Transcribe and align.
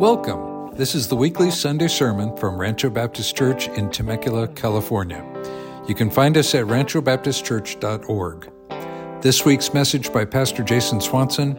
Welcome. 0.00 0.74
This 0.76 0.94
is 0.94 1.08
the 1.08 1.14
weekly 1.14 1.50
Sunday 1.50 1.88
sermon 1.88 2.34
from 2.38 2.56
Rancho 2.56 2.88
Baptist 2.88 3.36
Church 3.36 3.68
in 3.68 3.90
Temecula, 3.90 4.48
California. 4.48 5.22
You 5.86 5.94
can 5.94 6.08
find 6.10 6.38
us 6.38 6.54
at 6.54 6.64
ranchobaptistchurch.org. 6.64 8.50
This 9.20 9.44
week's 9.44 9.74
message 9.74 10.10
by 10.10 10.24
Pastor 10.24 10.62
Jason 10.62 11.02
Swanson 11.02 11.52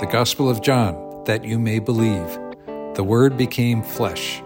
The 0.00 0.08
Gospel 0.10 0.50
of 0.50 0.60
John, 0.60 1.22
that 1.26 1.44
you 1.44 1.60
may 1.60 1.78
believe. 1.78 2.36
The 2.96 3.04
Word 3.04 3.36
became 3.36 3.80
flesh. 3.84 4.42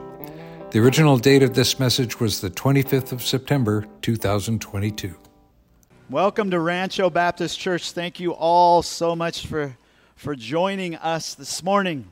The 0.73 0.81
original 0.81 1.17
date 1.17 1.43
of 1.43 1.55
this 1.55 1.79
message 1.81 2.21
was 2.21 2.43
the 2.43 2.51
25th 2.51 3.13
of 3.13 3.23
September, 3.23 3.87
2022. 4.03 5.15
Welcome 6.11 6.51
to 6.51 6.61
Rancho 6.61 7.09
Baptist 7.09 7.59
Church. 7.59 7.93
Thank 7.93 8.21
you 8.21 8.33
all 8.33 8.83
so 8.83 9.17
much 9.17 9.47
for, 9.47 9.79
for 10.17 10.37
joining 10.37 10.97
us 10.97 11.35
this 11.35 11.63
morning. 11.63 12.11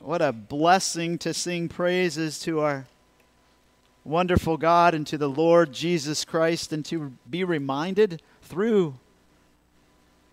What 0.00 0.22
a 0.22 0.32
blessing 0.32 1.18
to 1.18 1.34
sing 1.34 1.68
praises 1.68 2.38
to 2.40 2.60
our 2.60 2.86
wonderful 4.04 4.56
God 4.56 4.94
and 4.94 5.06
to 5.08 5.18
the 5.18 5.28
Lord 5.28 5.72
Jesus 5.72 6.24
Christ 6.24 6.72
and 6.72 6.84
to 6.86 7.12
be 7.28 7.42
reminded 7.42 8.22
through 8.42 8.94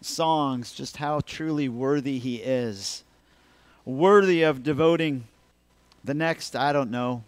songs 0.02 0.72
just 0.72 0.98
how 0.98 1.20
truly 1.20 1.68
worthy 1.68 2.20
He 2.20 2.38
is. 2.38 3.04
Worthy 3.86 4.44
of 4.44 4.64
devoting 4.64 5.26
the 6.04 6.14
next, 6.14 6.56
I 6.56 6.72
don't 6.72 6.92
know, 6.92 7.24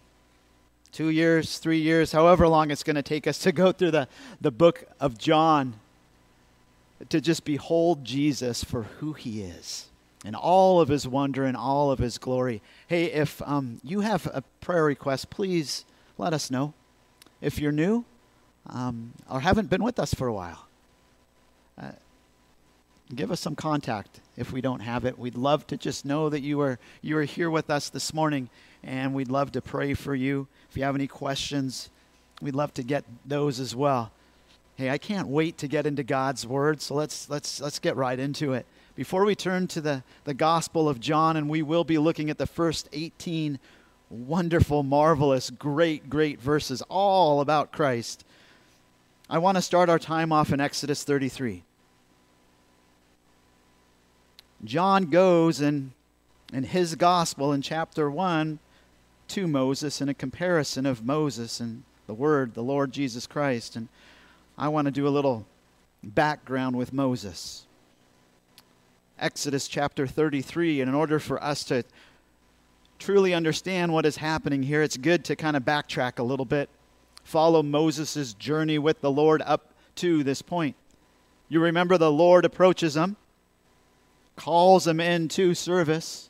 two 0.91 1.09
years, 1.09 1.57
three 1.57 1.79
years, 1.79 2.11
however 2.11 2.47
long 2.47 2.69
it's 2.69 2.83
going 2.83 2.95
to 2.95 3.01
take 3.01 3.25
us 3.25 3.39
to 3.39 3.51
go 3.51 3.71
through 3.71 3.91
the, 3.91 4.07
the 4.39 4.51
book 4.51 4.85
of 4.99 5.17
John 5.17 5.73
to 7.09 7.19
just 7.19 7.45
behold 7.45 8.05
Jesus 8.05 8.63
for 8.63 8.83
who 8.83 9.13
He 9.13 9.41
is 9.41 9.87
and 10.27 10.35
all 10.35 10.81
of 10.81 10.89
his 10.89 11.07
wonder 11.07 11.45
and 11.45 11.55
all 11.55 11.89
of 11.89 11.99
his 11.99 12.17
glory. 12.17 12.61
Hey, 12.87 13.05
if 13.05 13.41
um, 13.43 13.79
you 13.81 14.01
have 14.01 14.25
a 14.33 14.43
prayer 14.59 14.83
request, 14.83 15.29
please 15.29 15.85
let 16.17 16.33
us 16.33 16.51
know. 16.51 16.73
If 17.39 17.59
you're 17.59 17.71
new 17.71 18.03
um, 18.69 19.13
or 19.31 19.39
haven't 19.39 19.69
been 19.69 19.81
with 19.81 19.97
us 19.99 20.13
for 20.13 20.27
a 20.27 20.33
while, 20.33 20.67
uh, 21.81 21.91
give 23.15 23.31
us 23.31 23.39
some 23.39 23.55
contact 23.55 24.19
if 24.35 24.51
we 24.51 24.59
don't 24.59 24.81
have 24.81 25.05
it. 25.05 25.17
We'd 25.17 25.37
love 25.37 25.65
to 25.67 25.77
just 25.77 26.03
know 26.03 26.27
that 26.27 26.41
you 26.41 26.59
are 26.59 26.77
you 27.01 27.17
are 27.17 27.23
here 27.23 27.49
with 27.49 27.69
us 27.69 27.87
this 27.87 28.13
morning, 28.13 28.49
and 28.83 29.13
we'd 29.13 29.31
love 29.31 29.53
to 29.53 29.61
pray 29.61 29.93
for 29.93 30.13
you. 30.13 30.47
If 30.69 30.75
you 30.75 30.83
have 30.83 30.95
any 30.95 31.07
questions, 31.07 31.89
we'd 32.41 32.53
love 32.53 32.73
to 32.73 32.83
get 32.83 33.05
those 33.25 33.61
as 33.61 33.73
well. 33.73 34.11
Hey, 34.75 34.89
I 34.89 34.97
can't 34.97 35.29
wait 35.29 35.57
to 35.59 35.69
get 35.69 35.85
into 35.85 36.03
God's 36.03 36.45
word, 36.45 36.81
so 36.81 36.95
let's 36.95 37.29
let's 37.29 37.61
let's 37.61 37.79
get 37.79 37.95
right 37.95 38.19
into 38.19 38.51
it. 38.51 38.65
Before 38.97 39.25
we 39.25 39.35
turn 39.35 39.67
to 39.67 39.79
the, 39.79 40.03
the 40.23 40.33
Gospel 40.33 40.89
of 40.89 40.99
John, 40.99 41.37
and 41.37 41.47
we 41.47 41.61
will 41.61 41.83
be 41.83 41.99
looking 41.99 42.31
at 42.31 42.39
the 42.39 42.47
first 42.47 42.89
18 42.91 43.59
wonderful, 44.09 44.81
marvelous, 44.81 45.51
great, 45.51 46.09
great 46.09 46.41
verses, 46.41 46.81
all 46.89 47.39
about 47.39 47.71
Christ, 47.71 48.25
I 49.29 49.37
want 49.37 49.55
to 49.55 49.61
start 49.61 49.87
our 49.87 49.99
time 49.99 50.31
off 50.31 50.51
in 50.51 50.59
Exodus 50.59 51.03
33. 51.03 51.61
John 54.63 55.11
goes 55.11 55.61
in, 55.61 55.91
in 56.51 56.63
his 56.63 56.95
Gospel 56.95 57.53
in 57.53 57.61
chapter 57.61 58.09
1 58.09 58.57
to 59.27 59.47
Moses 59.47 60.01
in 60.01 60.09
a 60.09 60.15
comparison 60.15 60.87
of 60.87 61.05
Moses 61.05 61.59
and 61.59 61.83
the 62.07 62.15
Word, 62.15 62.55
the 62.55 62.63
Lord 62.63 62.93
Jesus 62.93 63.27
Christ. 63.27 63.75
And 63.75 63.89
I 64.57 64.69
want 64.69 64.85
to 64.85 64.91
do 64.91 65.07
a 65.07 65.09
little 65.09 65.45
background 66.03 66.75
with 66.75 66.91
Moses. 66.91 67.66
Exodus 69.19 69.67
chapter 69.67 70.05
33. 70.05 70.81
And 70.81 70.89
in 70.89 70.95
order 70.95 71.19
for 71.19 71.41
us 71.43 71.63
to 71.65 71.83
truly 72.99 73.33
understand 73.33 73.93
what 73.93 74.05
is 74.05 74.17
happening 74.17 74.63
here, 74.63 74.81
it's 74.81 74.97
good 74.97 75.23
to 75.25 75.35
kind 75.35 75.57
of 75.57 75.63
backtrack 75.63 76.19
a 76.19 76.23
little 76.23 76.45
bit, 76.45 76.69
follow 77.23 77.63
Moses' 77.63 78.33
journey 78.33 78.77
with 78.79 79.01
the 79.01 79.11
Lord 79.11 79.41
up 79.45 79.73
to 79.95 80.23
this 80.23 80.41
point. 80.41 80.75
You 81.49 81.59
remember 81.61 81.97
the 81.97 82.11
Lord 82.11 82.45
approaches 82.45 82.95
him, 82.95 83.15
calls 84.35 84.85
him 84.87 84.99
into 84.99 85.53
service. 85.53 86.29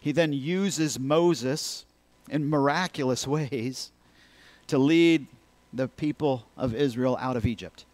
He 0.00 0.12
then 0.12 0.32
uses 0.32 0.98
Moses 0.98 1.84
in 2.28 2.48
miraculous 2.48 3.26
ways 3.26 3.92
to 4.66 4.78
lead 4.78 5.26
the 5.72 5.88
people 5.88 6.46
of 6.56 6.74
Israel 6.74 7.16
out 7.20 7.36
of 7.36 7.46
Egypt. 7.46 7.84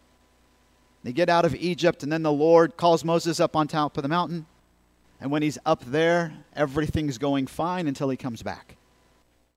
They 1.02 1.12
get 1.12 1.28
out 1.28 1.44
of 1.44 1.54
Egypt, 1.54 2.02
and 2.02 2.12
then 2.12 2.22
the 2.22 2.32
Lord 2.32 2.76
calls 2.76 3.04
Moses 3.04 3.40
up 3.40 3.56
on 3.56 3.68
top 3.68 3.96
of 3.96 4.02
the 4.02 4.08
mountain. 4.08 4.46
And 5.20 5.30
when 5.30 5.42
he's 5.42 5.58
up 5.64 5.84
there, 5.84 6.32
everything's 6.54 7.18
going 7.18 7.46
fine 7.46 7.86
until 7.86 8.08
he 8.08 8.16
comes 8.16 8.42
back. 8.42 8.76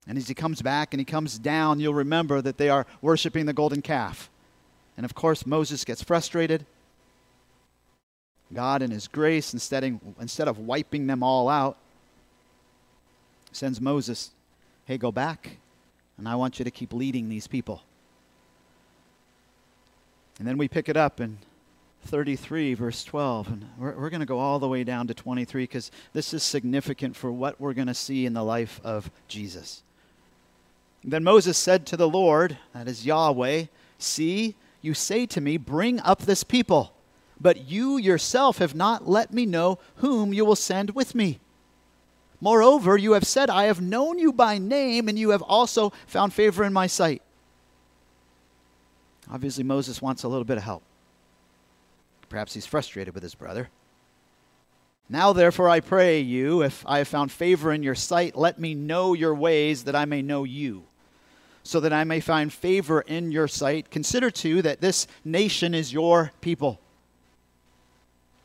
And 0.06 0.18
as 0.18 0.28
he 0.28 0.34
comes 0.34 0.60
back 0.60 0.92
and 0.92 1.00
he 1.00 1.04
comes 1.04 1.38
down, 1.38 1.80
you'll 1.80 1.94
remember 1.94 2.42
that 2.42 2.58
they 2.58 2.68
are 2.68 2.86
worshiping 3.00 3.46
the 3.46 3.52
golden 3.52 3.82
calf. 3.82 4.30
And 4.96 5.04
of 5.04 5.14
course, 5.14 5.46
Moses 5.46 5.84
gets 5.84 6.02
frustrated. 6.02 6.66
God, 8.52 8.82
in 8.82 8.90
his 8.90 9.08
grace, 9.08 9.52
instead 9.52 9.84
of, 9.84 10.00
instead 10.20 10.48
of 10.48 10.58
wiping 10.58 11.06
them 11.06 11.22
all 11.22 11.48
out, 11.48 11.78
sends 13.52 13.80
Moses, 13.80 14.30
hey, 14.84 14.98
go 14.98 15.10
back, 15.10 15.58
and 16.18 16.28
I 16.28 16.34
want 16.34 16.58
you 16.58 16.64
to 16.64 16.70
keep 16.70 16.92
leading 16.92 17.28
these 17.28 17.46
people. 17.46 17.82
And 20.38 20.48
then 20.48 20.58
we 20.58 20.68
pick 20.68 20.88
it 20.88 20.96
up 20.96 21.20
in 21.20 21.38
33, 22.06 22.74
verse 22.74 23.04
12. 23.04 23.48
And 23.48 23.68
we're, 23.78 23.92
we're 23.92 24.10
going 24.10 24.20
to 24.20 24.26
go 24.26 24.38
all 24.38 24.58
the 24.58 24.68
way 24.68 24.84
down 24.84 25.06
to 25.06 25.14
23 25.14 25.64
because 25.64 25.90
this 26.12 26.34
is 26.34 26.42
significant 26.42 27.16
for 27.16 27.30
what 27.30 27.60
we're 27.60 27.74
going 27.74 27.88
to 27.88 27.94
see 27.94 28.26
in 28.26 28.34
the 28.34 28.44
life 28.44 28.80
of 28.84 29.10
Jesus. 29.28 29.82
Then 31.02 31.22
Moses 31.22 31.58
said 31.58 31.86
to 31.86 31.96
the 31.96 32.08
Lord, 32.08 32.58
that 32.72 32.88
is 32.88 33.06
Yahweh, 33.06 33.64
See, 33.98 34.54
you 34.82 34.94
say 34.94 35.26
to 35.26 35.40
me, 35.40 35.56
Bring 35.56 36.00
up 36.00 36.22
this 36.22 36.44
people, 36.44 36.92
but 37.40 37.68
you 37.68 37.96
yourself 37.96 38.58
have 38.58 38.74
not 38.74 39.08
let 39.08 39.32
me 39.32 39.46
know 39.46 39.78
whom 39.96 40.32
you 40.32 40.44
will 40.44 40.56
send 40.56 40.90
with 40.90 41.14
me. 41.14 41.40
Moreover, 42.40 42.96
you 42.96 43.12
have 43.12 43.24
said, 43.24 43.48
I 43.48 43.64
have 43.64 43.80
known 43.80 44.18
you 44.18 44.32
by 44.32 44.58
name, 44.58 45.08
and 45.08 45.18
you 45.18 45.30
have 45.30 45.42
also 45.42 45.92
found 46.06 46.34
favor 46.34 46.64
in 46.64 46.72
my 46.72 46.86
sight. 46.86 47.22
Obviously, 49.30 49.64
Moses 49.64 50.02
wants 50.02 50.22
a 50.22 50.28
little 50.28 50.44
bit 50.44 50.58
of 50.58 50.62
help. 50.62 50.82
Perhaps 52.28 52.54
he's 52.54 52.66
frustrated 52.66 53.14
with 53.14 53.22
his 53.22 53.34
brother. 53.34 53.68
Now, 55.08 55.32
therefore, 55.32 55.68
I 55.68 55.80
pray 55.80 56.20
you, 56.20 56.62
if 56.62 56.82
I 56.86 56.98
have 56.98 57.08
found 57.08 57.30
favor 57.30 57.72
in 57.72 57.82
your 57.82 57.94
sight, 57.94 58.36
let 58.36 58.58
me 58.58 58.74
know 58.74 59.12
your 59.12 59.34
ways 59.34 59.84
that 59.84 59.94
I 59.94 60.06
may 60.06 60.22
know 60.22 60.44
you, 60.44 60.84
so 61.62 61.80
that 61.80 61.92
I 61.92 62.04
may 62.04 62.20
find 62.20 62.52
favor 62.52 63.02
in 63.02 63.30
your 63.30 63.48
sight. 63.48 63.90
Consider, 63.90 64.30
too, 64.30 64.62
that 64.62 64.80
this 64.80 65.06
nation 65.24 65.74
is 65.74 65.92
your 65.92 66.32
people. 66.40 66.80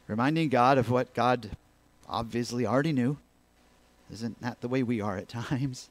Reminding 0.08 0.50
God 0.50 0.78
of 0.78 0.90
what 0.90 1.14
God 1.14 1.52
obviously 2.10 2.66
already 2.66 2.92
knew. 2.92 3.18
Isn't 4.12 4.42
that 4.42 4.60
the 4.62 4.68
way 4.68 4.84
we 4.84 5.00
are 5.02 5.18
at 5.18 5.30
times? 5.30 5.90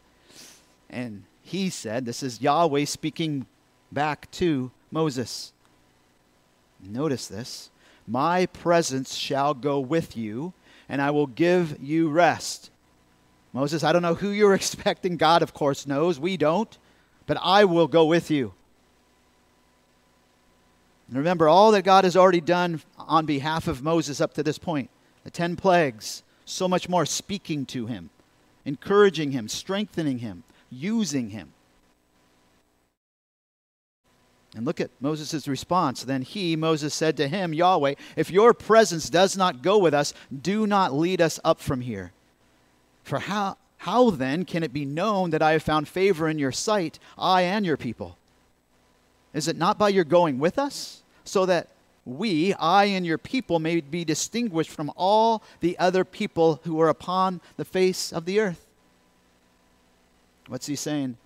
And 0.91 1.25
he 1.43 1.71
said, 1.71 2.05
This 2.05 2.23
is 2.23 2.43
Yahweh 2.43 2.85
speaking 2.85 3.47
back 3.91 4.31
to 4.33 4.71
Moses. 4.91 5.53
Notice 6.83 7.27
this 7.27 7.71
My 8.07 8.47
presence 8.47 9.15
shall 9.15 9.55
go 9.55 9.81
with 9.81 10.17
you, 10.17 10.53
and 10.89 11.03
I 11.03 11.11
will 11.11 11.27
give 11.27 11.79
you 11.83 12.09
rest. 12.09 12.71
Moses, 13.53 13.83
I 13.83 13.93
don't 13.93 14.03
know 14.03 14.15
who 14.15 14.31
you're 14.31 14.55
expecting. 14.63 15.17
God, 15.17 15.43
of 15.43 15.55
course, 15.55 15.87
knows. 15.87 16.21
We 16.21 16.37
don't. 16.37 16.77
But 17.27 17.39
I 17.43 17.65
will 17.65 17.89
go 17.89 18.07
with 18.07 18.31
you. 18.31 18.55
And 21.09 21.17
remember 21.17 21.49
all 21.49 21.73
that 21.73 21.83
God 21.83 22.05
has 22.05 22.17
already 22.17 22.41
done 22.41 22.83
on 22.99 23.27
behalf 23.27 23.67
of 23.67 23.83
Moses 23.83 24.21
up 24.21 24.35
to 24.35 24.43
this 24.43 24.59
point 24.59 24.91
the 25.25 25.31
ten 25.31 25.57
plagues, 25.57 26.23
so 26.45 26.69
much 26.69 26.89
more 26.89 27.05
speaking 27.05 27.67
to 27.67 27.87
him, 27.87 28.11
encouraging 28.65 29.33
him, 29.33 29.49
strengthening 29.49 30.19
him, 30.19 30.45
using 30.71 31.31
him. 31.31 31.53
And 34.59 34.67
look 34.67 34.81
at 34.81 34.91
Moses' 35.01 35.47
response. 35.47 36.03
Then 36.03 36.23
he, 36.23 36.57
Moses, 36.57 36.93
said 36.93 37.17
to 37.19 37.29
him, 37.29 37.55
Yahweh, 37.55 37.95
if 38.17 38.29
your 38.29 38.53
presence 38.53 39.09
does 39.09 39.37
not 39.37 39.63
go 39.63 39.79
with 39.79 39.95
us, 39.95 40.13
do 40.43 40.67
not 40.67 40.93
lead 40.93 41.21
us 41.21 41.39
up 41.45 41.61
from 41.61 41.81
here. 41.81 42.11
For 43.05 43.21
how, 43.21 43.57
how 43.77 44.11
then 44.11 44.45
can 44.45 44.65
it 44.65 44.73
be 44.73 44.85
known 44.85 45.31
that 45.31 45.43
I 45.43 45.53
have 45.53 45.63
found 45.63 45.87
favor 45.87 46.29
in 46.29 46.41
your 46.41 46.51
sight, 46.51 46.99
I 47.17 47.43
and 47.43 47.65
your 47.65 47.77
people? 47.77 48.19
Is 49.33 49.47
it 49.47 49.57
not 49.57 49.79
by 49.79 49.91
your 49.91 50.03
going 50.03 50.41
with 50.41 50.59
us, 50.59 51.05
so 51.23 51.47
that 51.47 51.69
we, 52.05 52.53
I 52.55 52.87
and 52.87 53.07
your 53.07 53.17
people, 53.17 53.61
may 53.61 53.81
be 53.81 54.05
distinguished 54.05 54.71
from 54.71 54.91
all 54.97 55.45
the 55.61 55.79
other 55.79 56.05
people 56.05 56.61
who 56.65 56.81
are 56.81 56.89
upon 56.89 57.41
the 57.57 57.65
face 57.65 58.13
of 58.13 58.25
the 58.25 58.41
earth? 58.41 58.67
What's 60.49 60.67
he 60.67 60.75
saying? 60.75 61.17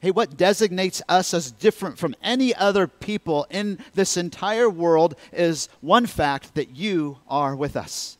Hey, 0.00 0.10
what 0.10 0.38
designates 0.38 1.02
us 1.10 1.34
as 1.34 1.50
different 1.50 1.98
from 1.98 2.14
any 2.22 2.54
other 2.54 2.86
people 2.86 3.46
in 3.50 3.78
this 3.94 4.16
entire 4.16 4.70
world 4.70 5.14
is 5.30 5.68
one 5.82 6.06
fact 6.06 6.54
that 6.54 6.74
you 6.74 7.18
are 7.28 7.54
with 7.54 7.76
us. 7.76 8.16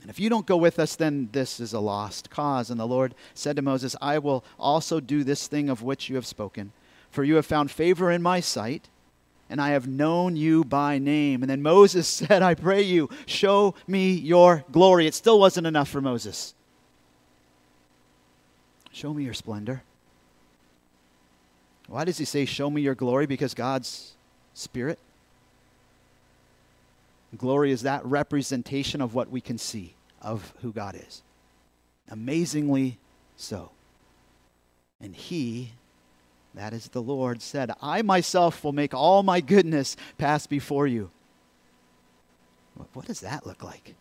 And 0.00 0.08
if 0.08 0.18
you 0.18 0.30
don't 0.30 0.46
go 0.46 0.56
with 0.56 0.78
us, 0.78 0.96
then 0.96 1.28
this 1.32 1.60
is 1.60 1.74
a 1.74 1.78
lost 1.78 2.30
cause. 2.30 2.70
And 2.70 2.80
the 2.80 2.86
Lord 2.86 3.14
said 3.34 3.56
to 3.56 3.62
Moses, 3.62 3.94
I 4.00 4.18
will 4.18 4.44
also 4.58 4.98
do 4.98 5.22
this 5.24 5.46
thing 5.46 5.68
of 5.68 5.82
which 5.82 6.08
you 6.08 6.16
have 6.16 6.26
spoken, 6.26 6.72
for 7.10 7.22
you 7.22 7.36
have 7.36 7.46
found 7.46 7.70
favor 7.70 8.10
in 8.10 8.22
my 8.22 8.40
sight, 8.40 8.88
and 9.50 9.60
I 9.60 9.70
have 9.70 9.86
known 9.86 10.36
you 10.36 10.64
by 10.64 10.96
name. 10.98 11.42
And 11.42 11.50
then 11.50 11.60
Moses 11.60 12.08
said, 12.08 12.42
I 12.42 12.54
pray 12.54 12.80
you, 12.80 13.10
show 13.26 13.74
me 13.86 14.14
your 14.14 14.64
glory. 14.72 15.06
It 15.06 15.14
still 15.14 15.38
wasn't 15.38 15.66
enough 15.66 15.90
for 15.90 16.00
Moses. 16.00 16.54
Show 18.90 19.12
me 19.12 19.24
your 19.24 19.34
splendor. 19.34 19.82
Why 21.92 22.06
does 22.06 22.16
he 22.16 22.24
say, 22.24 22.46
Show 22.46 22.70
me 22.70 22.80
your 22.80 22.94
glory? 22.94 23.26
Because 23.26 23.52
God's 23.52 24.14
Spirit. 24.54 24.98
Glory 27.36 27.70
is 27.70 27.82
that 27.82 28.02
representation 28.06 29.02
of 29.02 29.14
what 29.14 29.30
we 29.30 29.42
can 29.42 29.58
see 29.58 29.92
of 30.22 30.54
who 30.62 30.72
God 30.72 30.94
is. 30.94 31.22
Amazingly 32.10 32.96
so. 33.36 33.72
And 35.02 35.14
he, 35.14 35.72
that 36.54 36.72
is 36.72 36.88
the 36.88 37.02
Lord, 37.02 37.42
said, 37.42 37.70
I 37.82 38.00
myself 38.00 38.64
will 38.64 38.72
make 38.72 38.94
all 38.94 39.22
my 39.22 39.42
goodness 39.42 39.94
pass 40.16 40.46
before 40.46 40.86
you. 40.86 41.10
What 42.94 43.04
does 43.04 43.20
that 43.20 43.46
look 43.46 43.62
like? 43.62 43.94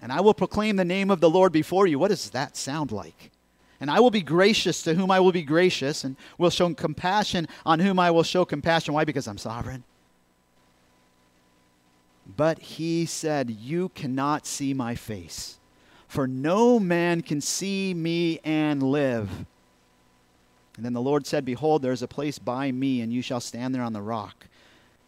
And 0.00 0.10
I 0.10 0.22
will 0.22 0.34
proclaim 0.34 0.76
the 0.76 0.86
name 0.86 1.10
of 1.10 1.20
the 1.20 1.28
Lord 1.28 1.52
before 1.52 1.86
you. 1.86 1.98
What 1.98 2.08
does 2.08 2.30
that 2.30 2.56
sound 2.56 2.92
like? 2.92 3.30
And 3.80 3.90
I 3.90 4.00
will 4.00 4.10
be 4.10 4.22
gracious 4.22 4.82
to 4.82 4.94
whom 4.94 5.10
I 5.10 5.20
will 5.20 5.32
be 5.32 5.42
gracious, 5.42 6.02
and 6.04 6.16
will 6.36 6.50
show 6.50 6.72
compassion 6.74 7.46
on 7.64 7.80
whom 7.80 7.98
I 7.98 8.10
will 8.10 8.24
show 8.24 8.44
compassion. 8.44 8.94
Why? 8.94 9.04
Because 9.04 9.28
I'm 9.28 9.38
sovereign. 9.38 9.84
But 12.36 12.58
he 12.58 13.06
said, 13.06 13.50
You 13.50 13.90
cannot 13.90 14.46
see 14.46 14.74
my 14.74 14.94
face, 14.94 15.58
for 16.08 16.26
no 16.26 16.78
man 16.78 17.22
can 17.22 17.40
see 17.40 17.94
me 17.94 18.40
and 18.44 18.82
live. 18.82 19.46
And 20.76 20.84
then 20.84 20.92
the 20.92 21.00
Lord 21.00 21.26
said, 21.26 21.44
Behold, 21.44 21.82
there 21.82 21.92
is 21.92 22.02
a 22.02 22.08
place 22.08 22.38
by 22.38 22.70
me, 22.70 23.00
and 23.00 23.12
you 23.12 23.22
shall 23.22 23.40
stand 23.40 23.74
there 23.74 23.82
on 23.82 23.92
the 23.92 24.02
rock. 24.02 24.46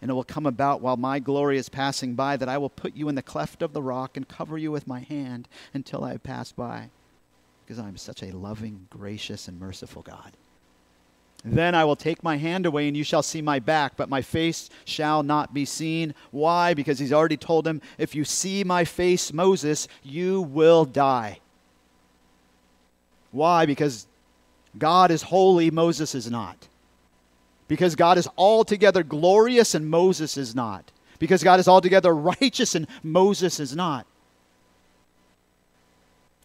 And 0.03 0.11
it 0.11 0.15
will 0.15 0.25
come 0.25 0.47
about 0.47 0.81
while 0.81 0.97
my 0.97 1.19
glory 1.19 1.59
is 1.59 1.69
passing 1.69 2.15
by 2.15 2.37
that 2.39 2.49
I 2.49 2.59
will 2.59 2.71
put 2.71 2.97
you 2.97 3.09
in 3.09 3.15
the 3.15 3.23
cleft 3.23 3.63
of 3.63 3.73
the 3.73 3.83
rock 3.83 4.17
and 4.17 4.27
cover 4.27 4.57
you 4.57 4.73
with 4.73 4.87
my 4.87 5.01
hand 5.01 5.47
until 5.75 6.03
I 6.03 6.13
have 6.13 6.23
passed 6.23 6.57
by, 6.57 6.91
because 7.71 7.85
I 7.85 7.87
am 7.87 7.97
such 7.97 8.25
a 8.25 8.37
loving, 8.37 8.89
gracious, 8.91 9.47
and 9.47 9.61
merciful 9.61 10.03
God. 10.03 10.33
Then 11.45 11.73
I 11.77 11.85
will 11.85 11.95
take 11.95 12.25
my 12.25 12.37
hand 12.37 12.67
away, 12.67 12.89
and 12.89 12.97
you 12.97 13.05
shall 13.05 13.23
see 13.23 13.41
my 13.41 13.61
back, 13.61 13.93
but 13.97 14.09
my 14.09 14.23
face 14.23 14.71
shall 14.85 15.23
not 15.23 15.55
be 15.55 15.65
seen. 15.65 16.13
Why? 16.33 16.75
Because 16.75 16.99
he's 16.99 17.13
already 17.13 17.37
told 17.37 17.69
him, 17.69 17.81
If 17.97 18.13
you 18.17 18.25
see 18.25 18.65
my 18.65 18.85
face, 18.85 19.33
Moses, 19.33 19.87
you 20.03 20.43
will 20.43 20.85
die. 20.85 21.39
Why? 23.31 23.67
Because 23.67 24.09
God 24.77 25.13
is 25.13 25.23
holy, 25.23 25.71
Moses 25.71 26.17
is 26.17 26.29
not. 26.29 26.67
Because 27.69 27.95
God 27.95 28.19
is 28.19 28.27
altogether 28.37 29.05
glorious, 29.05 29.77
and 29.77 29.89
Moses 29.89 30.37
is 30.37 30.57
not. 30.57 30.91
Because 31.21 31.45
God 31.45 31.61
is 31.61 31.69
altogether 31.69 32.13
righteous, 32.17 32.75
and 32.75 32.89
Moses 33.05 33.61
is 33.61 33.77
not. 33.77 34.09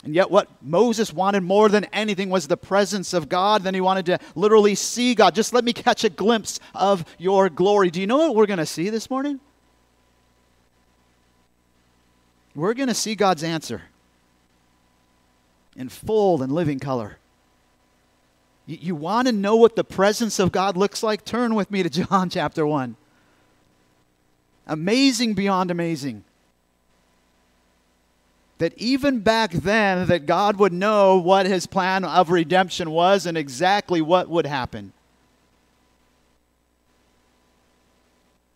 And 0.06 0.14
yet, 0.14 0.30
what 0.30 0.48
Moses 0.62 1.12
wanted 1.12 1.42
more 1.42 1.68
than 1.68 1.86
anything 1.86 2.30
was 2.30 2.48
the 2.48 2.56
presence 2.56 3.12
of 3.12 3.28
God. 3.28 3.64
Then 3.64 3.74
he 3.74 3.82
wanted 3.82 4.06
to 4.06 4.20
literally 4.36 4.76
see 4.76 5.16
God. 5.16 5.34
Just 5.34 5.52
let 5.52 5.64
me 5.64 5.74
catch 5.74 6.04
a 6.04 6.10
glimpse 6.10 6.60
of 6.76 7.04
your 7.18 7.50
glory. 7.50 7.90
Do 7.90 8.00
you 8.00 8.06
know 8.06 8.18
what 8.18 8.36
we're 8.36 8.46
going 8.46 8.60
to 8.60 8.68
see 8.68 8.92
this 8.92 9.10
morning? 9.10 9.40
We're 12.54 12.76
going 12.76 12.88
to 12.88 12.94
see 12.94 13.16
God's 13.16 13.44
answer 13.44 13.82
in 15.76 15.90
full 15.90 16.44
and 16.44 16.52
living 16.52 16.80
color. 16.80 17.18
You, 18.68 18.78
you 18.80 18.96
want 18.96 19.28
to 19.28 19.32
know 19.32 19.56
what 19.56 19.76
the 19.76 19.84
presence 19.84 20.38
of 20.38 20.52
God 20.52 20.78
looks 20.78 21.02
like? 21.02 21.26
Turn 21.26 21.56
with 21.56 21.72
me 21.72 21.82
to 21.82 21.90
John 21.90 22.30
chapter 22.30 22.66
1. 22.66 22.96
Amazing 24.68 25.34
beyond 25.34 25.72
amazing 25.72 26.24
that 28.58 28.74
even 28.78 29.20
back 29.20 29.52
then 29.52 30.08
that 30.08 30.26
God 30.26 30.58
would 30.58 30.72
know 30.72 31.18
what 31.18 31.46
his 31.46 31.68
plan 31.68 32.06
of 32.06 32.30
redemption 32.30 32.92
was 32.92 33.26
and 33.26 33.38
exactly 33.38 34.02
what 34.02 34.30
would 34.30 34.46
happen. 34.46 34.94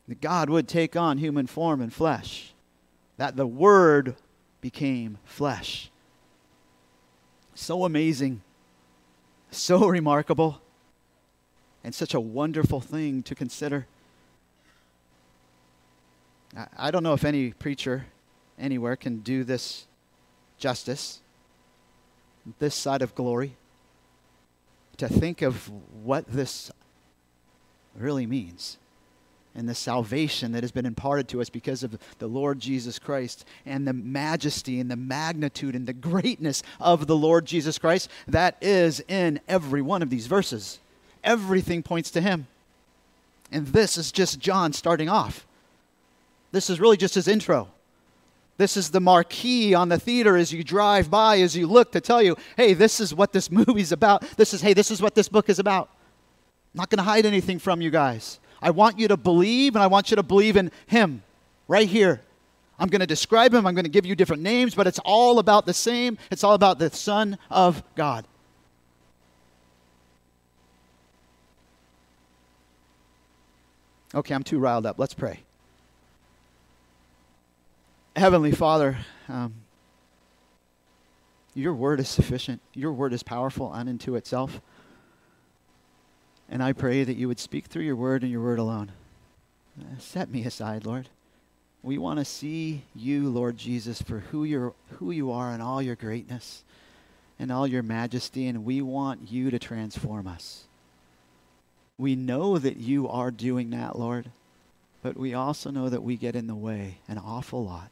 That 0.08 0.22
God 0.22 0.50
would 0.50 0.68
take 0.68 0.96
on 0.96 1.18
human 1.18 1.48
form 1.48 1.82
and 1.82 1.94
flesh. 1.94 2.54
That 3.18 3.36
the 3.36 3.46
word 3.46 4.16
became 4.62 5.18
flesh. 5.26 5.92
So 7.54 7.84
amazing. 7.84 8.42
So 9.52 9.86
remarkable. 9.88 10.62
And 11.84 11.94
such 11.94 12.14
a 12.14 12.20
wonderful 12.20 12.80
thing 12.80 13.22
to 13.24 13.36
consider. 13.36 13.86
I 16.78 16.90
don't 16.90 17.04
know 17.04 17.14
if 17.14 17.26
any 17.26 17.52
preacher 17.52 18.06
anywhere 18.58 18.96
can 18.96 19.20
do 19.20 19.44
this 19.44 19.86
justice, 20.60 21.22
this 22.60 22.76
side 22.76 23.02
of 23.02 23.16
glory, 23.16 23.56
to 24.98 25.08
think 25.08 25.42
of 25.42 25.70
what 26.04 26.28
this 26.28 26.72
really 27.96 28.26
means 28.26 28.78
and 29.56 29.68
the 29.68 29.76
salvation 29.76 30.52
that 30.52 30.64
has 30.64 30.72
been 30.72 30.86
imparted 30.86 31.28
to 31.28 31.42
us 31.42 31.50
because 31.50 31.84
of 31.84 31.98
the 32.20 32.28
Lord 32.28 32.60
Jesus 32.60 33.00
Christ 33.00 33.46
and 33.66 33.88
the 33.88 33.94
majesty 33.94 34.80
and 34.80 34.92
the 34.92 34.96
magnitude 34.96 35.76
and 35.76 35.88
the 35.88 35.94
greatness 35.94 36.62
of 36.80 37.08
the 37.08 37.16
Lord 37.16 37.46
Jesus 37.46 37.78
Christ 37.78 38.10
that 38.28 38.58
is 38.62 39.02
in 39.08 39.40
every 39.48 39.82
one 39.82 40.02
of 40.02 40.10
these 40.10 40.28
verses. 40.28 40.80
Everything 41.24 41.82
points 41.82 42.12
to 42.12 42.22
Him. 42.22 42.48
And 43.52 43.68
this 43.68 43.98
is 43.98 44.12
just 44.12 44.40
John 44.40 44.74
starting 44.74 45.10
off. 45.10 45.46
This 46.52 46.70
is 46.70 46.80
really 46.80 46.98
just 46.98 47.16
his 47.16 47.28
intro. 47.28 47.70
This 48.60 48.76
is 48.76 48.92
the 48.92 49.00
marquee 49.00 49.74
on 49.74 49.88
the 49.88 49.98
theater 49.98 50.36
as 50.36 50.52
you 50.52 50.66
drive 50.66 51.10
by, 51.10 51.40
as 51.40 51.56
you 51.56 51.66
look 51.66 51.94
to 51.94 52.02
tell 52.02 52.22
you, 52.22 52.36
hey, 52.58 52.74
this 52.74 53.00
is 53.00 53.16
what 53.16 53.32
this 53.32 53.50
movie's 53.52 53.94
about. 53.94 54.22
This 54.36 54.54
is, 54.54 54.60
hey, 54.60 54.74
this 54.74 54.92
is 54.92 55.02
what 55.02 55.16
this 55.16 55.30
book 55.30 55.48
is 55.48 55.60
about. 55.60 55.88
I'm 56.74 56.80
not 56.80 56.90
going 56.90 56.98
to 56.98 57.04
hide 57.04 57.26
anything 57.26 57.58
from 57.58 57.80
you 57.80 57.90
guys. 57.90 58.38
I 58.62 58.72
want 58.72 59.00
you 59.00 59.08
to 59.08 59.16
believe, 59.16 59.78
and 59.78 59.82
I 59.82 59.88
want 59.88 60.12
you 60.12 60.18
to 60.18 60.24
believe 60.24 60.58
in 60.58 60.72
Him 60.88 61.24
right 61.70 61.88
here. 61.88 62.20
I'm 62.78 62.90
going 62.90 63.00
to 63.00 63.08
describe 63.08 63.54
Him, 63.54 63.66
I'm 63.66 63.76
going 63.76 63.86
to 63.86 63.90
give 63.90 64.06
you 64.06 64.14
different 64.14 64.44
names, 64.44 64.76
but 64.76 64.88
it's 64.88 65.00
all 65.06 65.40
about 65.40 65.66
the 65.66 65.74
same. 65.74 66.18
It's 66.30 66.44
all 66.44 66.54
about 66.54 66.80
the 66.80 66.90
Son 66.90 67.38
of 67.50 67.82
God. 67.96 68.28
Okay, 74.14 74.36
I'm 74.36 74.44
too 74.44 74.60
riled 74.60 74.86
up. 74.86 75.00
Let's 75.00 75.14
pray. 75.14 75.44
Heavenly 78.16 78.52
Father, 78.52 78.98
um, 79.28 79.54
your 81.54 81.74
word 81.74 82.00
is 82.00 82.10
sufficient. 82.10 82.62
Your 82.74 82.92
word 82.92 83.14
is 83.14 83.24
powerful 83.24 83.72
unto 83.72 84.16
itself. 84.16 84.62
And 86.50 86.64
I 86.64 86.74
pray 86.74 87.04
that 87.04 87.18
you 87.18 87.28
would 87.28 87.40
speak 87.40 87.66
through 87.66 87.84
your 87.84 87.96
word 87.96 88.24
and 88.24 88.32
your 88.32 88.42
word 88.42 88.60
alone. 88.60 88.92
Uh, 89.80 90.00
set 90.00 90.30
me 90.30 90.46
aside, 90.46 90.86
Lord. 90.86 91.10
We 91.82 91.98
want 91.98 92.20
to 92.20 92.26
see 92.26 92.84
you, 92.94 93.30
Lord 93.30 93.58
Jesus, 93.58 94.02
for 94.02 94.20
who, 94.20 94.44
you're, 94.44 94.74
who 94.98 95.12
you 95.12 95.32
are 95.32 95.52
and 95.52 95.62
all 95.62 95.82
your 95.82 95.96
greatness 95.96 96.64
and 97.38 97.52
all 97.52 97.66
your 97.66 97.84
majesty, 97.84 98.48
and 98.48 98.66
we 98.66 98.82
want 98.82 99.32
you 99.32 99.50
to 99.50 99.60
transform 99.60 100.28
us. 100.28 100.66
We 101.98 102.16
know 102.16 102.58
that 102.58 102.78
you 102.78 103.08
are 103.08 103.32
doing 103.32 103.70
that, 103.70 103.98
Lord, 103.98 104.32
but 105.02 105.16
we 105.16 105.34
also 105.34 105.72
know 105.72 105.88
that 105.88 106.04
we 106.04 106.18
get 106.18 106.36
in 106.36 106.48
the 106.48 106.56
way 106.56 106.98
an 107.08 107.18
awful 107.18 107.64
lot. 107.64 107.92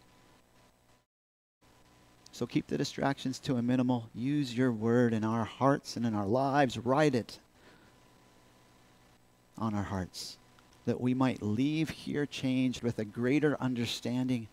So 2.38 2.46
keep 2.46 2.68
the 2.68 2.78
distractions 2.78 3.40
to 3.40 3.56
a 3.56 3.64
minimal. 3.64 4.12
Use 4.14 4.56
your 4.56 4.72
word 4.72 5.12
in 5.12 5.24
our 5.24 5.44
hearts 5.44 5.98
and 5.98 6.06
in 6.06 6.14
our 6.14 6.28
lives. 6.28 6.78
Write 6.78 7.16
it 7.16 7.40
on 9.58 9.74
our 9.74 9.82
hearts 9.82 10.38
that 10.86 11.02
we 11.02 11.16
might 11.16 11.42
leave 11.42 11.90
here 11.90 12.28
changed 12.28 12.84
with 12.84 13.00
a 13.00 13.06
greater 13.06 13.58
understanding 13.60 14.48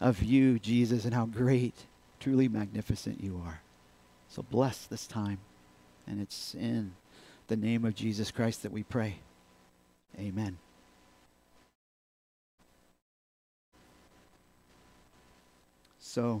of 0.00 0.22
you, 0.22 0.58
Jesus, 0.58 1.04
and 1.04 1.12
how 1.12 1.26
great, 1.26 1.74
truly 2.20 2.48
magnificent 2.48 3.22
you 3.22 3.42
are. 3.44 3.60
So 4.30 4.42
bless 4.42 4.86
this 4.86 5.06
time. 5.06 5.40
And 6.06 6.22
it's 6.22 6.54
in 6.54 6.92
the 7.48 7.56
name 7.56 7.84
of 7.84 7.94
Jesus 7.94 8.30
Christ 8.30 8.62
that 8.62 8.72
we 8.72 8.82
pray. 8.82 9.16
Amen. 10.18 10.56
So, 15.98 16.40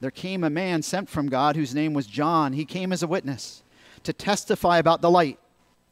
There 0.00 0.10
came 0.10 0.44
a 0.44 0.50
man 0.50 0.82
sent 0.82 1.08
from 1.08 1.28
God 1.28 1.56
whose 1.56 1.74
name 1.74 1.94
was 1.94 2.06
John. 2.06 2.52
He 2.52 2.64
came 2.64 2.92
as 2.92 3.02
a 3.02 3.06
witness 3.06 3.62
to 4.02 4.12
testify 4.12 4.78
about 4.78 5.00
the 5.00 5.10
light, 5.10 5.38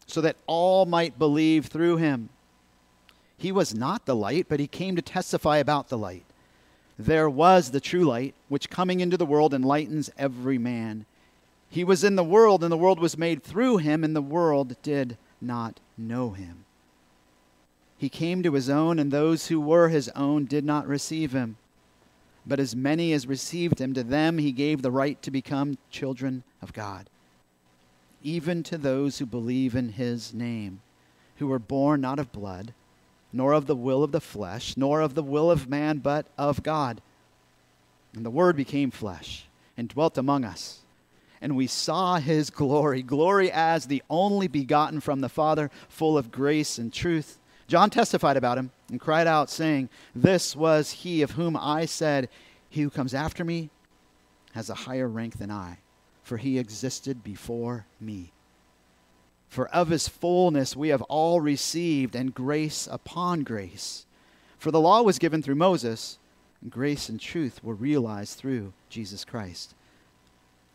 so 0.07 0.21
that 0.21 0.37
all 0.47 0.87
might 0.87 1.19
believe 1.19 1.67
through 1.67 1.97
him. 1.97 2.29
He 3.37 3.51
was 3.51 3.75
not 3.75 4.07
the 4.07 4.15
light, 4.15 4.47
but 4.49 4.61
he 4.61 4.67
came 4.67 4.95
to 4.97 5.03
testify 5.03 5.57
about 5.57 5.89
the 5.89 5.99
light. 5.99 6.25
There 6.99 7.29
was 7.29 7.71
the 7.71 7.81
true 7.81 8.05
light, 8.05 8.35
which 8.49 8.71
coming 8.71 9.01
into 9.01 9.17
the 9.17 9.27
world 9.27 9.53
enlightens 9.53 10.11
every 10.17 10.59
man. 10.59 11.07
He 11.69 11.83
was 11.83 12.05
in 12.05 12.15
the 12.15 12.23
world, 12.23 12.63
and 12.63 12.71
the 12.71 12.77
world 12.77 13.01
was 13.01 13.19
made 13.19 13.43
through 13.43 13.79
him, 13.79 14.05
and 14.05 14.15
the 14.15 14.23
world 14.23 14.77
did 14.83 15.17
not 15.41 15.81
know 15.99 16.31
him. 16.31 16.65
He 17.97 18.09
came 18.09 18.43
to 18.43 18.53
his 18.53 18.69
own, 18.69 18.99
and 18.99 19.11
those 19.11 19.49
who 19.49 19.61
were 19.61 19.89
his 19.89 20.09
own 20.11 20.45
did 20.45 20.65
not 20.65 20.87
receive 20.87 21.33
him. 21.33 21.57
But 22.47 22.61
as 22.61 22.77
many 22.77 23.13
as 23.13 23.27
received 23.27 23.81
him, 23.81 23.95
to 23.95 24.03
them 24.03 24.39
he 24.39 24.53
gave 24.53 24.83
the 24.83 24.91
right 24.91 25.21
to 25.23 25.31
become 25.31 25.79
children 25.91 26.43
of 26.61 26.73
God, 26.73 27.09
even 28.23 28.63
to 28.65 28.77
those 28.77 29.19
who 29.19 29.27
believe 29.27 29.75
in 29.75 29.91
his 29.91 30.35
name, 30.35 30.83
who 31.37 31.47
were 31.47 31.59
born 31.59 32.03
not 32.03 32.19
of 32.19 32.33
blood 32.33 32.75
nor 33.35 33.53
of 33.53 33.67
the 33.67 33.75
will 33.75 34.05
of 34.05 34.13
the 34.13 34.21
flesh, 34.21 34.77
nor 34.77 35.01
of 35.01 35.15
the 35.15 35.23
will 35.23 35.51
of 35.51 35.69
man, 35.69 35.99
but 35.99 36.29
of 36.39 36.63
God. 36.63 37.03
And 38.15 38.25
the 38.25 38.31
Word 38.31 38.55
became 38.55 38.93
flesh 38.93 39.49
and 39.77 39.89
dwelt 39.89 40.17
among 40.17 40.45
us. 40.45 40.83
And 41.41 41.57
we 41.57 41.67
saw 41.67 42.19
his 42.19 42.49
glory, 42.49 43.03
glory 43.03 43.51
as 43.51 43.87
the 43.87 44.05
only 44.09 44.47
begotten 44.47 45.01
from 45.01 45.21
the 45.21 45.29
Father, 45.29 45.69
full 45.89 46.17
of 46.17 46.31
grace 46.31 46.79
and 46.79 46.93
truth. 46.93 47.41
John 47.67 47.91
testified 47.91 48.37
about 48.37 48.59
him 48.59 48.71
and 48.91 49.01
cried 49.01 49.27
out, 49.27 49.51
saying, 49.51 49.89
This 50.15 50.55
was 50.55 50.91
he 50.91 51.23
of 51.23 51.33
whom 51.33 51.57
I 51.57 51.87
said, 51.87 52.29
He 52.69 52.83
who 52.83 52.91
comes 52.91 53.15
after 53.15 53.45
me 53.45 53.71
has 54.53 54.71
a 54.71 54.75
higher 54.75 55.09
rank 55.09 55.39
than 55.39 55.51
I, 55.51 55.79
for 56.23 56.37
he 56.37 56.59
existed 56.59 57.25
before 57.25 57.87
me. 58.01 58.33
For 59.49 59.69
of 59.69 59.89
his 59.89 60.09
fullness 60.09 60.77
we 60.77 60.89
have 60.89 61.03
all 61.03 61.41
received, 61.41 62.15
and 62.15 62.35
grace 62.35 62.89
upon 62.91 63.45
grace. 63.45 64.05
For 64.59 64.71
the 64.71 64.81
law 64.81 65.03
was 65.03 65.19
given 65.19 65.43
through 65.43 65.55
Moses, 65.55 66.19
and 66.61 66.71
grace 66.71 67.09
and 67.09 67.21
truth 67.21 67.63
were 67.63 67.75
realized 67.75 68.39
through 68.39 68.73
Jesus 68.89 69.25
Christ. 69.25 69.75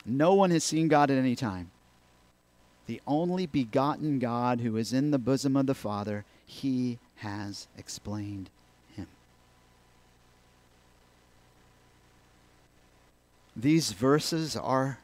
No 0.05 0.33
one 0.33 0.51
has 0.51 0.63
seen 0.63 0.87
God 0.87 1.11
at 1.11 1.17
any 1.17 1.35
time. 1.35 1.71
The 2.85 3.01
only 3.05 3.45
begotten 3.45 4.17
God 4.17 4.61
who 4.61 4.77
is 4.77 4.93
in 4.93 5.11
the 5.11 5.19
bosom 5.19 5.55
of 5.55 5.67
the 5.67 5.75
Father, 5.75 6.25
he 6.49 6.97
has 7.17 7.67
explained 7.77 8.49
him. 8.95 9.05
These 13.55 13.91
verses 13.91 14.55
are 14.55 14.97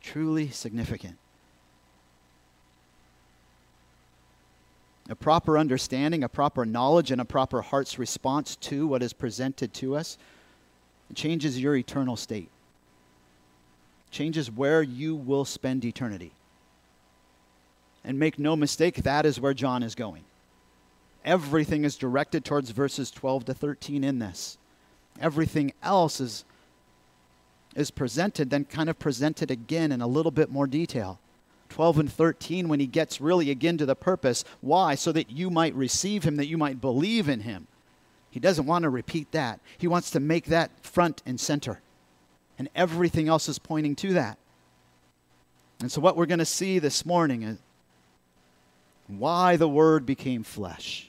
truly 0.00 0.48
significant. 0.48 1.18
a 5.10 5.14
proper 5.14 5.56
understanding, 5.56 6.22
a 6.22 6.28
proper 6.28 6.66
knowledge, 6.66 7.10
and 7.10 7.18
a 7.18 7.24
proper 7.24 7.62
heart's 7.62 7.98
response 7.98 8.56
to 8.56 8.86
what 8.86 9.02
is 9.02 9.14
presented 9.14 9.72
to 9.72 9.96
us 9.96 10.18
changes 11.14 11.58
your 11.58 11.74
eternal 11.74 12.14
state, 12.14 12.50
changes 14.10 14.50
where 14.50 14.82
you 14.82 15.16
will 15.16 15.46
spend 15.46 15.82
eternity. 15.82 16.32
And 18.04 18.18
make 18.18 18.38
no 18.38 18.54
mistake, 18.54 18.96
that 19.04 19.24
is 19.24 19.40
where 19.40 19.54
John 19.54 19.82
is 19.82 19.94
going. 19.94 20.24
Everything 21.24 21.84
is 21.84 21.96
directed 21.96 22.44
towards 22.44 22.70
verses 22.70 23.10
12 23.10 23.46
to 23.46 23.54
13 23.54 24.04
in 24.04 24.18
this. 24.18 24.58
Everything 25.20 25.72
else 25.82 26.20
is, 26.20 26.44
is 27.74 27.90
presented, 27.90 28.50
then 28.50 28.64
kind 28.64 28.88
of 28.88 28.98
presented 28.98 29.50
again 29.50 29.92
in 29.92 30.00
a 30.00 30.06
little 30.06 30.30
bit 30.30 30.50
more 30.50 30.66
detail. 30.66 31.18
12 31.70 31.98
and 31.98 32.12
13 32.12 32.68
when 32.68 32.80
he 32.80 32.86
gets 32.86 33.20
really 33.20 33.50
again 33.50 33.76
to 33.78 33.86
the 33.86 33.94
purpose. 33.94 34.44
Why? 34.60 34.94
So 34.94 35.12
that 35.12 35.30
you 35.30 35.50
might 35.50 35.74
receive 35.74 36.24
him, 36.24 36.36
that 36.36 36.46
you 36.46 36.56
might 36.56 36.80
believe 36.80 37.28
in 37.28 37.40
him. 37.40 37.66
He 38.30 38.40
doesn't 38.40 38.66
want 38.66 38.84
to 38.84 38.90
repeat 38.90 39.32
that. 39.32 39.60
He 39.76 39.86
wants 39.86 40.10
to 40.12 40.20
make 40.20 40.46
that 40.46 40.70
front 40.82 41.22
and 41.26 41.38
center. 41.38 41.80
And 42.58 42.68
everything 42.74 43.28
else 43.28 43.48
is 43.48 43.58
pointing 43.58 43.96
to 43.96 44.14
that. 44.14 44.38
And 45.80 45.92
so, 45.92 46.00
what 46.00 46.16
we're 46.16 46.26
going 46.26 46.38
to 46.40 46.44
see 46.44 46.78
this 46.78 47.06
morning 47.06 47.42
is 47.42 47.58
why 49.06 49.56
the 49.56 49.68
Word 49.68 50.04
became 50.04 50.42
flesh 50.42 51.07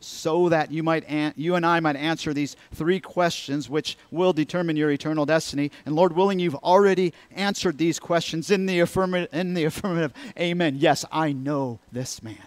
so 0.00 0.48
that 0.48 0.72
you 0.72 0.82
might 0.82 1.04
an- 1.04 1.34
you 1.36 1.54
and 1.54 1.64
I 1.64 1.78
might 1.78 1.96
answer 1.96 2.32
these 2.32 2.56
three 2.72 2.98
questions 2.98 3.68
which 3.68 3.96
will 4.10 4.32
determine 4.32 4.76
your 4.76 4.90
eternal 4.90 5.26
destiny. 5.26 5.70
And 5.84 5.94
Lord 5.94 6.14
willing 6.14 6.38
you've 6.40 6.56
already 6.56 7.12
answered 7.30 7.78
these 7.78 8.00
questions 8.00 8.50
in 8.50 8.66
the 8.66 8.80
affirmative 8.80 9.28
in 9.32 9.54
the 9.54 9.64
affirmative. 9.66 10.12
Amen. 10.38 10.76
Yes 10.78 11.04
I 11.12 11.32
know 11.32 11.78
this 11.92 12.22
man. 12.22 12.38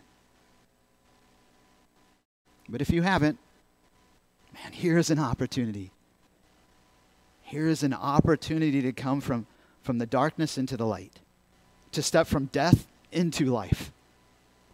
But 2.68 2.82
if 2.82 2.90
you 2.90 3.04
haven't 3.04 3.38
man 4.54 4.74
here's 4.74 5.10
an 5.10 5.20
opportunity. 5.20 5.92
Here's 7.44 7.84
an 7.84 7.94
opportunity 7.94 8.82
to 8.82 8.92
come 8.92 9.22
from 9.22 9.46
from 9.84 10.00
the 10.00 10.06
darkness 10.08 10.58
into 10.58 10.76
the 10.76 10.86
light 10.86 11.20
to 11.92 12.02
step 12.02 12.26
from 12.26 12.46
death 12.46 12.88
into 13.12 13.46
life 13.46 13.93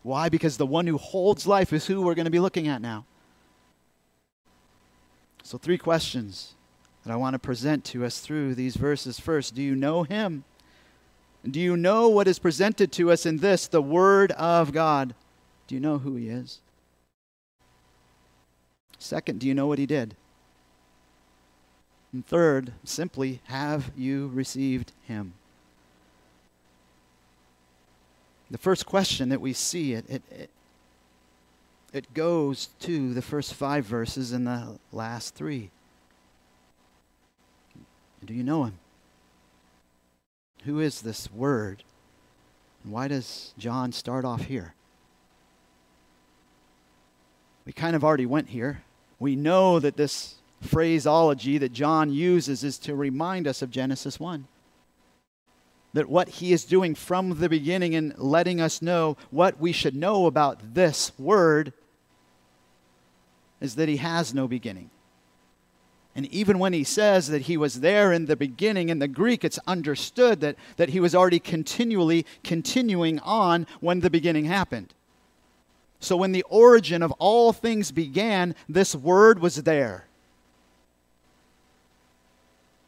why? 0.03 0.29
Because 0.29 0.57
the 0.57 0.65
one 0.65 0.87
who 0.87 0.97
holds 0.97 1.45
life 1.45 1.73
is 1.73 1.87
who 1.87 2.01
we're 2.01 2.15
going 2.15 2.25
to 2.25 2.31
be 2.31 2.39
looking 2.39 2.67
at 2.67 2.81
now. 2.81 3.05
So, 5.43 5.57
three 5.57 5.77
questions 5.77 6.53
that 7.03 7.11
I 7.11 7.15
want 7.15 7.33
to 7.33 7.39
present 7.39 7.83
to 7.85 8.05
us 8.05 8.19
through 8.19 8.55
these 8.55 8.75
verses. 8.75 9.19
First, 9.19 9.55
do 9.55 9.61
you 9.61 9.75
know 9.75 10.03
him? 10.03 10.43
Do 11.49 11.59
you 11.59 11.77
know 11.77 12.09
what 12.09 12.27
is 12.27 12.39
presented 12.39 12.91
to 12.93 13.11
us 13.11 13.25
in 13.25 13.37
this, 13.37 13.67
the 13.67 13.81
Word 13.81 14.31
of 14.33 14.71
God? 14.71 15.15
Do 15.67 15.75
you 15.75 15.81
know 15.81 15.97
who 15.97 16.15
he 16.15 16.29
is? 16.29 16.59
Second, 18.97 19.39
do 19.39 19.47
you 19.47 19.53
know 19.53 19.67
what 19.67 19.79
he 19.79 19.85
did? 19.85 20.15
And 22.11 22.25
third, 22.25 22.73
simply, 22.83 23.39
have 23.45 23.91
you 23.95 24.27
received 24.33 24.91
him? 25.07 25.33
The 28.51 28.57
first 28.57 28.85
question 28.85 29.29
that 29.29 29.41
we 29.41 29.53
see, 29.53 29.93
it, 29.93 30.05
it, 30.09 30.23
it, 30.31 30.49
it 31.93 32.13
goes 32.13 32.69
to 32.81 33.13
the 33.13 33.21
first 33.21 33.53
five 33.53 33.85
verses 33.85 34.31
and 34.31 34.47
the 34.47 34.79
last 34.91 35.35
three. 35.35 35.69
Do 38.25 38.33
you 38.33 38.43
know 38.43 38.65
him? 38.65 38.79
Who 40.65 40.79
is 40.79 41.01
this 41.01 41.31
word? 41.31 41.83
And 42.83 42.91
why 42.91 43.07
does 43.07 43.53
John 43.57 43.91
start 43.91 44.25
off 44.25 44.43
here? 44.43 44.73
We 47.65 47.71
kind 47.71 47.95
of 47.95 48.03
already 48.03 48.25
went 48.25 48.49
here. 48.49 48.81
We 49.19 49.35
know 49.35 49.79
that 49.79 49.95
this 49.95 50.35
phraseology 50.61 51.57
that 51.59 51.71
John 51.71 52.11
uses 52.11 52.63
is 52.63 52.77
to 52.79 52.95
remind 52.95 53.47
us 53.47 53.61
of 53.61 53.69
Genesis 53.69 54.19
1 54.19 54.47
that 55.93 56.09
what 56.09 56.29
he 56.29 56.53
is 56.53 56.65
doing 56.65 56.95
from 56.95 57.39
the 57.39 57.49
beginning 57.49 57.95
and 57.95 58.17
letting 58.17 58.61
us 58.61 58.81
know 58.81 59.17
what 59.31 59.59
we 59.59 59.71
should 59.71 59.95
know 59.95 60.25
about 60.25 60.73
this 60.75 61.11
word 61.17 61.73
is 63.59 63.75
that 63.75 63.89
he 63.89 63.97
has 63.97 64.33
no 64.33 64.47
beginning. 64.47 64.89
And 66.15 66.25
even 66.27 66.59
when 66.59 66.73
he 66.73 66.83
says 66.83 67.27
that 67.29 67.43
he 67.43 67.57
was 67.57 67.81
there 67.81 68.11
in 68.11 68.25
the 68.25 68.35
beginning, 68.35 68.89
in 68.89 68.99
the 68.99 69.07
Greek, 69.07 69.43
it's 69.43 69.59
understood 69.67 70.41
that, 70.41 70.55
that 70.77 70.89
he 70.89 70.99
was 70.99 71.15
already 71.15 71.39
continually 71.39 72.25
continuing 72.43 73.19
on 73.19 73.65
when 73.79 74.01
the 74.01 74.09
beginning 74.09 74.45
happened. 74.45 74.93
So 75.99 76.15
when 76.15 76.31
the 76.31 76.45
origin 76.49 77.03
of 77.03 77.11
all 77.13 77.51
things 77.53 77.91
began, 77.91 78.55
this 78.67 78.95
word 78.95 79.39
was 79.39 79.63
there 79.63 80.05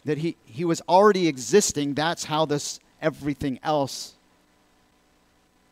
that 0.05 0.17
he, 0.17 0.36
he 0.46 0.65
was 0.65 0.81
already 0.89 1.27
existing. 1.27 1.93
That's 1.93 2.25
how 2.25 2.46
this 2.46 2.79
everything 3.01 3.60
else 3.63 4.13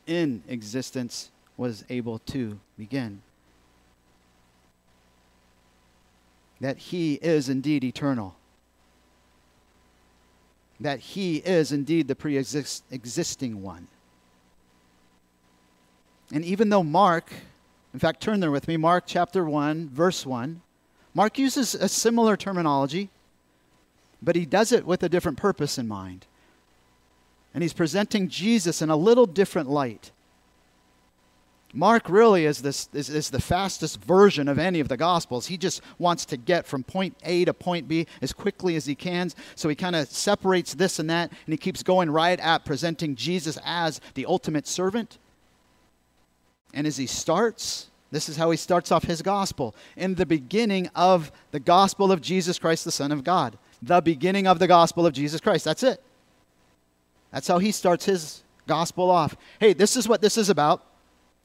in 0.07 0.43
existence 0.47 1.29
was 1.55 1.83
able 1.89 2.19
to 2.19 2.59
begin. 2.77 3.21
That 6.61 6.77
he 6.77 7.15
is 7.15 7.47
indeed 7.47 7.83
eternal. 7.83 8.35
That 10.79 10.99
he 10.99 11.37
is 11.37 11.71
indeed 11.71 12.07
the 12.07 12.15
pre 12.15 12.37
existing 12.37 13.61
one. 13.61 13.87
And 16.31 16.45
even 16.45 16.69
though 16.69 16.83
Mark, 16.83 17.31
in 17.93 17.99
fact, 17.99 18.21
turn 18.21 18.39
there 18.39 18.51
with 18.51 18.67
me, 18.67 18.77
Mark 18.77 19.05
chapter 19.07 19.45
1, 19.45 19.89
verse 19.89 20.25
1, 20.25 20.61
Mark 21.13 21.37
uses 21.37 21.75
a 21.75 21.89
similar 21.89 22.37
terminology, 22.37 23.09
but 24.21 24.35
he 24.35 24.45
does 24.45 24.71
it 24.71 24.85
with 24.85 25.01
a 25.01 25.09
different 25.09 25.37
purpose 25.37 25.77
in 25.77 25.87
mind. 25.87 26.25
And 27.53 27.63
he's 27.63 27.73
presenting 27.73 28.27
Jesus 28.29 28.81
in 28.81 28.89
a 28.89 28.95
little 28.95 29.25
different 29.25 29.69
light. 29.69 30.11
Mark 31.73 32.09
really 32.09 32.45
is, 32.45 32.61
this, 32.61 32.89
is, 32.93 33.09
is, 33.09 33.29
the 33.29 33.41
fastest 33.41 34.03
version 34.03 34.47
of 34.47 34.57
any 34.57 34.79
of 34.79 34.87
the 34.87 34.97
Gospels. 34.97 35.47
He 35.47 35.57
just 35.57 35.81
wants 35.99 36.25
to 36.25 36.37
get 36.37 36.65
from 36.65 36.83
point 36.83 37.15
A 37.23 37.45
to 37.45 37.53
point 37.53 37.87
B 37.87 38.07
as 38.21 38.33
quickly 38.33 38.75
as 38.75 38.87
he 38.87 38.95
can. 38.95 39.29
So 39.55 39.69
he 39.69 39.75
kind 39.75 39.95
of 39.95 40.09
separates 40.09 40.73
this 40.73 40.97
and 40.97 41.09
that, 41.11 41.29
and 41.29 41.53
he 41.53 41.57
keeps 41.57 41.83
going 41.83 42.09
right 42.09 42.39
at 42.39 42.65
presenting 42.65 43.15
Jesus 43.15 43.59
as 43.63 44.01
the 44.15 44.25
ultimate 44.25 44.65
servant. 44.65 45.19
And 46.73 46.87
as 46.87 46.97
he 46.97 47.05
starts, 47.05 47.89
this 48.11 48.29
is 48.29 48.37
how 48.37 48.49
he 48.49 48.57
starts 48.57 48.91
off 48.91 49.03
his 49.03 49.21
gospel 49.21 49.75
in 49.95 50.15
the 50.15 50.25
beginning 50.25 50.89
of 50.95 51.31
the 51.51 51.59
gospel 51.59 52.11
of 52.11 52.21
Jesus 52.21 52.57
Christ, 52.57 52.83
the 52.83 52.91
Son 52.91 53.11
of 53.11 53.23
God. 53.23 53.57
The 53.81 54.01
beginning 54.01 54.47
of 54.47 54.57
the 54.57 54.67
gospel 54.67 55.05
of 55.05 55.13
Jesus 55.13 55.39
Christ. 55.39 55.65
That's 55.65 55.83
it. 55.83 56.03
That's 57.31 57.47
how 57.47 57.59
he 57.59 57.71
starts 57.71 58.05
his 58.05 58.43
gospel 58.67 59.09
off. 59.09 59.35
Hey, 59.59 59.73
this 59.73 59.95
is 59.95 60.07
what 60.07 60.21
this 60.21 60.37
is 60.37 60.49
about. 60.49 60.85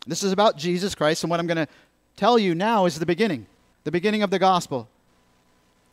This 0.07 0.23
is 0.23 0.33
about 0.33 0.57
Jesus 0.57 0.95
Christ, 0.95 1.25
and 1.25 1.31
what 1.31 1.41
I'm 1.41 1.47
going 1.47 1.57
to 1.57 1.69
tell 2.17 2.39
you 2.39 2.55
now 2.55 2.85
is 2.87 2.99
the 2.99 3.07
beginning, 3.07 3.47
the 3.85 3.91
beginning 3.91 4.23
of 4.23 4.31
the 4.31 4.39
gospel. 4.39 4.89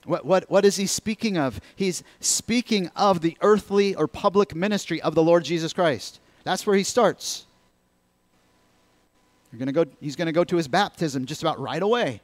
What, 0.06 0.26
what, 0.26 0.50
what 0.50 0.66
is 0.66 0.76
he 0.76 0.88
speaking 0.88 1.38
of? 1.38 1.62
He's 1.76 2.04
speaking 2.20 2.90
of 2.96 3.22
the 3.22 3.38
earthly 3.42 3.96
or 3.96 4.08
public 4.08 4.56
ministry 4.56 5.02
of 5.02 5.16
the 5.16 5.24
Lord 5.24 5.44
Jesus 5.44 5.74
Christ. 5.74 6.20
That's 6.44 6.66
where 6.66 6.76
he 6.76 6.84
starts. 6.84 7.46
You're 9.52 9.60
gonna 9.60 9.72
go, 9.72 9.86
he's 10.00 10.16
going 10.16 10.28
to 10.28 10.32
go 10.32 10.44
to 10.44 10.56
his 10.56 10.68
baptism 10.68 11.26
just 11.26 11.42
about 11.42 11.60
right 11.60 11.82
away 11.82 12.22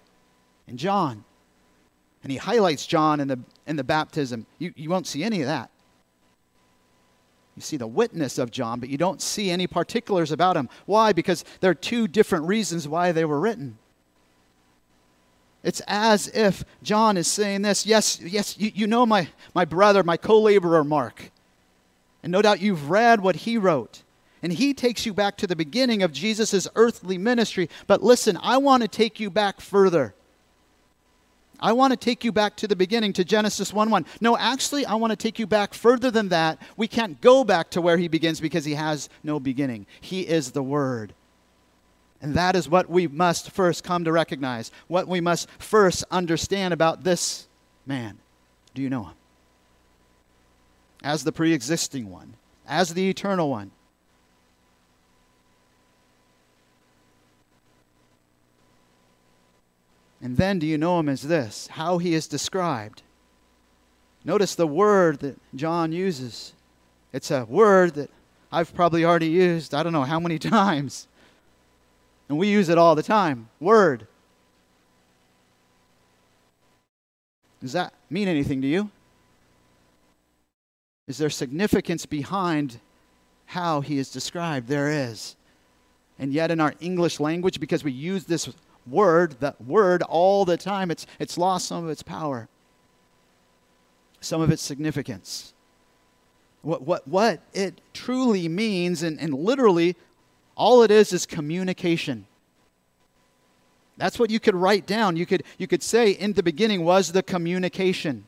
in 0.67 0.77
John. 0.77 1.23
And 2.23 2.31
he 2.31 2.37
highlights 2.37 2.85
John 2.85 3.19
in 3.19 3.27
the, 3.27 3.39
in 3.67 3.75
the 3.75 3.83
baptism. 3.83 4.45
You, 4.59 4.73
you 4.75 4.89
won't 4.89 5.07
see 5.07 5.23
any 5.23 5.41
of 5.41 5.47
that. 5.47 5.69
You 7.57 7.61
see 7.61 7.77
the 7.77 7.87
witness 7.87 8.37
of 8.37 8.51
John, 8.51 8.79
but 8.79 8.87
you 8.87 8.99
don't 8.99 9.19
see 9.19 9.49
any 9.49 9.65
particulars 9.65 10.31
about 10.31 10.55
him. 10.55 10.69
Why? 10.85 11.11
Because 11.11 11.43
there 11.59 11.71
are 11.71 11.75
two 11.75 12.07
different 12.07 12.45
reasons 12.45 12.87
why 12.87 13.11
they 13.11 13.25
were 13.25 13.39
written. 13.39 13.79
It's 15.63 15.81
as 15.87 16.27
if 16.27 16.63
John 16.83 17.17
is 17.17 17.27
saying 17.27 17.63
this 17.63 17.83
Yes, 17.83 18.21
yes, 18.21 18.59
you, 18.59 18.71
you 18.75 18.85
know 18.85 19.07
my, 19.07 19.29
my 19.55 19.65
brother, 19.65 20.03
my 20.03 20.17
co 20.17 20.39
laborer 20.39 20.83
Mark. 20.83 21.31
And 22.21 22.31
no 22.31 22.43
doubt 22.43 22.61
you've 22.61 22.91
read 22.91 23.21
what 23.21 23.37
he 23.37 23.57
wrote. 23.57 24.03
And 24.43 24.53
he 24.53 24.75
takes 24.75 25.07
you 25.07 25.13
back 25.15 25.35
to 25.37 25.47
the 25.47 25.55
beginning 25.55 26.03
of 26.03 26.11
Jesus' 26.11 26.67
earthly 26.75 27.17
ministry. 27.17 27.71
But 27.87 28.03
listen, 28.03 28.37
I 28.43 28.57
want 28.57 28.83
to 28.83 28.87
take 28.87 29.19
you 29.19 29.31
back 29.31 29.61
further. 29.61 30.13
I 31.59 31.73
want 31.73 31.91
to 31.91 31.97
take 31.97 32.23
you 32.23 32.31
back 32.31 32.55
to 32.57 32.67
the 32.67 32.75
beginning, 32.75 33.13
to 33.13 33.23
Genesis 33.23 33.73
1 33.73 33.89
1. 33.89 34.05
No, 34.21 34.37
actually, 34.37 34.85
I 34.85 34.95
want 34.95 35.11
to 35.11 35.17
take 35.17 35.39
you 35.39 35.47
back 35.47 35.73
further 35.73 36.11
than 36.11 36.29
that. 36.29 36.61
We 36.75 36.87
can't 36.87 37.19
go 37.21 37.43
back 37.43 37.71
to 37.71 37.81
where 37.81 37.97
he 37.97 38.07
begins 38.07 38.39
because 38.39 38.65
he 38.65 38.75
has 38.75 39.09
no 39.23 39.39
beginning. 39.39 39.87
He 40.01 40.21
is 40.21 40.51
the 40.51 40.63
Word. 40.63 41.13
And 42.21 42.33
that 42.35 42.55
is 42.55 42.67
what 42.67 42.89
we 42.89 43.07
must 43.07 43.51
first 43.51 43.83
come 43.83 44.03
to 44.05 44.11
recognize, 44.11 44.71
what 44.87 45.07
we 45.07 45.21
must 45.21 45.49
first 45.59 46.03
understand 46.09 46.73
about 46.73 47.03
this 47.03 47.47
man. 47.85 48.17
Do 48.73 48.81
you 48.81 48.89
know 48.89 49.05
him? 49.05 49.13
As 51.03 51.23
the 51.23 51.31
pre 51.31 51.53
existing 51.53 52.09
one, 52.09 52.33
as 52.67 52.93
the 52.93 53.09
eternal 53.09 53.49
one. 53.49 53.71
And 60.21 60.37
then 60.37 60.59
do 60.59 60.65
you 60.65 60.77
know 60.77 60.99
him 60.99 61.09
as 61.09 61.21
this? 61.21 61.67
How 61.67 61.97
he 61.97 62.13
is 62.13 62.27
described. 62.27 63.03
Notice 64.25 64.55
the 64.55 64.67
word 64.67 65.19
that 65.19 65.39
John 65.55 65.91
uses. 65.91 66.53
It's 67.13 67.31
a 67.31 67.45
word 67.45 67.93
that 67.95 68.09
I've 68.51 68.73
probably 68.73 69.05
already 69.05 69.27
used, 69.27 69.73
I 69.73 69.83
don't 69.83 69.93
know 69.93 70.03
how 70.03 70.19
many 70.19 70.39
times. 70.39 71.07
And 72.29 72.37
we 72.37 72.49
use 72.49 72.69
it 72.69 72.77
all 72.77 72.95
the 72.95 73.03
time. 73.03 73.49
Word. 73.59 74.07
Does 77.61 77.73
that 77.73 77.93
mean 78.09 78.27
anything 78.27 78.61
to 78.61 78.67
you? 78.67 78.89
Is 81.07 81.17
there 81.17 81.29
significance 81.29 82.05
behind 82.05 82.79
how 83.45 83.81
he 83.81 83.97
is 83.97 84.11
described? 84.11 84.67
There 84.67 84.91
is. 84.91 85.35
And 86.19 86.33
yet, 86.33 86.51
in 86.51 86.59
our 86.59 86.73
English 86.79 87.19
language, 87.19 87.59
because 87.59 87.83
we 87.83 87.91
use 87.91 88.25
this 88.25 88.49
word, 88.89 89.39
that 89.39 89.61
word 89.61 90.01
all 90.03 90.45
the 90.45 90.57
time, 90.57 90.91
it's, 90.91 91.05
it's 91.19 91.37
lost 91.37 91.67
some 91.67 91.83
of 91.83 91.89
its 91.89 92.03
power, 92.03 92.47
some 94.19 94.41
of 94.41 94.51
its 94.51 94.61
significance. 94.61 95.53
What, 96.61 96.81
what, 96.83 97.07
what 97.07 97.41
it 97.53 97.81
truly 97.93 98.47
means, 98.47 99.03
and, 99.03 99.19
and 99.19 99.33
literally, 99.33 99.95
all 100.55 100.83
it 100.83 100.91
is 100.91 101.13
is 101.13 101.25
communication. 101.25 102.25
That's 103.97 104.19
what 104.19 104.29
you 104.29 104.39
could 104.39 104.55
write 104.55 104.85
down. 104.85 105.15
You 105.17 105.25
could, 105.25 105.43
you 105.57 105.67
could 105.67 105.81
say, 105.81 106.11
in 106.11 106.33
the 106.33 106.43
beginning 106.43 106.83
was 106.83 107.11
the 107.11 107.23
communication. 107.23 108.25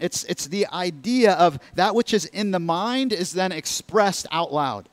It's, 0.00 0.22
it's 0.24 0.46
the 0.46 0.66
idea 0.68 1.32
of 1.32 1.58
that 1.74 1.94
which 1.94 2.14
is 2.14 2.24
in 2.26 2.52
the 2.52 2.60
mind 2.60 3.12
is 3.12 3.32
then 3.32 3.50
expressed 3.50 4.26
out 4.30 4.52
loud 4.52 4.88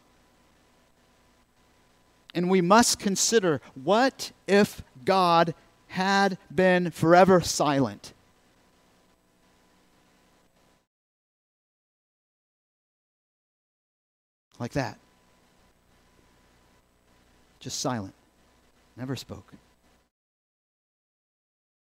and 2.36 2.50
we 2.50 2.62
must 2.62 3.00
consider 3.00 3.62
what 3.82 4.32
if 4.46 4.84
God 5.06 5.56
had 5.88 6.38
been 6.54 6.92
forever 6.92 7.40
silent? 7.40 8.14
Like 14.60 14.74
that. 14.74 15.00
Just 17.60 17.80
silent. 17.80 18.14
Never 18.98 19.16
spoke. 19.16 19.54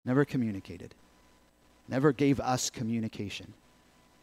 Never 0.05 0.25
communicated. 0.25 0.95
Never 1.87 2.13
gave 2.13 2.41
us 2.41 2.71
communication. 2.71 3.53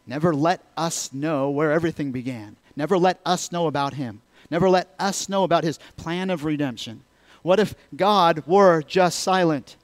Never 0.06 0.34
let 0.34 0.64
us 0.76 1.12
know 1.12 1.50
where 1.50 1.70
everything 1.70 2.12
began. 2.12 2.56
Never 2.74 2.98
let 2.98 3.20
us 3.24 3.52
know 3.52 3.66
about 3.66 3.94
Him 3.94 4.20
never 4.50 4.68
let 4.68 4.94
us 4.98 5.28
know 5.28 5.44
about 5.44 5.64
his 5.64 5.78
plan 5.96 6.30
of 6.30 6.44
redemption? 6.44 7.02
What 7.42 7.60
if 7.60 7.74
God 7.94 8.42
were 8.46 8.82
just 8.82 9.20
silent? 9.20 9.76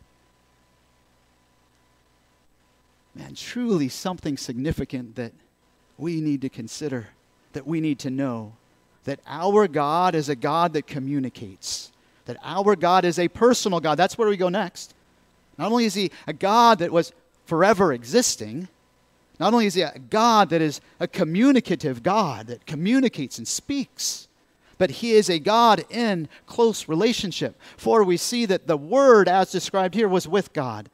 Man, 3.15 3.35
truly 3.35 3.89
something 3.89 4.37
significant 4.37 5.15
that 5.17 5.33
we 5.97 6.21
need 6.21 6.43
to 6.43 6.49
consider, 6.49 7.09
that 7.53 7.67
we 7.67 7.81
need 7.81 7.99
to 8.01 8.11
know. 8.11 8.55
That 9.05 9.21
our 9.27 9.69
God 9.69 10.15
is 10.15 10.29
a 10.29 10.35
God 10.35 10.73
that 10.73 10.87
communicates, 10.87 11.93
that 12.25 12.39
our 12.43 12.75
God 12.75 13.05
is 13.05 13.19
a 13.19 13.29
personal 13.29 13.79
God. 13.79 13.97
That's 13.97 14.17
where 14.17 14.29
we 14.29 14.37
go 14.37 14.49
next. 14.49 14.95
Not 15.59 15.71
only 15.71 15.85
is 15.85 15.95
he 15.95 16.11
a 16.27 16.33
God 16.33 16.79
that 16.79 16.91
was 16.91 17.13
forever 17.45 17.93
existing, 17.93 18.69
not 19.39 19.53
only 19.53 19.67
is 19.67 19.75
he 19.75 19.83
a 19.83 19.99
God 20.11 20.51
that 20.51 20.63
is 20.63 20.81
a 21.01 21.07
communicative 21.07 22.03
God 22.03 22.47
that 22.47 22.67
communicates 22.67 23.39
and 23.39 23.47
speaks, 23.47 24.27
but 24.79 24.91
he 24.91 25.13
is 25.13 25.29
a 25.29 25.39
God 25.39 25.85
in 25.91 26.29
close 26.47 26.89
relationship. 26.89 27.59
For 27.77 28.03
we 28.05 28.17
see 28.17 28.47
that 28.47 28.67
the 28.67 28.77
Word, 28.77 29.29
as 29.29 29.53
described 29.53 29.95
here, 29.95 30.09
was 30.09 30.29
with 30.29 30.53
God. 30.53 30.89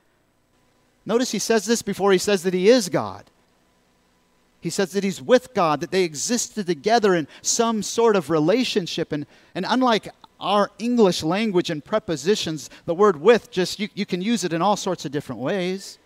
Notice 1.07 1.33
he 1.33 1.39
says 1.39 1.67
this 1.67 1.83
before 1.83 2.13
he 2.13 2.19
says 2.19 2.43
that 2.43 2.55
he 2.55 2.69
is 2.69 2.89
God. 2.89 3.25
He 4.61 4.71
says 4.71 4.93
that 4.93 5.05
he's 5.05 5.23
with 5.23 5.55
God, 5.55 5.81
that 5.81 5.91
they 5.91 6.05
existed 6.05 6.67
together 6.67 7.15
in 7.15 7.27
some 7.41 7.83
sort 7.83 8.15
of 8.15 8.29
relationship. 8.29 9.11
And, 9.11 9.27
and 9.55 9.65
unlike 9.67 10.09
our 10.39 10.71
English 10.79 11.23
language 11.23 11.71
and 11.71 11.83
prepositions, 11.83 12.69
the 12.85 12.95
word 12.95 13.21
with 13.21 13.51
just, 13.51 13.81
you, 13.81 13.89
you 13.95 14.05
can 14.05 14.21
use 14.21 14.45
it 14.45 14.53
in 14.53 14.61
all 14.61 14.77
sorts 14.77 15.07
of 15.07 15.13
different 15.13 15.41
ways. 15.41 15.99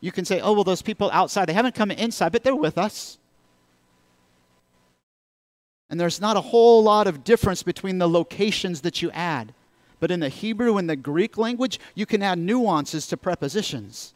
You 0.00 0.12
can 0.12 0.24
say, 0.24 0.40
oh, 0.40 0.52
well, 0.52 0.64
those 0.64 0.82
people 0.82 1.10
outside, 1.12 1.46
they 1.46 1.52
haven't 1.52 1.74
come 1.74 1.90
inside, 1.90 2.30
but 2.30 2.44
they're 2.44 2.54
with 2.54 2.78
us. 2.78 3.18
And 5.90 5.98
there's 5.98 6.20
not 6.20 6.36
a 6.36 6.42
whole 6.42 6.82
lot 6.82 7.06
of 7.06 7.24
difference 7.24 7.62
between 7.62 7.98
the 7.98 8.08
locations 8.08 8.82
that 8.82 9.00
you 9.00 9.10
add. 9.12 9.54
But 10.00 10.10
in 10.10 10.20
the 10.20 10.28
Hebrew 10.28 10.76
and 10.76 10.88
the 10.88 10.96
Greek 10.96 11.38
language, 11.38 11.80
you 11.94 12.06
can 12.06 12.22
add 12.22 12.38
nuances 12.38 13.06
to 13.08 13.16
prepositions. 13.16 14.14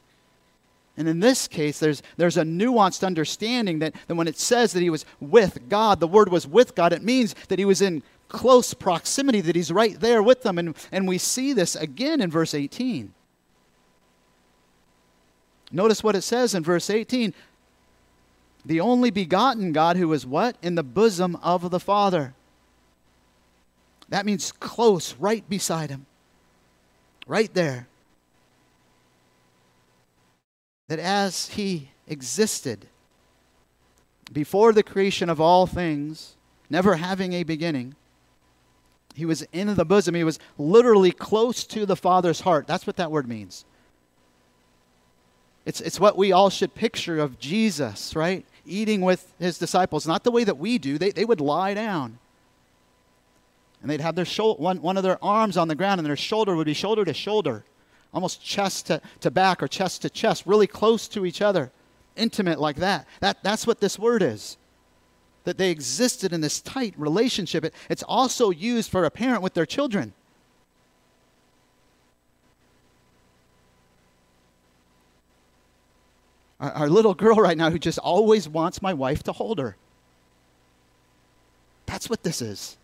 And 0.96 1.08
in 1.08 1.20
this 1.20 1.48
case, 1.48 1.78
there's, 1.78 2.02
there's 2.18 2.36
a 2.36 2.42
nuanced 2.42 3.04
understanding 3.04 3.78
that, 3.78 3.94
that 4.06 4.14
when 4.14 4.28
it 4.28 4.38
says 4.38 4.72
that 4.74 4.82
he 4.82 4.90
was 4.90 5.06
with 5.20 5.68
God, 5.68 6.00
the 6.00 6.06
word 6.06 6.30
was 6.30 6.46
with 6.46 6.74
God, 6.74 6.92
it 6.92 7.02
means 7.02 7.34
that 7.48 7.58
he 7.58 7.64
was 7.64 7.80
in 7.80 8.02
close 8.28 8.74
proximity, 8.74 9.40
that 9.40 9.56
he's 9.56 9.72
right 9.72 9.98
there 9.98 10.22
with 10.22 10.42
them. 10.42 10.58
And, 10.58 10.76
and 10.90 11.08
we 11.08 11.18
see 11.18 11.52
this 11.52 11.74
again 11.74 12.20
in 12.20 12.30
verse 12.30 12.52
18. 12.54 13.12
Notice 15.70 16.04
what 16.04 16.14
it 16.14 16.22
says 16.22 16.54
in 16.54 16.62
verse 16.62 16.90
18 16.90 17.32
the 18.64 18.80
only 18.80 19.10
begotten 19.10 19.72
God 19.72 19.96
who 19.96 20.12
is 20.12 20.24
what? 20.24 20.56
In 20.62 20.74
the 20.76 20.82
bosom 20.82 21.36
of 21.42 21.70
the 21.70 21.80
Father. 21.80 22.34
That 24.08 24.26
means 24.26 24.52
close, 24.52 25.14
right 25.18 25.48
beside 25.48 25.90
him. 25.90 26.06
right 27.26 27.52
there. 27.54 27.88
That 30.88 30.98
as 30.98 31.48
he 31.50 31.90
existed 32.06 32.86
before 34.32 34.72
the 34.72 34.82
creation 34.82 35.30
of 35.30 35.40
all 35.40 35.66
things, 35.66 36.36
never 36.68 36.96
having 36.96 37.32
a 37.32 37.42
beginning, 37.42 37.94
he 39.14 39.24
was 39.24 39.42
in 39.52 39.74
the 39.74 39.84
bosom. 39.84 40.14
He 40.14 40.24
was 40.24 40.38
literally 40.58 41.12
close 41.12 41.64
to 41.64 41.86
the 41.86 41.96
Father's 41.96 42.40
heart. 42.40 42.66
That's 42.66 42.86
what 42.86 42.96
that 42.96 43.10
word 43.10 43.28
means. 43.28 43.64
It's, 45.64 45.80
it's 45.80 46.00
what 46.00 46.16
we 46.16 46.32
all 46.32 46.50
should 46.50 46.74
picture 46.74 47.18
of 47.20 47.38
Jesus, 47.38 48.16
right? 48.16 48.44
Eating 48.66 49.00
with 49.00 49.32
his 49.38 49.58
disciples. 49.58 50.06
Not 50.06 50.24
the 50.24 50.30
way 50.30 50.44
that 50.44 50.58
we 50.58 50.78
do, 50.78 50.98
they, 50.98 51.10
they 51.10 51.24
would 51.24 51.40
lie 51.40 51.74
down. 51.74 52.18
And 53.80 53.90
they'd 53.90 54.00
have 54.00 54.14
their 54.14 54.24
shoulder, 54.24 54.62
one, 54.62 54.80
one 54.80 54.96
of 54.96 55.02
their 55.02 55.22
arms 55.22 55.56
on 55.56 55.68
the 55.68 55.74
ground, 55.74 55.98
and 55.98 56.06
their 56.06 56.16
shoulder 56.16 56.54
would 56.54 56.66
be 56.66 56.74
shoulder 56.74 57.04
to 57.04 57.12
shoulder, 57.12 57.64
almost 58.14 58.42
chest 58.44 58.86
to, 58.86 59.00
to 59.20 59.30
back 59.30 59.62
or 59.62 59.68
chest 59.68 60.02
to 60.02 60.10
chest, 60.10 60.44
really 60.46 60.68
close 60.68 61.08
to 61.08 61.26
each 61.26 61.42
other, 61.42 61.72
intimate 62.16 62.60
like 62.60 62.76
that. 62.76 63.06
that 63.20 63.42
that's 63.42 63.66
what 63.66 63.80
this 63.80 63.98
word 63.98 64.22
is 64.22 64.56
that 65.44 65.58
they 65.58 65.70
existed 65.70 66.32
in 66.32 66.40
this 66.40 66.60
tight 66.60 66.94
relationship. 66.96 67.64
It, 67.64 67.74
it's 67.88 68.02
also 68.04 68.50
used 68.50 68.90
for 68.90 69.04
a 69.04 69.10
parent 69.10 69.42
with 69.42 69.54
their 69.54 69.66
children. 69.66 70.12
Our, 76.62 76.72
our 76.72 76.88
little 76.88 77.12
girl 77.12 77.36
right 77.36 77.58
now 77.58 77.68
who 77.68 77.78
just 77.78 77.98
always 77.98 78.48
wants 78.48 78.80
my 78.80 78.94
wife 78.94 79.22
to 79.24 79.32
hold 79.32 79.58
her. 79.58 79.76
That's 81.84 82.08
what 82.08 82.22
this 82.22 82.40
is. 82.40 82.78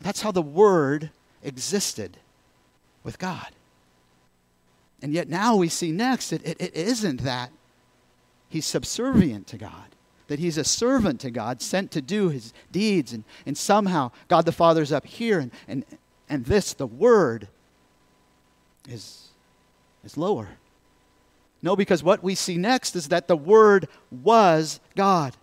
That's 0.00 0.22
how 0.22 0.32
the 0.32 0.40
Word 0.40 1.10
existed 1.42 2.16
with 3.04 3.18
God. 3.18 3.48
And 5.02 5.12
yet 5.12 5.28
now 5.28 5.56
we 5.56 5.68
see 5.68 5.92
next, 5.92 6.32
it, 6.32 6.40
it, 6.46 6.58
it 6.58 6.74
isn't 6.74 7.22
that. 7.22 7.50
He's 8.48 8.66
subservient 8.66 9.46
to 9.48 9.58
God 9.58 9.92
that 10.32 10.38
he's 10.38 10.56
a 10.56 10.64
servant 10.64 11.20
to 11.20 11.30
God, 11.30 11.60
sent 11.60 11.90
to 11.90 12.00
do 12.00 12.30
his 12.30 12.54
deeds. 12.70 13.12
And, 13.12 13.24
and 13.44 13.54
somehow 13.54 14.12
God 14.28 14.46
the 14.46 14.52
Father's 14.52 14.90
up 14.90 15.04
here, 15.04 15.38
and, 15.38 15.50
and, 15.68 15.84
and 16.26 16.46
this, 16.46 16.72
the 16.72 16.86
Word, 16.86 17.48
is, 18.88 19.28
is 20.04 20.16
lower. 20.16 20.48
No, 21.62 21.76
because 21.76 22.02
what 22.02 22.22
we 22.22 22.34
see 22.34 22.58
next 22.58 22.96
is 22.96 23.08
that 23.08 23.28
the 23.28 23.36
Word 23.36 23.88
was 24.10 24.80
God. 24.96 25.36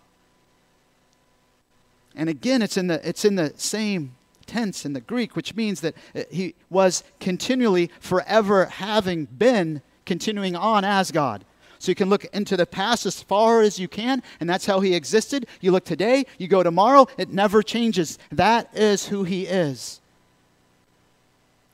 And 2.16 2.28
again, 2.28 2.62
it's 2.62 2.76
in 2.76 2.88
the, 2.88 3.08
it's 3.08 3.24
in 3.24 3.36
the 3.36 3.54
same 3.56 4.16
tense 4.46 4.86
in 4.86 4.94
the 4.94 5.00
Greek, 5.02 5.36
which 5.36 5.56
means 5.56 5.80
that 5.82 5.96
uh, 6.14 6.24
he 6.30 6.56
was 6.70 7.04
continually, 7.20 7.90
forever 8.00 8.66
having 8.66 9.26
been, 9.26 9.82
continuing 10.06 10.56
on 10.56 10.84
as 10.84 11.12
God. 11.12 11.46
So 11.78 11.92
you 11.92 11.96
can 11.96 12.10
look 12.10 12.26
into 12.34 12.58
the 12.58 12.66
past 12.66 13.06
as 13.06 13.22
far 13.22 13.62
as 13.62 13.80
you 13.80 13.88
can, 13.88 14.22
and 14.42 14.50
that's 14.50 14.66
how 14.66 14.82
he 14.82 14.96
existed. 14.96 15.46
You 15.62 15.72
look 15.72 15.86
today, 15.86 16.26
you 16.38 16.50
go 16.50 16.62
tomorrow, 16.62 17.08
it 17.18 17.30
never 17.30 17.64
changes. 17.64 18.20
That 18.32 18.70
is 18.76 19.08
who 19.08 19.24
he 19.24 19.46
is. 19.46 20.02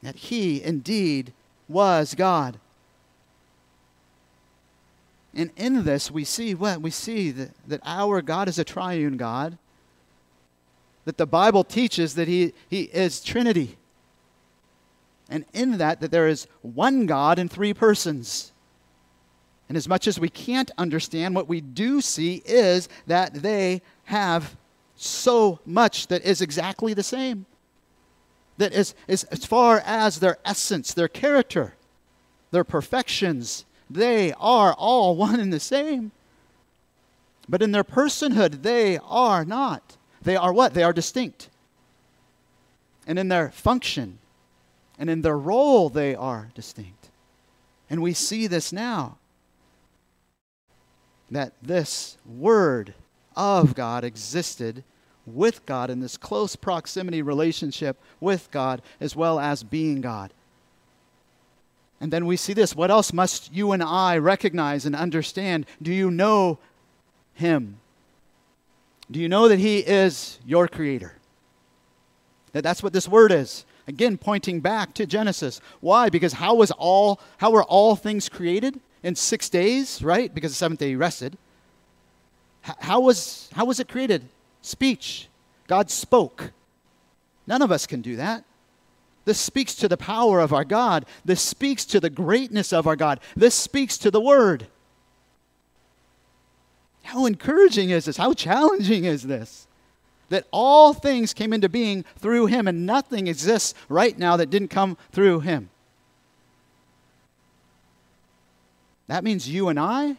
That 0.04 0.16
he 0.16 0.62
indeed 0.62 1.34
was 1.68 2.14
God. 2.14 2.60
And 5.36 5.52
in 5.58 5.84
this, 5.84 6.10
we 6.10 6.24
see 6.24 6.56
what? 6.56 6.82
We 6.82 6.92
see 6.92 7.30
that, 7.32 7.52
that 7.68 7.82
our 7.84 8.22
God 8.22 8.48
is 8.48 8.58
a 8.58 8.64
triune 8.64 9.18
God. 9.18 9.58
That 11.04 11.18
the 11.18 11.28
Bible 11.28 11.64
teaches 11.64 12.16
that 12.16 12.28
he, 12.28 12.54
he 12.70 12.84
is 12.84 13.22
Trinity. 13.22 13.78
And 15.30 15.46
in 15.54 15.78
that, 15.78 16.00
that 16.00 16.12
there 16.12 16.28
is 16.28 16.48
one 16.62 17.06
God 17.06 17.38
in 17.38 17.50
three 17.50 17.74
persons. 17.74 18.54
And 19.68 19.78
as 19.78 19.90
much 19.90 20.08
as 20.08 20.20
we 20.20 20.30
can't 20.30 20.72
understand, 20.78 21.36
what 21.36 21.50
we 21.50 21.60
do 21.60 22.00
see 22.00 22.42
is 22.46 22.88
that 23.08 23.34
they 23.34 23.82
have 24.06 24.56
so 24.96 25.60
much 25.66 26.08
that 26.08 26.24
is 26.24 26.42
exactly 26.42 26.94
the 26.94 27.04
same. 27.04 27.46
That 28.58 28.72
is, 28.72 28.96
is 29.08 29.26
as 29.26 29.44
far 29.44 29.82
as 29.86 30.20
their 30.20 30.38
essence, 30.46 30.94
their 30.94 31.10
character, 31.10 31.74
their 32.52 32.64
perfections, 32.64 33.65
they 33.90 34.34
are 34.34 34.74
all 34.74 35.16
one 35.18 35.40
and 35.40 35.52
the 35.52 35.60
same. 35.60 36.12
But 37.48 37.62
in 37.62 37.72
their 37.72 37.84
personhood, 37.84 38.64
they 38.64 38.98
are 39.04 39.46
not. 39.46 39.98
They 40.22 40.36
are 40.36 40.52
what? 40.52 40.74
They 40.74 40.84
are 40.84 40.94
distinct. 40.94 41.50
And 43.06 43.20
in 43.20 43.28
their 43.28 43.50
function 43.52 44.18
and 44.98 45.10
in 45.10 45.22
their 45.22 45.38
role, 45.38 45.90
they 45.90 46.16
are 46.16 46.50
distinct. 46.56 47.10
And 47.90 48.02
we 48.02 48.14
see 48.14 48.48
this 48.48 48.74
now 48.74 49.18
that 51.30 51.54
this 51.62 52.18
Word 52.26 52.94
of 53.36 53.76
God 53.76 54.04
existed 54.04 54.84
with 55.26 55.66
God 55.66 55.90
in 55.90 56.00
this 56.00 56.18
close 56.18 56.56
proximity 56.56 57.22
relationship 57.22 57.98
with 58.20 58.50
God 58.52 58.82
as 59.00 59.16
well 59.16 59.40
as 59.40 59.64
being 59.64 60.02
God. 60.02 60.32
And 62.02 62.12
then 62.12 62.26
we 62.26 62.38
see 62.38 62.54
this. 62.54 62.76
What 62.76 62.92
else 62.92 63.14
must 63.14 63.54
you 63.54 63.72
and 63.72 63.82
I 63.82 64.18
recognize 64.18 64.86
and 64.86 64.96
understand? 64.96 65.66
Do 65.82 65.94
you 65.94 66.12
know 66.12 66.60
Him? 67.34 67.78
Do 69.10 69.20
you 69.20 69.30
know 69.30 69.48
that 69.48 69.60
He 69.60 69.80
is 69.80 70.40
your 70.46 70.68
Creator? 70.68 71.14
That 72.52 72.64
that's 72.64 72.84
what 72.84 72.94
this 72.94 73.08
word 73.08 73.32
is. 73.32 73.66
Again, 73.88 74.18
pointing 74.18 74.62
back 74.62 74.94
to 74.96 75.06
Genesis. 75.06 75.62
Why? 75.80 76.10
Because 76.10 76.34
how 76.34 76.56
was 76.56 76.72
all 76.72 77.20
how 77.38 77.52
were 77.52 77.64
all 77.64 77.96
things 77.96 78.30
created? 78.30 78.80
in 79.06 79.14
six 79.14 79.50
days, 79.50 80.02
right? 80.02 80.34
Because 80.34 80.52
the 80.52 80.56
seventh 80.56 80.80
day 80.80 80.90
he 80.90 80.96
rested. 80.96 81.38
How 82.62 83.00
was, 83.00 83.50
how 83.54 83.66
was 83.66 83.80
it 83.80 83.88
created? 83.88 84.28
Speech. 84.64 85.28
God 85.68 85.92
spoke. 85.92 86.52
None 87.46 87.62
of 87.62 87.72
us 87.72 87.86
can 87.86 88.02
do 88.02 88.16
that. 88.16 88.44
This 89.26 89.40
speaks 89.40 89.74
to 89.76 89.88
the 89.88 89.98
power 89.98 90.40
of 90.40 90.54
our 90.54 90.64
God. 90.64 91.06
This 91.26 91.42
speaks 91.42 91.84
to 91.86 92.00
the 92.00 92.12
greatness 92.12 92.72
of 92.72 92.88
our 92.88 92.96
God. 92.96 93.20
This 93.36 93.56
speaks 93.56 93.98
to 93.98 94.12
the 94.12 94.22
Word. 94.22 94.68
How 97.04 97.26
encouraging 97.26 97.90
is 97.90 98.06
this? 98.06 98.18
How 98.18 98.34
challenging 98.34 99.06
is 99.06 99.24
this? 99.24 99.68
That 100.30 100.48
all 100.52 100.94
things 100.94 101.34
came 101.34 101.54
into 101.54 101.70
being 101.70 102.06
through 102.18 102.48
Him, 102.48 102.68
and 102.68 102.86
nothing 102.86 103.28
exists 103.28 103.74
right 103.90 104.18
now 104.18 104.38
that 104.38 104.50
didn't 104.50 104.70
come 104.70 104.98
through 105.12 105.42
Him. 105.42 105.70
That 109.08 109.24
means 109.24 109.50
you 109.50 109.70
and 109.70 109.80
I. 109.80 110.18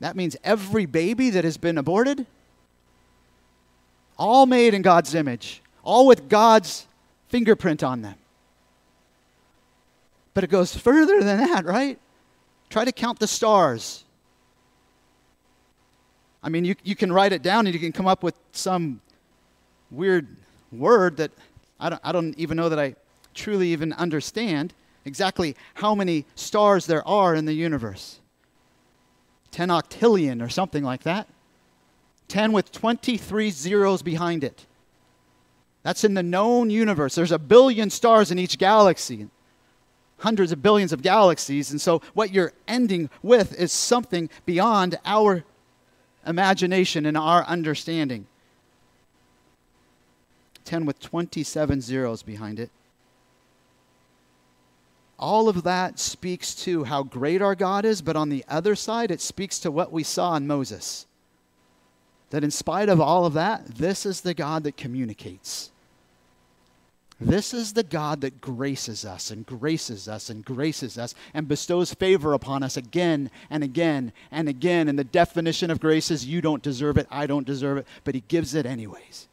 That 0.00 0.14
means 0.14 0.36
every 0.44 0.86
baby 0.86 1.30
that 1.30 1.44
has 1.44 1.56
been 1.56 1.78
aborted. 1.78 2.26
All 4.18 4.46
made 4.46 4.74
in 4.74 4.82
God's 4.82 5.14
image, 5.14 5.62
all 5.82 6.06
with 6.06 6.28
God's 6.28 6.86
fingerprint 7.28 7.82
on 7.82 8.02
them. 8.02 8.16
But 10.34 10.44
it 10.44 10.50
goes 10.50 10.76
further 10.76 11.22
than 11.22 11.38
that, 11.38 11.64
right? 11.64 11.98
Try 12.68 12.84
to 12.84 12.92
count 12.92 13.18
the 13.18 13.26
stars. 13.26 14.04
I 16.42 16.48
mean, 16.48 16.64
you, 16.64 16.74
you 16.84 16.94
can 16.94 17.12
write 17.12 17.32
it 17.32 17.42
down 17.42 17.66
and 17.66 17.74
you 17.74 17.80
can 17.80 17.92
come 17.92 18.06
up 18.06 18.22
with 18.22 18.34
some 18.52 19.00
weird 19.90 20.28
word 20.70 21.16
that 21.16 21.30
I 21.80 21.90
don't, 21.90 22.00
I 22.04 22.12
don't 22.12 22.38
even 22.38 22.56
know 22.56 22.68
that 22.68 22.78
I 22.78 22.96
truly 23.34 23.72
even 23.72 23.92
understand 23.92 24.74
exactly 25.04 25.56
how 25.74 25.94
many 25.94 26.24
stars 26.34 26.86
there 26.86 27.06
are 27.06 27.34
in 27.34 27.44
the 27.44 27.54
universe 27.54 28.20
10 29.52 29.70
octillion 29.70 30.44
or 30.44 30.50
something 30.50 30.84
like 30.84 31.04
that. 31.04 31.28
10 32.28 32.52
with 32.52 32.72
23 32.72 33.50
zeros 33.50 34.02
behind 34.02 34.44
it. 34.44 34.66
That's 35.86 36.02
in 36.02 36.14
the 36.14 36.22
known 36.24 36.68
universe. 36.68 37.14
There's 37.14 37.30
a 37.30 37.38
billion 37.38 37.90
stars 37.90 38.32
in 38.32 38.40
each 38.40 38.58
galaxy, 38.58 39.28
hundreds 40.18 40.50
of 40.50 40.60
billions 40.60 40.92
of 40.92 41.00
galaxies. 41.00 41.70
And 41.70 41.80
so, 41.80 42.02
what 42.12 42.32
you're 42.32 42.52
ending 42.66 43.08
with 43.22 43.56
is 43.56 43.70
something 43.70 44.28
beyond 44.46 44.98
our 45.04 45.44
imagination 46.26 47.06
and 47.06 47.16
our 47.16 47.44
understanding. 47.44 48.26
10 50.64 50.86
with 50.86 50.98
27 50.98 51.80
zeros 51.80 52.24
behind 52.24 52.58
it 52.58 52.72
all 55.20 55.48
of 55.48 55.62
that 55.62 56.00
speaks 56.00 56.52
to 56.56 56.82
how 56.82 57.04
great 57.04 57.40
our 57.40 57.54
God 57.54 57.84
is, 57.84 58.02
but 58.02 58.16
on 58.16 58.28
the 58.28 58.44
other 58.48 58.74
side, 58.74 59.10
it 59.10 59.20
speaks 59.20 59.58
to 59.60 59.70
what 59.70 59.90
we 59.90 60.02
saw 60.02 60.36
in 60.36 60.46
Moses. 60.46 61.06
That 62.30 62.44
in 62.44 62.50
spite 62.50 62.90
of 62.90 63.00
all 63.00 63.24
of 63.24 63.32
that, 63.32 63.66
this 63.66 64.04
is 64.04 64.20
the 64.20 64.34
God 64.34 64.64
that 64.64 64.76
communicates. 64.76 65.70
This 67.18 67.54
is 67.54 67.72
the 67.72 67.82
God 67.82 68.20
that 68.20 68.42
graces 68.42 69.06
us 69.06 69.30
and 69.30 69.46
graces 69.46 70.06
us 70.06 70.28
and 70.28 70.44
graces 70.44 70.98
us 70.98 71.14
and 71.32 71.48
bestows 71.48 71.94
favor 71.94 72.34
upon 72.34 72.62
us 72.62 72.76
again 72.76 73.30
and 73.48 73.64
again 73.64 74.12
and 74.30 74.50
again. 74.50 74.86
And 74.86 74.98
the 74.98 75.04
definition 75.04 75.70
of 75.70 75.80
grace 75.80 76.10
is 76.10 76.26
you 76.26 76.42
don't 76.42 76.62
deserve 76.62 76.98
it, 76.98 77.06
I 77.10 77.26
don't 77.26 77.46
deserve 77.46 77.78
it, 77.78 77.86
but 78.04 78.14
He 78.14 78.22
gives 78.28 78.54
it 78.54 78.66
anyways. 78.66 79.28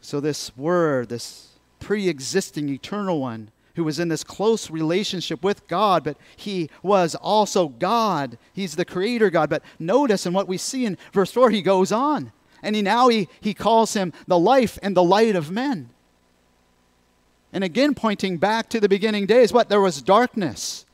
So, 0.00 0.20
this 0.20 0.56
Word, 0.56 1.08
this 1.08 1.48
pre 1.80 2.08
existing 2.08 2.68
eternal 2.68 3.20
one, 3.20 3.50
who 3.74 3.82
was 3.82 3.98
in 3.98 4.08
this 4.08 4.22
close 4.22 4.70
relationship 4.70 5.42
with 5.42 5.66
God, 5.66 6.04
but 6.04 6.16
he 6.36 6.70
was 6.82 7.16
also 7.16 7.68
God. 7.68 8.38
He's 8.52 8.76
the 8.76 8.84
creator 8.84 9.30
God. 9.30 9.50
But 9.50 9.64
notice 9.80 10.26
in 10.26 10.32
what 10.32 10.46
we 10.46 10.58
see 10.58 10.86
in 10.86 10.96
verse 11.12 11.32
4, 11.32 11.50
he 11.50 11.60
goes 11.60 11.90
on. 11.90 12.30
And 12.64 12.74
he 12.74 12.82
now 12.82 13.08
he, 13.08 13.28
he 13.40 13.52
calls 13.52 13.94
him 13.94 14.12
the 14.26 14.38
life 14.38 14.78
and 14.82 14.96
the 14.96 15.02
light 15.02 15.36
of 15.36 15.50
men. 15.50 15.90
And 17.52 17.62
again, 17.62 17.94
pointing 17.94 18.38
back 18.38 18.70
to 18.70 18.80
the 18.80 18.88
beginning 18.88 19.26
days, 19.26 19.52
what? 19.52 19.68
There 19.68 19.80
was 19.80 20.02
darkness. 20.02 20.86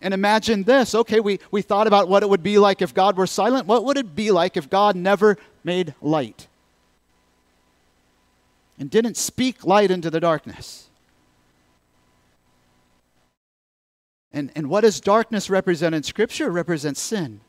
And 0.00 0.12
imagine 0.12 0.64
this. 0.64 0.94
Okay, 0.94 1.20
we, 1.20 1.38
we 1.50 1.62
thought 1.62 1.86
about 1.86 2.08
what 2.08 2.22
it 2.22 2.28
would 2.28 2.42
be 2.42 2.58
like 2.58 2.82
if 2.82 2.94
God 2.94 3.16
were 3.16 3.26
silent. 3.26 3.66
What 3.66 3.84
would 3.84 3.96
it 3.96 4.16
be 4.16 4.30
like 4.30 4.56
if 4.56 4.68
God 4.68 4.96
never 4.96 5.36
made 5.62 5.94
light 6.02 6.48
and 8.78 8.90
didn't 8.90 9.16
speak 9.16 9.64
light 9.64 9.90
into 9.90 10.10
the 10.10 10.20
darkness? 10.20 10.88
And, 14.32 14.50
and 14.56 14.68
what 14.68 14.80
does 14.80 15.00
darkness 15.00 15.48
represent 15.48 15.94
in 15.94 16.02
Scripture? 16.02 16.46
It 16.46 16.52
represents 16.52 17.00
sin. 17.00 17.40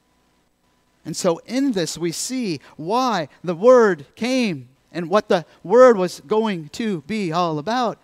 And 1.05 1.15
so 1.15 1.39
in 1.45 1.73
this, 1.73 1.97
we 1.97 2.11
see 2.11 2.59
why 2.75 3.29
the 3.43 3.55
Word 3.55 4.05
came 4.15 4.69
and 4.91 5.09
what 5.09 5.29
the 5.29 5.45
Word 5.63 5.97
was 5.97 6.21
going 6.21 6.69
to 6.69 7.01
be 7.01 7.31
all 7.31 7.59
about. 7.59 7.97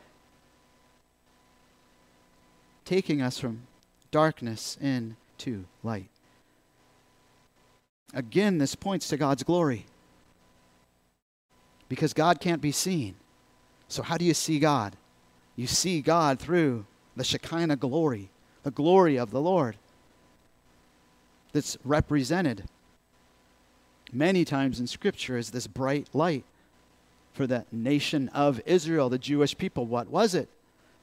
Taking 2.86 3.22
us 3.22 3.40
from 3.40 3.64
darkness 4.12 4.78
into 4.80 5.66
light. 5.84 6.10
Again, 8.14 8.58
this 8.58 8.76
points 8.76 9.08
to 9.10 9.18
God's 9.18 9.44
glory. 9.44 9.86
Because 11.90 12.14
God 12.14 12.40
can't 12.40 12.62
be 12.62 12.72
seen. 12.72 13.16
So, 13.88 14.04
how 14.04 14.18
do 14.18 14.26
you 14.26 14.34
see 14.34 14.60
God? 14.60 14.96
You 15.56 15.68
see 15.68 16.02
God 16.02 16.40
through 16.40 16.86
the 17.16 17.24
Shekinah 17.24 17.76
glory 17.76 18.30
the 18.64 18.72
glory 18.72 19.18
of 19.18 19.32
the 19.32 19.42
Lord 19.42 19.76
that's 21.54 21.78
represented 21.84 22.64
many 24.14 24.46
times 24.46 24.80
in 24.80 24.88
Scripture 24.88 25.38
as 25.38 25.52
this 25.52 25.68
bright 25.68 26.08
light 26.14 26.44
for 27.34 27.48
the 27.48 27.66
nation 27.72 28.30
of 28.30 28.62
Israel, 28.66 29.10
the 29.10 29.18
Jewish 29.18 29.58
people. 29.58 29.86
What 29.86 30.10
was 30.10 30.36
it? 30.36 30.50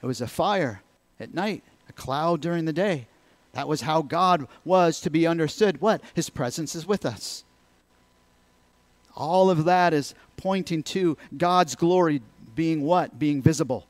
It 0.03 0.07
was 0.07 0.21
a 0.21 0.27
fire 0.27 0.83
at 1.19 1.35
night, 1.35 1.63
a 1.89 1.93
cloud 1.93 2.41
during 2.41 2.65
the 2.65 2.73
day. 2.73 3.07
That 3.53 3.69
was 3.69 3.81
how 3.81 4.03
God 4.03 4.47
was 4.65 5.01
to 5.01 5.11
be 5.11 5.27
understood. 5.27 5.81
What? 5.81 6.03
His 6.15 6.31
presence 6.31 6.75
is 6.75 6.87
with 6.87 7.07
us. 7.07 7.45
All 9.17 9.51
of 9.51 9.65
that 9.65 9.93
is 9.93 10.15
pointing 10.37 10.83
to 10.85 11.17
God's 11.37 11.75
glory 11.75 12.23
being 12.55 12.83
what? 12.83 13.19
Being 13.19 13.43
visible. 13.43 13.87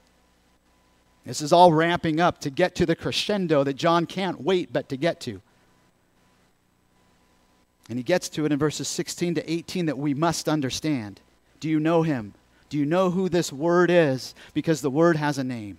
This 1.27 1.43
is 1.43 1.53
all 1.53 1.73
ramping 1.73 2.21
up 2.21 2.41
to 2.41 2.51
get 2.51 2.75
to 2.77 2.87
the 2.87 2.97
crescendo 2.97 3.63
that 3.65 3.75
John 3.75 4.07
can't 4.07 4.41
wait 4.41 4.73
but 4.73 4.89
to 4.89 4.97
get 4.97 5.21
to. 5.21 5.43
And 7.89 7.99
he 7.99 8.03
gets 8.03 8.29
to 8.31 8.45
it 8.45 8.53
in 8.53 8.59
verses 8.59 8.89
16 8.89 9.37
to 9.37 9.51
18 9.51 9.87
that 9.87 9.99
we 9.99 10.15
must 10.15 10.49
understand. 10.49 11.21
Do 11.61 11.69
you 11.69 11.81
know 11.81 12.03
him? 12.03 12.35
Do 12.69 12.77
you 12.77 12.85
know 12.85 13.11
who 13.11 13.29
this 13.29 13.53
word 13.53 13.91
is? 13.91 14.35
Because 14.53 14.81
the 14.81 14.91
word 14.91 15.17
has 15.17 15.39
a 15.39 15.45
name. 15.45 15.79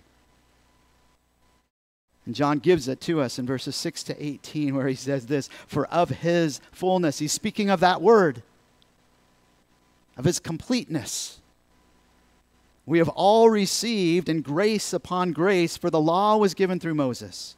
And 2.26 2.34
John 2.34 2.58
gives 2.58 2.88
it 2.88 3.00
to 3.02 3.20
us 3.20 3.38
in 3.38 3.46
verses 3.46 3.76
6 3.76 4.02
to 4.04 4.24
18, 4.24 4.74
where 4.74 4.88
he 4.88 4.94
says 4.94 5.26
this 5.26 5.48
For 5.66 5.86
of 5.86 6.10
his 6.10 6.60
fullness, 6.72 7.18
he's 7.18 7.32
speaking 7.32 7.70
of 7.70 7.80
that 7.80 8.02
word, 8.02 8.42
of 10.16 10.24
his 10.24 10.38
completeness. 10.38 11.40
We 12.86 12.98
have 12.98 13.08
all 13.08 13.50
received, 13.50 14.28
and 14.28 14.42
grace 14.42 14.92
upon 14.92 15.32
grace, 15.32 15.76
for 15.76 15.90
the 15.90 16.00
law 16.00 16.36
was 16.36 16.54
given 16.54 16.80
through 16.80 16.94
Moses. 16.94 17.56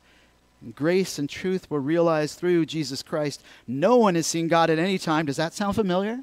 Grace 0.75 1.19
and 1.19 1.29
truth 1.29 1.69
were 1.71 1.81
realized 1.81 2.39
through 2.39 2.67
Jesus 2.67 3.03
Christ. 3.03 3.43
No 3.67 3.97
one 3.97 4.15
has 4.15 4.27
seen 4.27 4.49
God 4.49 4.71
at 4.71 4.79
any 4.79 4.97
time. 4.97 5.27
Does 5.27 5.37
that 5.37 5.55
sound 5.55 5.75
familiar? 5.75 6.21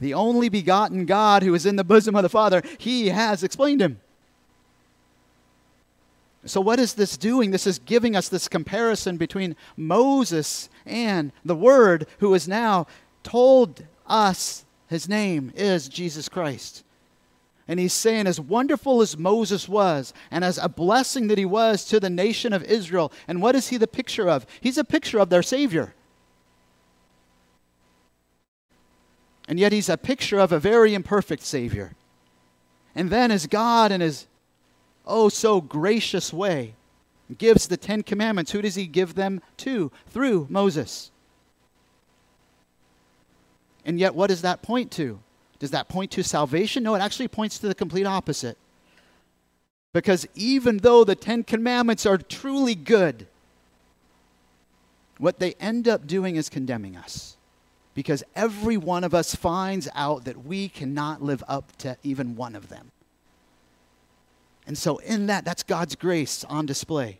The 0.00 0.14
only 0.14 0.48
begotten 0.48 1.06
God 1.06 1.42
who 1.42 1.54
is 1.54 1.66
in 1.66 1.76
the 1.76 1.84
bosom 1.84 2.16
of 2.16 2.22
the 2.22 2.28
Father, 2.28 2.62
he 2.78 3.08
has 3.08 3.42
explained 3.42 3.80
him. 3.80 4.00
So, 6.44 6.60
what 6.60 6.78
is 6.78 6.94
this 6.94 7.16
doing? 7.16 7.50
This 7.50 7.66
is 7.66 7.78
giving 7.80 8.16
us 8.16 8.28
this 8.28 8.48
comparison 8.48 9.16
between 9.16 9.56
Moses 9.76 10.68
and 10.86 11.32
the 11.44 11.56
Word, 11.56 12.06
who 12.18 12.32
has 12.32 12.48
now 12.48 12.86
told 13.22 13.84
us 14.06 14.64
his 14.88 15.08
name 15.08 15.52
is 15.54 15.88
Jesus 15.88 16.28
Christ. 16.28 16.84
And 17.68 17.78
he's 17.78 17.92
saying, 17.92 18.26
as 18.26 18.40
wonderful 18.40 19.02
as 19.02 19.18
Moses 19.18 19.68
was, 19.68 20.14
and 20.30 20.42
as 20.42 20.56
a 20.56 20.70
blessing 20.70 21.28
that 21.28 21.36
he 21.36 21.44
was 21.44 21.84
to 21.84 22.00
the 22.00 22.08
nation 22.08 22.54
of 22.54 22.64
Israel, 22.64 23.12
and 23.28 23.42
what 23.42 23.54
is 23.54 23.68
he 23.68 23.76
the 23.76 23.86
picture 23.86 24.28
of? 24.28 24.46
He's 24.62 24.78
a 24.78 24.84
picture 24.84 25.18
of 25.18 25.28
their 25.28 25.42
Savior. 25.42 25.94
And 29.46 29.60
yet 29.60 29.72
he's 29.72 29.90
a 29.90 29.98
picture 29.98 30.38
of 30.38 30.50
a 30.50 30.58
very 30.58 30.94
imperfect 30.94 31.42
Savior. 31.42 31.92
And 32.94 33.10
then, 33.10 33.30
as 33.30 33.46
God, 33.46 33.92
in 33.92 34.00
his 34.00 34.26
oh 35.06 35.28
so 35.28 35.60
gracious 35.60 36.32
way, 36.32 36.74
gives 37.36 37.68
the 37.68 37.76
Ten 37.76 38.02
Commandments, 38.02 38.52
who 38.52 38.62
does 38.62 38.76
he 38.76 38.86
give 38.86 39.14
them 39.14 39.42
to? 39.58 39.92
Through 40.08 40.46
Moses. 40.48 41.10
And 43.84 43.98
yet, 43.98 44.14
what 44.14 44.28
does 44.28 44.42
that 44.42 44.62
point 44.62 44.90
to? 44.92 45.20
Does 45.58 45.70
that 45.72 45.88
point 45.88 46.10
to 46.12 46.22
salvation? 46.22 46.82
No, 46.82 46.94
it 46.94 47.00
actually 47.00 47.28
points 47.28 47.58
to 47.58 47.68
the 47.68 47.74
complete 47.74 48.06
opposite. 48.06 48.56
Because 49.92 50.26
even 50.34 50.78
though 50.78 51.04
the 51.04 51.16
Ten 51.16 51.42
Commandments 51.42 52.06
are 52.06 52.18
truly 52.18 52.74
good, 52.74 53.26
what 55.18 55.38
they 55.38 55.54
end 55.54 55.88
up 55.88 56.06
doing 56.06 56.36
is 56.36 56.48
condemning 56.48 56.96
us. 56.96 57.36
Because 57.94 58.22
every 58.36 58.76
one 58.76 59.02
of 59.02 59.12
us 59.12 59.34
finds 59.34 59.88
out 59.94 60.24
that 60.24 60.44
we 60.44 60.68
cannot 60.68 61.22
live 61.22 61.42
up 61.48 61.76
to 61.78 61.96
even 62.04 62.36
one 62.36 62.54
of 62.54 62.68
them. 62.68 62.92
And 64.66 64.78
so, 64.78 64.98
in 64.98 65.26
that, 65.26 65.44
that's 65.44 65.62
God's 65.62 65.96
grace 65.96 66.44
on 66.44 66.66
display. 66.66 67.18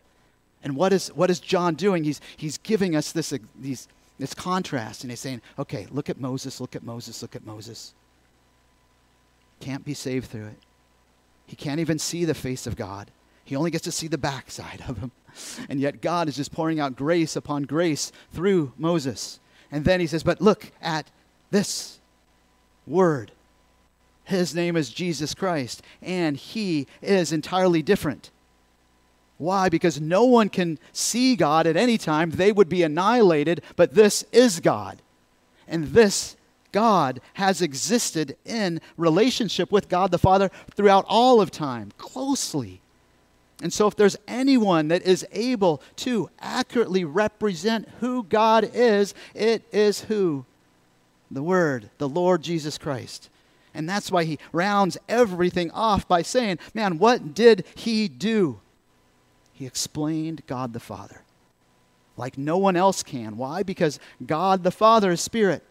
And 0.63 0.75
what 0.75 0.93
is, 0.93 1.09
what 1.09 1.29
is 1.29 1.39
John 1.39 1.75
doing? 1.75 2.03
He's, 2.03 2.21
he's 2.37 2.57
giving 2.59 2.95
us 2.95 3.11
this, 3.11 3.33
these, 3.59 3.87
this 4.19 4.33
contrast, 4.33 5.03
and 5.03 5.11
he's 5.11 5.19
saying, 5.19 5.41
okay, 5.57 5.87
look 5.89 6.09
at 6.09 6.19
Moses, 6.19 6.61
look 6.61 6.75
at 6.75 6.83
Moses, 6.83 7.21
look 7.21 7.35
at 7.35 7.45
Moses. 7.45 7.93
Can't 9.59 9.85
be 9.85 9.93
saved 9.93 10.29
through 10.29 10.47
it. 10.47 10.59
He 11.45 11.55
can't 11.55 11.79
even 11.79 11.99
see 11.99 12.25
the 12.25 12.33
face 12.33 12.67
of 12.67 12.75
God. 12.75 13.11
He 13.43 13.55
only 13.55 13.71
gets 13.71 13.85
to 13.85 13.91
see 13.91 14.07
the 14.07 14.17
backside 14.17 14.83
of 14.87 14.99
him. 14.99 15.11
And 15.69 15.79
yet 15.79 16.01
God 16.01 16.27
is 16.27 16.35
just 16.35 16.51
pouring 16.51 16.79
out 16.79 16.95
grace 16.95 17.35
upon 17.35 17.63
grace 17.63 18.11
through 18.33 18.73
Moses. 18.77 19.39
And 19.71 19.85
then 19.85 19.99
he 19.99 20.07
says, 20.07 20.23
But 20.23 20.41
look 20.41 20.71
at 20.81 21.11
this 21.51 21.99
word. 22.87 23.31
His 24.23 24.53
name 24.53 24.75
is 24.75 24.89
Jesus 24.89 25.33
Christ, 25.33 25.81
and 26.01 26.35
he 26.35 26.87
is 27.01 27.31
entirely 27.31 27.81
different. 27.81 28.31
Why? 29.37 29.69
Because 29.69 30.01
no 30.01 30.25
one 30.25 30.49
can 30.49 30.77
see 30.91 31.35
God 31.35 31.65
at 31.65 31.77
any 31.77 31.97
time. 31.97 32.31
They 32.31 32.51
would 32.51 32.69
be 32.69 32.83
annihilated, 32.83 33.63
but 33.75 33.95
this 33.95 34.23
is 34.31 34.59
God. 34.59 35.01
And 35.67 35.85
this 35.85 36.35
God 36.71 37.21
has 37.33 37.61
existed 37.61 38.37
in 38.45 38.81
relationship 38.97 39.71
with 39.71 39.89
God 39.89 40.11
the 40.11 40.17
Father 40.17 40.49
throughout 40.75 41.05
all 41.07 41.41
of 41.41 41.51
time, 41.51 41.91
closely. 41.97 42.81
And 43.61 43.73
so, 43.73 43.87
if 43.87 43.95
there's 43.95 44.17
anyone 44.27 44.87
that 44.87 45.01
is 45.03 45.25
able 45.31 45.81
to 45.97 46.29
accurately 46.39 47.03
represent 47.03 47.89
who 47.99 48.23
God 48.23 48.69
is, 48.73 49.13
it 49.33 49.63
is 49.71 50.01
who? 50.01 50.45
The 51.29 51.43
Word, 51.43 51.89
the 51.97 52.07
Lord 52.07 52.41
Jesus 52.41 52.77
Christ. 52.77 53.29
And 53.73 53.87
that's 53.87 54.11
why 54.11 54.23
he 54.23 54.39
rounds 54.51 54.97
everything 55.07 55.71
off 55.71 56.07
by 56.07 56.21
saying, 56.21 56.59
Man, 56.73 56.99
what 56.99 57.33
did 57.33 57.65
he 57.75 58.07
do? 58.07 58.59
He 59.53 59.65
explained 59.65 60.43
God 60.47 60.73
the 60.73 60.79
Father 60.79 61.21
like 62.19 62.37
no 62.37 62.57
one 62.57 62.75
else 62.75 63.01
can. 63.01 63.37
Why? 63.37 63.63
Because 63.63 63.97
God 64.23 64.63
the 64.63 64.71
Father 64.71 65.11
is 65.11 65.21
Spirit. 65.21 65.63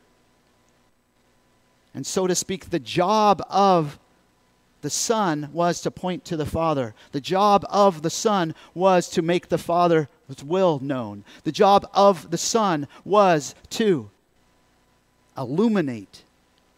And 1.98 2.06
so 2.06 2.28
to 2.28 2.34
speak, 2.36 2.70
the 2.70 2.78
job 2.78 3.44
of 3.50 3.98
the 4.82 4.88
Son 4.88 5.48
was 5.52 5.80
to 5.80 5.90
point 5.90 6.24
to 6.26 6.36
the 6.36 6.46
Father. 6.46 6.94
The 7.10 7.20
job 7.20 7.66
of 7.68 8.02
the 8.02 8.08
Son 8.08 8.54
was 8.72 9.08
to 9.08 9.20
make 9.20 9.48
the 9.48 9.58
Father's 9.58 10.06
will 10.44 10.78
known. 10.78 11.24
The 11.42 11.50
job 11.50 11.90
of 11.92 12.30
the 12.30 12.38
Son 12.38 12.86
was 13.04 13.56
to 13.70 14.10
illuminate 15.36 16.22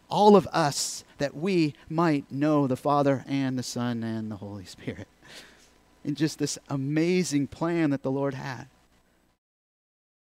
all 0.09 0.35
of 0.35 0.47
us 0.47 1.03
that 1.19 1.37
we 1.37 1.75
might 1.87 2.31
know 2.31 2.65
the 2.65 2.75
Father 2.75 3.23
and 3.27 3.59
the 3.59 3.61
Son 3.61 4.03
and 4.03 4.31
the 4.31 4.37
Holy 4.37 4.65
Spirit. 4.65 5.07
In 6.03 6.15
just 6.15 6.39
this 6.39 6.57
amazing 6.67 7.45
plan 7.45 7.91
that 7.91 8.01
the 8.01 8.09
Lord 8.09 8.33
had. 8.33 8.65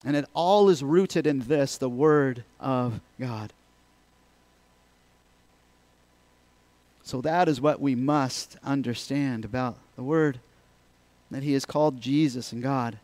And 0.05 0.15
it 0.15 0.29
all 0.33 0.69
is 0.69 0.81
rooted 0.81 1.27
in 1.27 1.39
this 1.39 1.77
the 1.77 1.89
Word 1.89 2.45
of 2.57 3.01
God. 3.19 3.51
So 7.07 7.21
that 7.21 7.47
is 7.47 7.61
what 7.61 7.79
we 7.79 7.95
must 7.95 8.57
understand 8.65 9.45
about 9.45 9.77
the 9.95 10.03
Word 10.03 10.41
that 11.31 11.41
He 11.41 11.53
is 11.53 11.63
called 11.63 12.01
Jesus 12.01 12.51
and 12.51 12.61
God, 12.61 12.99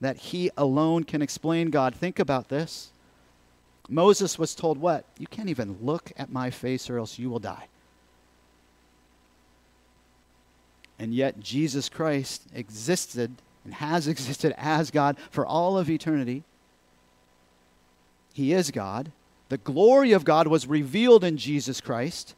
that 0.00 0.16
He 0.16 0.50
alone 0.56 1.04
can 1.04 1.20
explain 1.20 1.68
God. 1.68 1.94
Think 1.94 2.18
about 2.18 2.48
this. 2.48 2.88
Moses 3.90 4.38
was 4.38 4.54
told 4.54 4.78
what? 4.78 5.04
You 5.18 5.26
can't 5.26 5.50
even 5.50 5.76
look 5.82 6.10
at 6.16 6.32
my 6.32 6.48
face 6.48 6.88
or 6.88 6.96
else 6.96 7.18
you 7.18 7.28
will 7.28 7.38
die. 7.38 7.66
And 10.98 11.12
yet, 11.12 11.38
Jesus 11.38 11.90
Christ 11.90 12.44
existed 12.54 13.30
and 13.66 13.74
has 13.74 14.08
existed 14.08 14.54
as 14.56 14.90
God 14.90 15.18
for 15.30 15.44
all 15.44 15.76
of 15.76 15.90
eternity. 15.90 16.44
He 18.32 18.54
is 18.54 18.70
God. 18.70 19.12
The 19.50 19.58
glory 19.58 20.12
of 20.12 20.24
God 20.24 20.46
was 20.46 20.66
revealed 20.66 21.24
in 21.24 21.36
Jesus 21.36 21.82
Christ. 21.82 22.34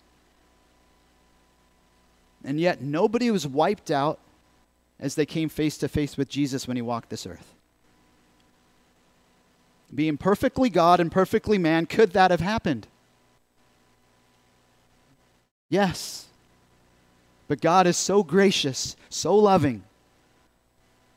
And 2.48 2.58
yet, 2.58 2.80
nobody 2.80 3.30
was 3.30 3.46
wiped 3.46 3.90
out 3.90 4.18
as 4.98 5.16
they 5.16 5.26
came 5.26 5.50
face 5.50 5.76
to 5.76 5.86
face 5.86 6.16
with 6.16 6.30
Jesus 6.30 6.66
when 6.66 6.78
he 6.78 6.82
walked 6.82 7.10
this 7.10 7.26
earth. 7.26 7.54
Being 9.94 10.16
perfectly 10.16 10.70
God 10.70 10.98
and 10.98 11.12
perfectly 11.12 11.58
man, 11.58 11.84
could 11.84 12.12
that 12.12 12.30
have 12.30 12.40
happened? 12.40 12.86
Yes. 15.68 16.28
But 17.48 17.60
God 17.60 17.86
is 17.86 17.98
so 17.98 18.22
gracious, 18.22 18.96
so 19.10 19.36
loving. 19.36 19.84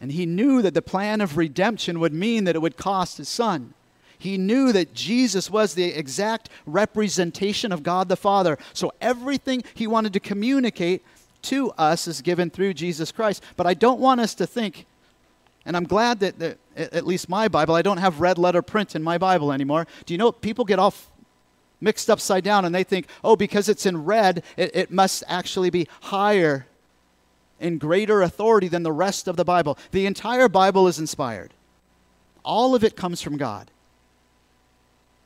And 0.02 0.12
he 0.12 0.26
knew 0.26 0.62
that 0.62 0.74
the 0.74 0.82
plan 0.82 1.22
of 1.22 1.38
redemption 1.38 2.02
would 2.02 2.14
mean 2.14 2.44
that 2.44 2.58
it 2.58 2.62
would 2.62 2.76
cost 2.76 3.16
his 3.16 3.30
son. 3.30 3.74
He 4.22 4.38
knew 4.38 4.72
that 4.74 4.94
Jesus 4.94 5.50
was 5.50 5.74
the 5.74 5.98
exact 5.98 6.50
representation 6.66 7.72
of 7.72 7.84
God 7.84 8.10
the 8.10 8.16
Father. 8.16 8.58
So 8.72 8.94
everything 9.00 9.64
he 9.74 9.88
wanted 9.88 10.14
to 10.14 10.20
communicate 10.20 11.04
to 11.44 11.72
us 11.72 12.08
is 12.08 12.22
given 12.22 12.50
through 12.50 12.74
Jesus 12.74 13.12
Christ. 13.12 13.44
But 13.58 13.68
I 13.68 13.74
don't 13.74 14.00
want 14.00 14.22
us 14.22 14.34
to 14.36 14.48
think, 14.48 14.86
and 15.66 15.76
I'm 15.76 15.86
glad 15.86 16.20
that, 16.20 16.40
that 16.40 16.58
at 16.76 17.06
least 17.06 17.30
my 17.30 17.48
Bible, 17.48 17.76
I 17.76 17.82
don't 17.82 17.98
have 17.98 18.22
red 18.22 18.38
letter 18.38 18.62
print 18.62 18.96
in 18.96 19.04
my 19.04 19.18
Bible 19.18 19.52
anymore. 19.52 19.88
Do 20.06 20.14
you 20.14 20.18
know 20.18 20.32
people 20.32 20.66
get 20.66 20.80
all 20.80 20.94
mixed 21.82 22.10
upside 22.10 22.44
down 22.44 22.64
and 22.64 22.74
they 22.74 22.84
think, 22.84 23.08
oh, 23.24 23.36
because 23.36 23.68
it's 23.68 23.86
in 23.86 24.06
red, 24.06 24.44
it, 24.56 24.76
it 24.76 24.92
must 24.92 25.24
actually 25.28 25.70
be 25.70 25.88
higher 26.02 26.68
in 27.60 27.78
greater 27.78 28.22
authority 28.22 28.68
than 28.68 28.84
the 28.84 28.92
rest 28.92 29.28
of 29.28 29.36
the 29.36 29.46
Bible. 29.46 29.78
The 29.92 30.06
entire 30.06 30.48
Bible 30.50 30.88
is 30.88 31.00
inspired, 31.00 31.54
all 32.44 32.76
of 32.76 32.84
it 32.84 32.96
comes 32.96 33.22
from 33.22 33.38
God. 33.38 33.70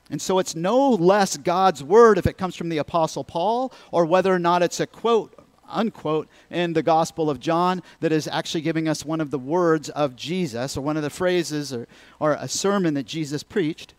And 0.09 0.21
so 0.21 0.37
it's 0.37 0.55
no 0.55 0.91
less 0.91 1.35
God's 1.35 1.83
word 1.83 2.19
if 2.19 2.27
it 2.27 2.37
comes 2.37 2.55
from 2.55 2.69
the 2.69 2.77
Apostle 2.77 3.23
Paul 3.23 3.73
or 3.91 4.05
whether 4.05 4.31
or 4.31 4.37
not 4.37 4.61
it's 4.61 4.79
a 4.79 4.85
quote, 4.85 5.33
unquote, 5.69 6.27
in 6.49 6.73
the 6.73 6.83
Gospel 6.83 7.29
of 7.29 7.39
John 7.39 7.81
that 7.99 8.11
is 8.11 8.27
actually 8.27 8.61
giving 8.61 8.87
us 8.87 9.05
one 9.05 9.21
of 9.21 9.31
the 9.31 9.39
words 9.39 9.89
of 9.89 10.15
Jesus 10.15 10.77
or 10.77 10.81
one 10.81 10.97
of 10.97 11.03
the 11.03 11.09
phrases 11.09 11.73
or, 11.73 11.87
or 12.19 12.33
a 12.33 12.47
sermon 12.47 12.93
that 12.93 13.05
Jesus 13.05 13.43
preached. 13.43 13.93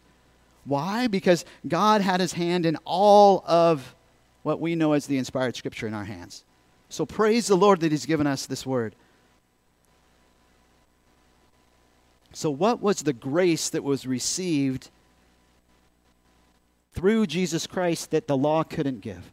Why? 0.64 1.06
Because 1.06 1.44
God 1.66 2.00
had 2.00 2.20
his 2.20 2.32
hand 2.32 2.66
in 2.66 2.76
all 2.84 3.44
of 3.46 3.94
what 4.42 4.60
we 4.60 4.74
know 4.74 4.92
as 4.92 5.06
the 5.06 5.18
inspired 5.18 5.56
scripture 5.56 5.86
in 5.86 5.94
our 5.94 6.04
hands. 6.04 6.44
So 6.88 7.06
praise 7.06 7.46
the 7.46 7.56
Lord 7.56 7.80
that 7.80 7.90
he's 7.92 8.06
given 8.06 8.26
us 8.26 8.46
this 8.46 8.64
word. 8.64 8.94
So, 12.32 12.50
what 12.50 12.82
was 12.82 12.98
the 13.02 13.14
grace 13.14 13.70
that 13.70 13.82
was 13.82 14.06
received 14.06 14.90
through 16.92 17.28
Jesus 17.28 17.66
Christ 17.66 18.10
that 18.10 18.28
the 18.28 18.36
law 18.36 18.62
couldn't 18.62 19.00
give? 19.00 19.32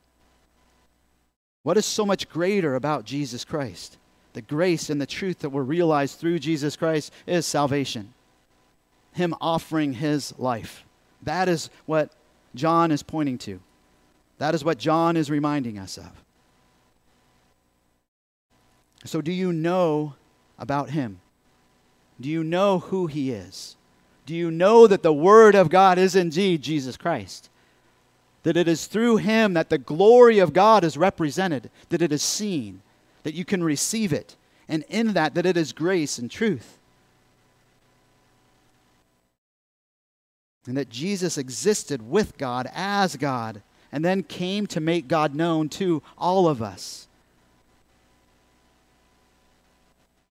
What 1.63 1.77
is 1.77 1.85
so 1.85 2.05
much 2.05 2.29
greater 2.29 2.75
about 2.75 3.05
Jesus 3.05 3.43
Christ? 3.45 3.97
The 4.33 4.41
grace 4.41 4.89
and 4.89 4.99
the 4.99 5.05
truth 5.05 5.39
that 5.39 5.49
were 5.49 5.63
realized 5.63 6.19
through 6.19 6.39
Jesus 6.39 6.75
Christ 6.75 7.11
is 7.25 7.45
salvation. 7.45 8.13
Him 9.13 9.33
offering 9.39 9.93
his 9.93 10.33
life. 10.37 10.83
That 11.21 11.47
is 11.47 11.69
what 11.85 12.11
John 12.53 12.91
is 12.91 13.03
pointing 13.03 13.37
to. 13.39 13.59
That 14.39 14.55
is 14.55 14.63
what 14.63 14.77
John 14.77 15.15
is 15.15 15.29
reminding 15.29 15.77
us 15.77 15.97
of. 15.97 16.11
So, 19.05 19.21
do 19.21 19.31
you 19.31 19.53
know 19.53 20.15
about 20.57 20.89
him? 20.89 21.19
Do 22.19 22.29
you 22.29 22.43
know 22.43 22.79
who 22.79 23.07
he 23.07 23.31
is? 23.31 23.75
Do 24.25 24.35
you 24.35 24.49
know 24.49 24.87
that 24.87 25.03
the 25.03 25.13
Word 25.13 25.55
of 25.55 25.69
God 25.69 25.97
is 25.97 26.15
indeed 26.15 26.61
Jesus 26.61 26.97
Christ? 26.97 27.49
That 28.43 28.57
it 28.57 28.67
is 28.67 28.87
through 28.87 29.17
him 29.17 29.53
that 29.53 29.69
the 29.69 29.77
glory 29.77 30.39
of 30.39 30.53
God 30.53 30.83
is 30.83 30.97
represented, 30.97 31.71
that 31.89 32.01
it 32.01 32.11
is 32.11 32.21
seen, 32.21 32.81
that 33.23 33.33
you 33.33 33.45
can 33.45 33.63
receive 33.63 34.11
it, 34.13 34.35
and 34.67 34.83
in 34.89 35.13
that, 35.13 35.33
that 35.35 35.45
it 35.45 35.57
is 35.57 35.71
grace 35.71 36.17
and 36.17 36.29
truth. 36.29 36.77
And 40.67 40.77
that 40.77 40.89
Jesus 40.89 41.37
existed 41.37 42.09
with 42.09 42.37
God 42.37 42.69
as 42.73 43.15
God 43.15 43.61
and 43.91 44.03
then 44.03 44.23
came 44.23 44.65
to 44.67 44.79
make 44.79 45.07
God 45.07 45.35
known 45.35 45.69
to 45.69 46.01
all 46.17 46.47
of 46.47 46.61
us. 46.61 47.07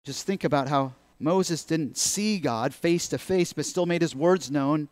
Just 0.05 0.27
think 0.27 0.44
about 0.44 0.68
how 0.68 0.94
Moses 1.18 1.62
didn't 1.64 1.99
see 1.99 2.38
God 2.38 2.73
face 2.73 3.07
to 3.09 3.18
face, 3.18 3.53
but 3.53 3.66
still 3.66 3.85
made 3.87 4.01
his 4.01 4.16
words 4.16 4.51
known, 4.51 4.88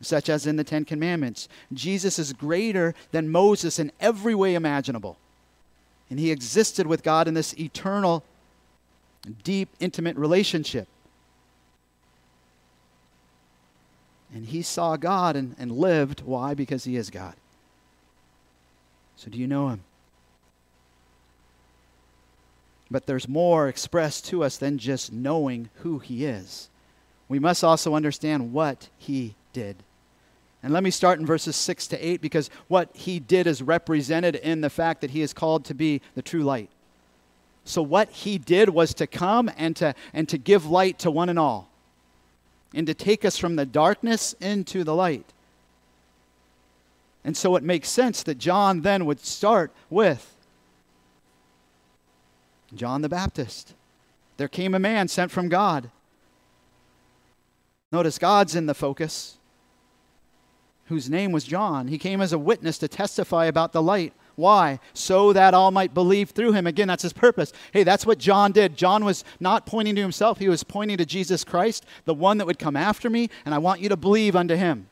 such 0.00 0.28
as 0.28 0.46
in 0.46 0.56
the 0.56 0.64
Ten 0.64 0.84
Commandments. 0.84 1.48
Jesus 1.72 2.18
is 2.18 2.32
greater 2.32 2.94
than 3.12 3.30
Moses 3.30 3.78
in 3.78 3.92
every 4.00 4.34
way 4.34 4.54
imaginable. 4.54 5.18
And 6.10 6.18
he 6.18 6.30
existed 6.30 6.86
with 6.86 7.02
God 7.02 7.28
in 7.28 7.34
this 7.34 7.54
eternal, 7.58 8.24
deep, 9.42 9.68
intimate 9.80 10.16
relationship. 10.16 10.88
And 14.34 14.46
he 14.46 14.62
saw 14.62 14.96
God 14.96 15.36
and, 15.36 15.54
and 15.58 15.72
lived. 15.72 16.22
Why? 16.22 16.54
Because 16.54 16.84
he 16.84 16.96
is 16.96 17.08
God. 17.08 17.34
So, 19.16 19.30
do 19.30 19.38
you 19.38 19.46
know 19.46 19.68
him? 19.68 19.84
But 22.90 23.06
there's 23.06 23.28
more 23.28 23.68
expressed 23.68 24.26
to 24.26 24.44
us 24.44 24.56
than 24.56 24.78
just 24.78 25.12
knowing 25.12 25.70
who 25.76 26.00
he 26.00 26.24
is. 26.24 26.68
We 27.28 27.38
must 27.38 27.64
also 27.64 27.94
understand 27.94 28.52
what 28.52 28.88
he 28.98 29.34
did. 29.54 29.82
And 30.62 30.72
let 30.72 30.82
me 30.82 30.90
start 30.90 31.18
in 31.18 31.26
verses 31.26 31.56
6 31.56 31.86
to 31.88 32.06
8 32.06 32.20
because 32.20 32.50
what 32.68 32.90
he 32.94 33.18
did 33.18 33.46
is 33.46 33.62
represented 33.62 34.34
in 34.36 34.60
the 34.60 34.70
fact 34.70 35.00
that 35.00 35.10
he 35.10 35.22
is 35.22 35.32
called 35.32 35.64
to 35.66 35.74
be 35.74 36.02
the 36.14 36.22
true 36.22 36.42
light. 36.42 36.70
So, 37.64 37.80
what 37.80 38.10
he 38.10 38.36
did 38.36 38.68
was 38.68 38.92
to 38.94 39.06
come 39.06 39.50
and 39.56 39.74
to, 39.76 39.94
and 40.12 40.28
to 40.28 40.36
give 40.36 40.66
light 40.66 40.98
to 41.00 41.10
one 41.10 41.30
and 41.30 41.38
all, 41.38 41.70
and 42.74 42.86
to 42.86 42.94
take 42.94 43.24
us 43.24 43.38
from 43.38 43.56
the 43.56 43.64
darkness 43.64 44.34
into 44.40 44.84
the 44.84 44.94
light. 44.94 45.32
And 47.24 47.34
so, 47.36 47.56
it 47.56 47.62
makes 47.62 47.88
sense 47.88 48.22
that 48.24 48.36
John 48.36 48.82
then 48.82 49.06
would 49.06 49.20
start 49.20 49.72
with 49.88 50.36
John 52.74 53.00
the 53.00 53.08
Baptist. 53.08 53.74
There 54.36 54.48
came 54.48 54.74
a 54.74 54.78
man 54.78 55.08
sent 55.08 55.30
from 55.30 55.48
God. 55.48 55.90
Notice 57.92 58.18
God's 58.18 58.56
in 58.56 58.66
the 58.66 58.74
focus, 58.74 59.38
whose 60.86 61.08
name 61.08 61.32
was 61.32 61.44
John. 61.44 61.88
He 61.88 61.98
came 61.98 62.20
as 62.20 62.32
a 62.32 62.38
witness 62.38 62.78
to 62.78 62.88
testify 62.88 63.46
about 63.46 63.72
the 63.72 63.82
light. 63.82 64.12
Why? 64.36 64.80
So 64.92 65.32
that 65.32 65.54
all 65.54 65.70
might 65.70 65.94
believe 65.94 66.30
through 66.30 66.52
him. 66.52 66.66
Again, 66.66 66.88
that's 66.88 67.02
his 67.02 67.12
purpose. 67.12 67.52
Hey, 67.72 67.84
that's 67.84 68.04
what 68.04 68.18
John 68.18 68.52
did. 68.52 68.76
John 68.76 69.04
was 69.04 69.24
not 69.38 69.66
pointing 69.66 69.94
to 69.94 70.02
himself, 70.02 70.38
he 70.38 70.48
was 70.48 70.64
pointing 70.64 70.98
to 70.98 71.06
Jesus 71.06 71.44
Christ, 71.44 71.86
the 72.04 72.14
one 72.14 72.38
that 72.38 72.46
would 72.46 72.58
come 72.58 72.76
after 72.76 73.08
me, 73.08 73.30
and 73.44 73.54
I 73.54 73.58
want 73.58 73.80
you 73.80 73.88
to 73.88 73.96
believe 73.96 74.34
unto 74.34 74.56
him. 74.56 74.88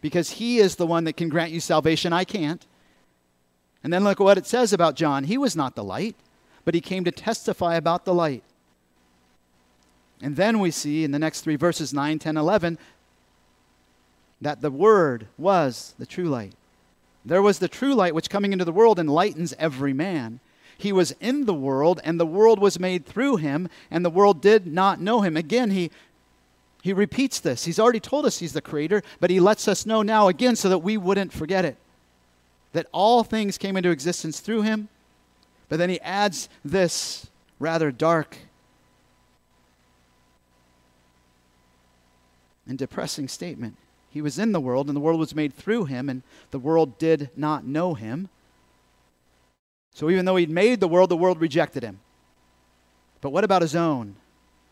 Because 0.00 0.32
he 0.32 0.58
is 0.58 0.76
the 0.76 0.86
one 0.86 1.04
that 1.04 1.16
can 1.16 1.28
grant 1.28 1.50
you 1.50 1.60
salvation. 1.60 2.12
I 2.12 2.22
can't. 2.22 2.64
And 3.82 3.92
then 3.92 4.04
look 4.04 4.20
what 4.20 4.38
it 4.38 4.46
says 4.46 4.72
about 4.72 4.94
John. 4.94 5.24
He 5.24 5.36
was 5.36 5.56
not 5.56 5.74
the 5.74 5.84
light, 5.84 6.14
but 6.64 6.74
he 6.74 6.80
came 6.80 7.04
to 7.04 7.10
testify 7.10 7.74
about 7.74 8.04
the 8.04 8.14
light. 8.14 8.44
And 10.20 10.36
then 10.36 10.58
we 10.58 10.70
see 10.70 11.04
in 11.04 11.10
the 11.10 11.18
next 11.18 11.42
three 11.42 11.56
verses 11.56 11.92
9, 11.92 12.18
10, 12.18 12.36
11 12.36 12.78
that 14.40 14.60
the 14.60 14.70
Word 14.70 15.26
was 15.36 15.94
the 15.98 16.06
true 16.06 16.28
light. 16.28 16.54
There 17.24 17.42
was 17.42 17.58
the 17.58 17.68
true 17.68 17.94
light 17.94 18.14
which 18.14 18.30
coming 18.30 18.52
into 18.52 18.64
the 18.64 18.72
world 18.72 18.98
enlightens 18.98 19.54
every 19.58 19.92
man. 19.92 20.40
He 20.76 20.92
was 20.92 21.12
in 21.20 21.44
the 21.44 21.54
world, 21.54 22.00
and 22.04 22.18
the 22.18 22.26
world 22.26 22.58
was 22.58 22.78
made 22.78 23.04
through 23.04 23.36
him, 23.36 23.68
and 23.90 24.04
the 24.04 24.10
world 24.10 24.40
did 24.40 24.66
not 24.66 25.00
know 25.00 25.22
him. 25.22 25.36
Again, 25.36 25.72
he, 25.72 25.90
he 26.82 26.92
repeats 26.92 27.40
this. 27.40 27.64
He's 27.64 27.80
already 27.80 28.00
told 28.00 28.24
us 28.24 28.38
he's 28.38 28.52
the 28.52 28.62
creator, 28.62 29.02
but 29.18 29.30
he 29.30 29.40
lets 29.40 29.66
us 29.66 29.84
know 29.84 30.02
now 30.02 30.28
again 30.28 30.54
so 30.54 30.68
that 30.68 30.78
we 30.78 30.96
wouldn't 30.96 31.32
forget 31.32 31.64
it. 31.64 31.76
That 32.72 32.86
all 32.92 33.24
things 33.24 33.58
came 33.58 33.76
into 33.76 33.90
existence 33.90 34.40
through 34.40 34.62
him, 34.62 34.88
but 35.68 35.78
then 35.78 35.90
he 35.90 36.00
adds 36.00 36.48
this 36.64 37.26
rather 37.58 37.90
dark 37.90 38.38
and 42.68 42.78
depressing 42.78 43.26
statement 43.26 43.76
He 44.18 44.22
was 44.22 44.40
in 44.40 44.50
the 44.50 44.58
world, 44.58 44.88
and 44.88 44.96
the 44.96 45.00
world 45.00 45.20
was 45.20 45.32
made 45.32 45.54
through 45.54 45.84
him, 45.84 46.08
and 46.08 46.24
the 46.50 46.58
world 46.58 46.98
did 46.98 47.30
not 47.36 47.64
know 47.64 47.94
him. 47.94 48.28
So 49.94 50.10
even 50.10 50.24
though 50.24 50.34
he'd 50.34 50.50
made 50.50 50.80
the 50.80 50.88
world, 50.88 51.08
the 51.08 51.16
world 51.16 51.40
rejected 51.40 51.84
him. 51.84 52.00
But 53.20 53.30
what 53.30 53.44
about 53.44 53.62
his 53.62 53.76
own? 53.76 54.16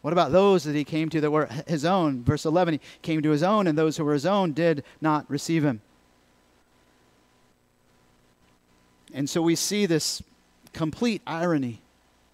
What 0.02 0.12
about 0.12 0.32
those 0.32 0.64
that 0.64 0.74
he 0.74 0.82
came 0.82 1.08
to 1.10 1.20
that 1.20 1.30
were 1.30 1.46
his 1.68 1.84
own? 1.84 2.24
Verse 2.24 2.44
11, 2.44 2.74
he 2.74 2.80
came 3.02 3.22
to 3.22 3.30
his 3.30 3.44
own, 3.44 3.68
and 3.68 3.78
those 3.78 3.96
who 3.96 4.04
were 4.04 4.14
his 4.14 4.26
own 4.26 4.52
did 4.52 4.82
not 5.00 5.30
receive 5.30 5.64
him. 5.64 5.80
And 9.14 9.30
so 9.30 9.40
we 9.40 9.54
see 9.54 9.86
this 9.86 10.24
complete 10.72 11.22
irony 11.24 11.82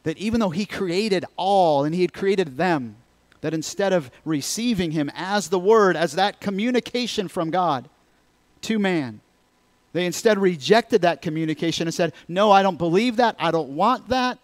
that 0.05 0.17
even 0.17 0.41
though 0.41 0.49
he 0.49 0.65
created 0.65 1.27
all 1.37 1.85
and 1.85 1.95
he 1.95 2.01
had 2.01 2.15
created 2.15 2.57
them, 2.57 2.97
that 3.43 3.53
instead 3.53 3.93
of 3.93 4.11
receiving 4.25 4.93
him 4.93 5.11
as 5.15 5.51
the 5.51 5.59
word, 5.59 5.97
as 5.97 6.13
that 6.15 6.41
communication 6.41 7.29
from 7.29 7.51
God 7.51 7.89
to 8.63 8.79
man, 8.79 9.21
they 9.93 10.07
instead 10.07 10.39
rejected 10.39 11.03
that 11.03 11.21
communication 11.21 11.87
and 11.87 11.95
said, 11.95 12.15
No, 12.27 12.51
I 12.51 12.63
don't 12.63 12.79
believe 12.79 13.17
that. 13.17 13.37
I 13.39 13.51
don't 13.51 13.77
want 13.77 14.09
that. 14.09 14.39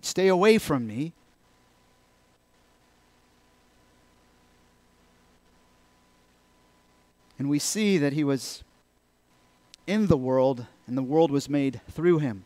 Stay 0.00 0.28
away 0.28 0.58
from 0.58 0.86
me. 0.86 1.12
And 7.38 7.50
we 7.50 7.58
see 7.58 7.98
that 7.98 8.12
he 8.12 8.22
was 8.22 8.62
in 9.86 10.06
the 10.06 10.16
world, 10.16 10.66
and 10.86 10.96
the 10.96 11.02
world 11.02 11.30
was 11.30 11.48
made 11.48 11.80
through 11.90 12.20
him. 12.20 12.44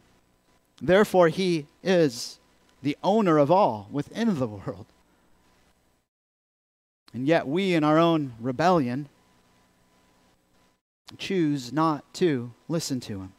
Therefore, 0.81 1.29
he 1.29 1.67
is 1.83 2.39
the 2.83 2.97
owner 3.03 3.37
of 3.37 3.51
all 3.51 3.89
within 3.91 4.39
the 4.39 4.47
world. 4.47 4.87
And 7.17 7.27
yet, 7.27 7.49
we, 7.49 7.73
in 7.73 7.83
our 7.83 7.97
own 7.97 8.35
rebellion, 8.39 9.09
choose 11.17 11.73
not 11.73 12.05
to 12.13 12.53
listen 12.69 13.01
to 13.01 13.23
him. 13.23 13.33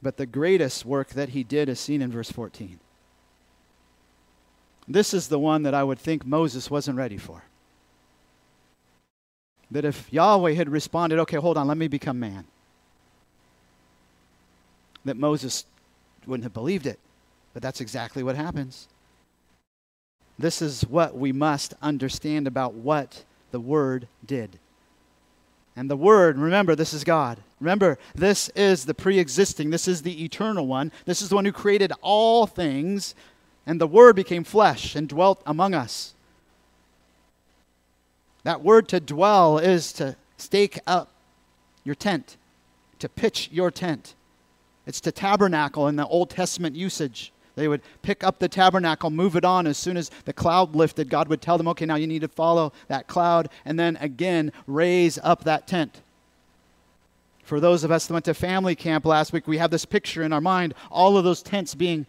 But 0.00 0.16
the 0.16 0.24
greatest 0.24 0.86
work 0.86 1.10
that 1.10 1.28
he 1.28 1.44
did 1.44 1.68
is 1.68 1.78
seen 1.78 2.00
in 2.00 2.10
verse 2.10 2.32
14. 2.32 2.80
This 4.88 5.12
is 5.12 5.28
the 5.28 5.38
one 5.38 5.64
that 5.64 5.74
I 5.74 5.84
would 5.84 5.98
think 5.98 6.24
Moses 6.24 6.70
wasn't 6.70 6.96
ready 6.96 7.18
for. 7.18 7.42
That 9.70 9.84
if 9.84 10.10
Yahweh 10.10 10.54
had 10.54 10.70
responded, 10.70 11.18
okay, 11.18 11.36
hold 11.36 11.58
on, 11.58 11.68
let 11.68 11.76
me 11.76 11.88
become 11.88 12.18
man, 12.18 12.46
that 15.04 15.18
Moses 15.18 15.66
wouldn't 16.26 16.44
have 16.44 16.54
believed 16.54 16.86
it. 16.86 16.98
But 17.58 17.62
that's 17.64 17.80
exactly 17.80 18.22
what 18.22 18.36
happens. 18.36 18.86
This 20.38 20.62
is 20.62 20.82
what 20.82 21.18
we 21.18 21.32
must 21.32 21.74
understand 21.82 22.46
about 22.46 22.74
what 22.74 23.24
the 23.50 23.58
Word 23.58 24.06
did. 24.24 24.60
And 25.74 25.90
the 25.90 25.96
Word, 25.96 26.38
remember, 26.38 26.76
this 26.76 26.94
is 26.94 27.02
God. 27.02 27.38
Remember, 27.58 27.98
this 28.14 28.48
is 28.50 28.84
the 28.84 28.94
pre 28.94 29.18
existing, 29.18 29.70
this 29.70 29.88
is 29.88 30.02
the 30.02 30.22
eternal 30.22 30.68
one. 30.68 30.92
This 31.04 31.20
is 31.20 31.30
the 31.30 31.34
one 31.34 31.44
who 31.46 31.50
created 31.50 31.92
all 32.00 32.46
things. 32.46 33.16
And 33.66 33.80
the 33.80 33.88
Word 33.88 34.14
became 34.14 34.44
flesh 34.44 34.94
and 34.94 35.08
dwelt 35.08 35.42
among 35.44 35.74
us. 35.74 36.14
That 38.44 38.62
word 38.62 38.86
to 38.90 39.00
dwell 39.00 39.58
is 39.58 39.92
to 39.94 40.14
stake 40.36 40.78
up 40.86 41.10
your 41.82 41.96
tent, 41.96 42.36
to 43.00 43.08
pitch 43.08 43.48
your 43.50 43.72
tent. 43.72 44.14
It's 44.86 45.00
to 45.00 45.10
tabernacle 45.10 45.88
in 45.88 45.96
the 45.96 46.06
Old 46.06 46.30
Testament 46.30 46.76
usage. 46.76 47.32
They 47.58 47.66
would 47.66 47.82
pick 48.02 48.22
up 48.22 48.38
the 48.38 48.48
tabernacle, 48.48 49.10
move 49.10 49.34
it 49.34 49.44
on. 49.44 49.66
As 49.66 49.76
soon 49.76 49.96
as 49.96 50.10
the 50.24 50.32
cloud 50.32 50.76
lifted, 50.76 51.10
God 51.10 51.26
would 51.26 51.42
tell 51.42 51.58
them, 51.58 51.66
okay, 51.68 51.86
now 51.86 51.96
you 51.96 52.06
need 52.06 52.20
to 52.20 52.28
follow 52.28 52.72
that 52.86 53.08
cloud, 53.08 53.48
and 53.64 53.76
then 53.76 53.96
again 53.96 54.52
raise 54.68 55.18
up 55.24 55.42
that 55.42 55.66
tent. 55.66 56.00
For 57.42 57.58
those 57.58 57.82
of 57.82 57.90
us 57.90 58.06
that 58.06 58.12
went 58.12 58.26
to 58.26 58.34
family 58.34 58.76
camp 58.76 59.04
last 59.04 59.32
week, 59.32 59.48
we 59.48 59.58
have 59.58 59.72
this 59.72 59.84
picture 59.84 60.22
in 60.22 60.32
our 60.32 60.40
mind 60.40 60.72
all 60.88 61.18
of 61.18 61.24
those 61.24 61.42
tents 61.42 61.74
being 61.74 62.06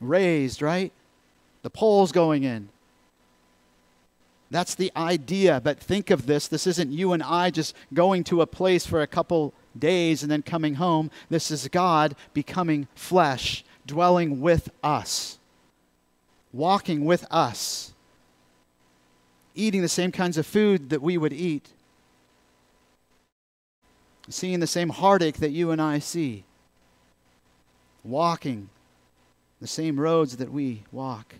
raised, 0.00 0.60
right? 0.60 0.92
The 1.62 1.70
poles 1.70 2.10
going 2.10 2.42
in. 2.42 2.68
That's 4.50 4.74
the 4.74 4.90
idea. 4.96 5.60
But 5.62 5.78
think 5.78 6.10
of 6.10 6.26
this 6.26 6.48
this 6.48 6.66
isn't 6.66 6.92
you 6.92 7.12
and 7.12 7.22
I 7.22 7.50
just 7.50 7.74
going 7.94 8.24
to 8.24 8.42
a 8.42 8.46
place 8.46 8.84
for 8.84 9.00
a 9.00 9.06
couple 9.06 9.54
days 9.78 10.22
and 10.22 10.30
then 10.30 10.42
coming 10.42 10.74
home. 10.74 11.10
This 11.28 11.50
is 11.50 11.68
God 11.68 12.16
becoming 12.34 12.88
flesh, 12.94 13.64
dwelling 13.86 14.40
with 14.40 14.70
us, 14.82 15.38
walking 16.52 17.04
with 17.04 17.24
us, 17.30 17.92
eating 19.54 19.82
the 19.82 19.88
same 19.88 20.10
kinds 20.10 20.36
of 20.36 20.46
food 20.46 20.90
that 20.90 21.02
we 21.02 21.16
would 21.16 21.32
eat, 21.32 21.68
seeing 24.28 24.58
the 24.58 24.66
same 24.66 24.88
heartache 24.88 25.36
that 25.36 25.50
you 25.50 25.70
and 25.70 25.80
I 25.80 26.00
see, 26.00 26.44
walking 28.02 28.68
the 29.60 29.68
same 29.68 30.00
roads 30.00 30.38
that 30.38 30.50
we 30.50 30.82
walk 30.90 31.34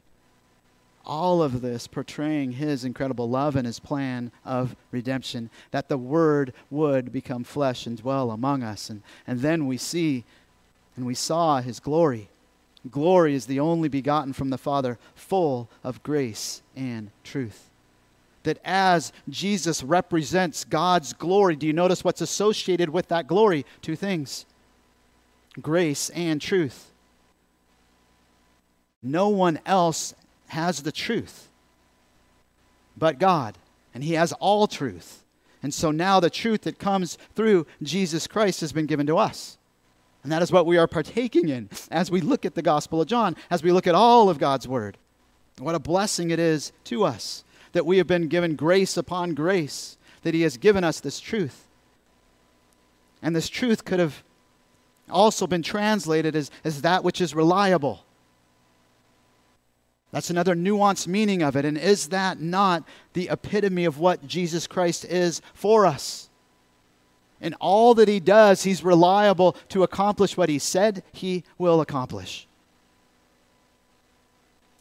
all 1.05 1.43
of 1.43 1.61
this 1.61 1.87
portraying 1.87 2.53
his 2.53 2.85
incredible 2.85 3.29
love 3.29 3.57
and 3.57 3.67
his 3.67 3.81
plan 3.81 4.31
of 4.45 4.77
redemption, 4.91 5.51
that 5.71 5.89
the 5.89 5.99
Word 5.99 6.53
would 6.71 7.13
become 7.13 7.45
flesh 7.45 7.87
and 7.87 7.99
dwell 7.99 8.31
among 8.31 8.63
us. 8.63 8.91
And, 8.91 9.03
and 9.27 9.41
then 9.41 9.67
we 9.67 9.77
see 9.77 10.25
and 10.97 11.07
we 11.07 11.15
saw 11.15 11.61
his 11.61 11.81
glory. 11.81 12.29
Glory 12.91 13.35
is 13.35 13.47
the 13.47 13.61
only 13.61 13.89
begotten 13.89 14.33
from 14.33 14.51
the 14.51 14.59
Father, 14.59 14.99
full 15.15 15.69
of 15.85 16.03
grace 16.03 16.63
and 16.75 17.11
truth. 17.25 17.71
That 18.43 18.59
as 18.65 19.13
Jesus 19.29 19.83
represents 19.83 20.65
God's 20.65 21.13
glory, 21.13 21.57
do 21.57 21.67
you 21.67 21.73
notice 21.73 22.05
what's 22.05 22.23
associated 22.23 22.89
with 22.89 23.09
that 23.09 23.27
glory? 23.27 23.67
Two 23.83 23.97
things 23.97 24.47
grace 25.61 26.11
and 26.11 26.41
truth. 26.41 26.91
No 29.03 29.29
one 29.29 29.59
else 29.67 30.15
has 30.51 30.83
the 30.83 30.93
truth, 30.93 31.49
but 32.97 33.19
God. 33.19 33.59
And 33.93 34.05
He 34.05 34.15
has 34.15 34.33
all 34.35 34.67
truth. 34.67 35.25
And 35.63 35.75
so 35.75 35.91
now 35.91 36.21
the 36.21 36.31
truth 36.31 36.63
that 36.63 36.79
comes 36.79 37.19
through 37.35 37.67
Jesus 37.83 38.27
Christ 38.27 38.61
has 38.61 38.73
been 38.73 38.87
given 38.87 39.07
to 39.07 39.19
us. 39.19 39.59
And 40.23 40.31
that 40.31 40.43
is 40.43 40.53
what 40.53 40.67
we 40.67 40.79
are 40.79 40.87
partaking 40.87 41.49
in 41.49 41.69
as 41.91 42.11
we 42.11 42.21
look 42.21 42.45
at 42.45 42.55
the 42.55 42.63
Gospel 42.63 43.01
of 43.01 43.09
John, 43.09 43.37
as 43.51 43.63
we 43.63 43.73
look 43.73 43.87
at 43.87 43.95
all 43.95 44.29
of 44.29 44.39
God's 44.39 44.69
Word. 44.69 44.97
What 45.59 45.75
a 45.75 45.81
blessing 45.81 46.31
it 46.31 46.39
is 46.39 46.73
to 46.85 47.05
us 47.05 47.45
that 47.73 47.87
we 47.87 47.99
have 47.99 48.07
been 48.07 48.29
given 48.29 48.57
grace 48.57 48.97
upon 48.97 49.35
grace, 49.35 49.97
that 50.23 50.35
He 50.35 50.43
has 50.43 50.57
given 50.57 50.85
us 50.85 51.01
this 51.01 51.21
truth. 51.21 51.67
And 53.23 53.35
this 53.35 53.49
truth 53.49 53.85
could 53.85 53.99
have 53.99 54.23
also 55.09 55.47
been 55.47 55.63
translated 55.63 56.37
as, 56.37 56.51
as 56.65 56.83
that 56.83 57.05
which 57.05 57.21
is 57.21 57.35
reliable. 57.35 58.05
That's 60.13 60.31
another 60.31 60.57
nuanced 60.57 61.07
meaning 61.07 61.43
of 61.43 61.57
it. 61.57 61.65
And 61.65 61.79
is 61.79 62.09
that 62.09 62.41
not 62.41 62.85
the 63.13 63.29
epitome 63.29 63.85
of 63.85 63.99
what 63.99 64.27
Jesus 64.27 64.67
Christ 64.67 65.05
is 65.05 65.41
for 65.55 65.87
us? 65.87 66.29
In 67.41 67.55
all 67.55 67.95
that 67.95 68.09
he 68.09 68.21
does, 68.21 68.65
he's 68.65 68.85
reliable 68.85 69.57
to 69.69 69.83
accomplish 69.83 70.37
what 70.37 70.49
he 70.49 70.59
said 70.59 71.03
he 71.13 71.45
will 71.59 71.81
accomplish. 71.81 72.47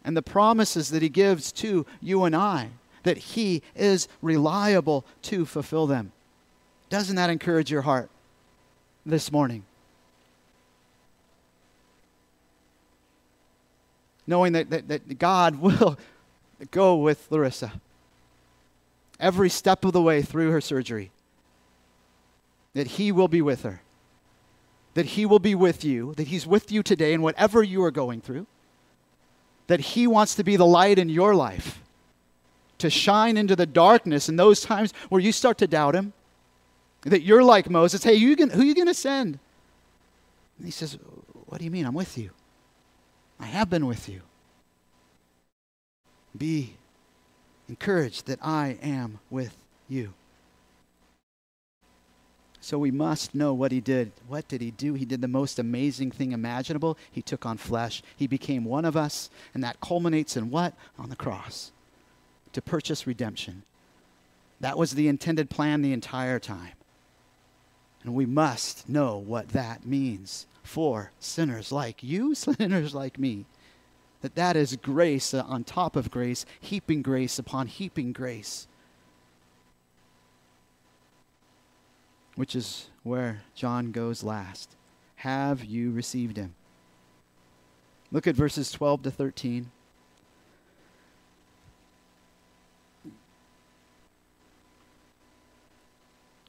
And 0.04 0.18
the 0.18 0.22
promises 0.22 0.90
that 0.90 1.02
he 1.02 1.10
gives 1.10 1.52
to 1.54 1.86
you 2.02 2.24
and 2.24 2.36
I, 2.36 2.72
that 3.04 3.18
he 3.18 3.62
is 3.76 4.08
reliable 4.22 5.06
to 5.24 5.46
fulfill 5.46 5.88
them. 5.88 6.12
Doesn't 6.90 7.16
that 7.18 7.30
encourage 7.30 7.72
your 7.72 7.84
heart 7.84 8.10
this 9.06 9.32
morning? 9.32 9.64
Knowing 14.30 14.54
that, 14.54 14.70
that, 14.70 14.88
that 14.88 15.20
God 15.20 15.56
will 15.60 15.98
go 16.72 16.96
with 16.96 17.28
Larissa 17.30 17.74
every 19.20 19.50
step 19.50 19.84
of 19.84 19.92
the 19.92 20.02
way 20.02 20.22
through 20.22 20.52
her 20.52 20.62
surgery, 20.62 21.12
that 22.74 22.88
He 22.88 23.12
will 23.12 23.28
be 23.28 23.42
with 23.42 23.64
her, 23.64 23.82
that 24.94 25.08
He 25.08 25.26
will 25.26 25.40
be 25.40 25.56
with 25.56 25.84
you, 25.84 26.14
that 26.16 26.28
He's 26.28 26.48
with 26.48 26.72
you 26.72 26.82
today 26.82 27.14
in 27.14 27.22
whatever 27.22 27.62
you 27.62 27.84
are 27.84 27.92
going 27.92 28.22
through, 28.22 28.48
that 29.68 29.80
He 29.82 30.08
wants 30.08 30.36
to 30.36 30.44
be 30.44 30.56
the 30.56 30.66
light 30.66 30.98
in 30.98 31.10
your 31.10 31.36
life, 31.36 31.82
to 32.78 32.90
shine 32.90 33.36
into 33.36 33.58
the 33.58 33.66
darkness 33.66 34.30
in 34.30 34.38
those 34.38 34.62
times 34.62 34.94
where 35.10 35.20
you 35.20 35.34
start 35.34 35.58
to 35.58 35.68
doubt 35.68 35.96
Him, 35.96 36.14
that 37.02 37.24
you're 37.24 37.44
like 37.44 37.70
Moses, 37.70 38.04
hey, 38.04 38.14
you 38.14 38.36
who 38.36 38.62
are 38.62 38.64
you 38.64 38.76
going 38.76 38.88
to 38.88 38.94
send? 38.94 39.40
And 40.58 40.66
He 40.66 40.72
says, 40.72 40.98
What 41.48 41.58
do 41.58 41.66
you 41.66 41.72
mean? 41.72 41.86
I'm 41.86 41.94
with 41.94 42.18
you. 42.18 42.32
I 43.40 43.46
have 43.46 43.70
been 43.70 43.86
with 43.86 44.10
you. 44.10 44.22
Be 46.38 46.74
encouraged 47.68 48.28
that 48.28 48.40
I 48.42 48.78
am 48.82 49.20
with 49.30 49.56
you. 49.88 50.14
So 52.62 52.78
we 52.78 52.92
must 52.92 53.34
know 53.34 53.54
what 53.54 53.72
he 53.72 53.80
did. 53.80 54.12
What 54.28 54.48
did 54.48 54.62
he 54.62 54.72
do? 54.72 54.94
He 54.94 55.06
did 55.06 55.22
the 55.22 55.28
most 55.28 55.60
amazing 55.60 56.12
thing 56.12 56.34
imaginable. 56.34 56.98
He 57.10 57.22
took 57.22 57.46
on 57.46 57.58
flesh. 57.58 58.04
He 58.16 58.28
became 58.28 58.66
one 58.66 58.86
of 58.86 58.98
us. 58.98 59.30
And 59.54 59.64
that 59.64 59.80
culminates 59.80 60.36
in 60.36 60.52
what? 60.52 60.74
On 60.98 61.10
the 61.10 61.16
cross. 61.16 61.72
To 62.54 62.62
purchase 62.62 63.08
redemption. 63.08 63.64
That 64.60 64.78
was 64.78 64.92
the 64.92 65.08
intended 65.08 65.50
plan 65.50 65.82
the 65.82 65.94
entire 65.94 66.38
time. 66.38 66.74
And 68.04 68.14
we 68.14 68.26
must 68.26 68.90
know 68.90 69.18
what 69.18 69.50
that 69.50 69.86
means 69.86 70.46
for 70.70 71.12
sinners 71.20 71.72
like 71.72 72.04
you, 72.04 72.34
sinners 72.36 72.94
like 72.96 73.20
me. 73.20 73.46
That 74.22 74.36
that 74.36 74.56
is 74.56 74.76
grace 74.76 75.34
uh, 75.34 75.44
on 75.48 75.64
top 75.64 75.96
of 75.96 76.12
grace, 76.12 76.46
heaping 76.60 77.02
grace 77.02 77.40
upon 77.40 77.68
heaping 77.68 78.14
grace. 78.14 78.68
which 82.40 82.56
is 82.56 82.90
where 83.04 83.42
John 83.54 83.92
goes 83.92 84.24
last. 84.24 84.78
Have 85.18 85.66
you 85.66 85.92
received 85.92 86.38
him? 86.38 86.56
Look 88.14 88.28
at 88.28 88.36
verses 88.38 88.72
12 88.72 89.04
to 89.04 89.12
13. 89.12 89.72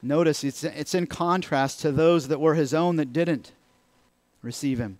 Notice 0.01 0.45
it's, 0.45 0.63
it's 0.63 0.95
in 0.95 1.09
contrast 1.09 1.81
to 1.81 1.91
those 1.91 2.29
that 2.29 2.39
were 2.39 2.55
his 2.55 2.73
own 2.73 2.95
that 2.95 3.13
didn't 3.13 3.51
receive 4.43 4.79
him, 4.79 4.99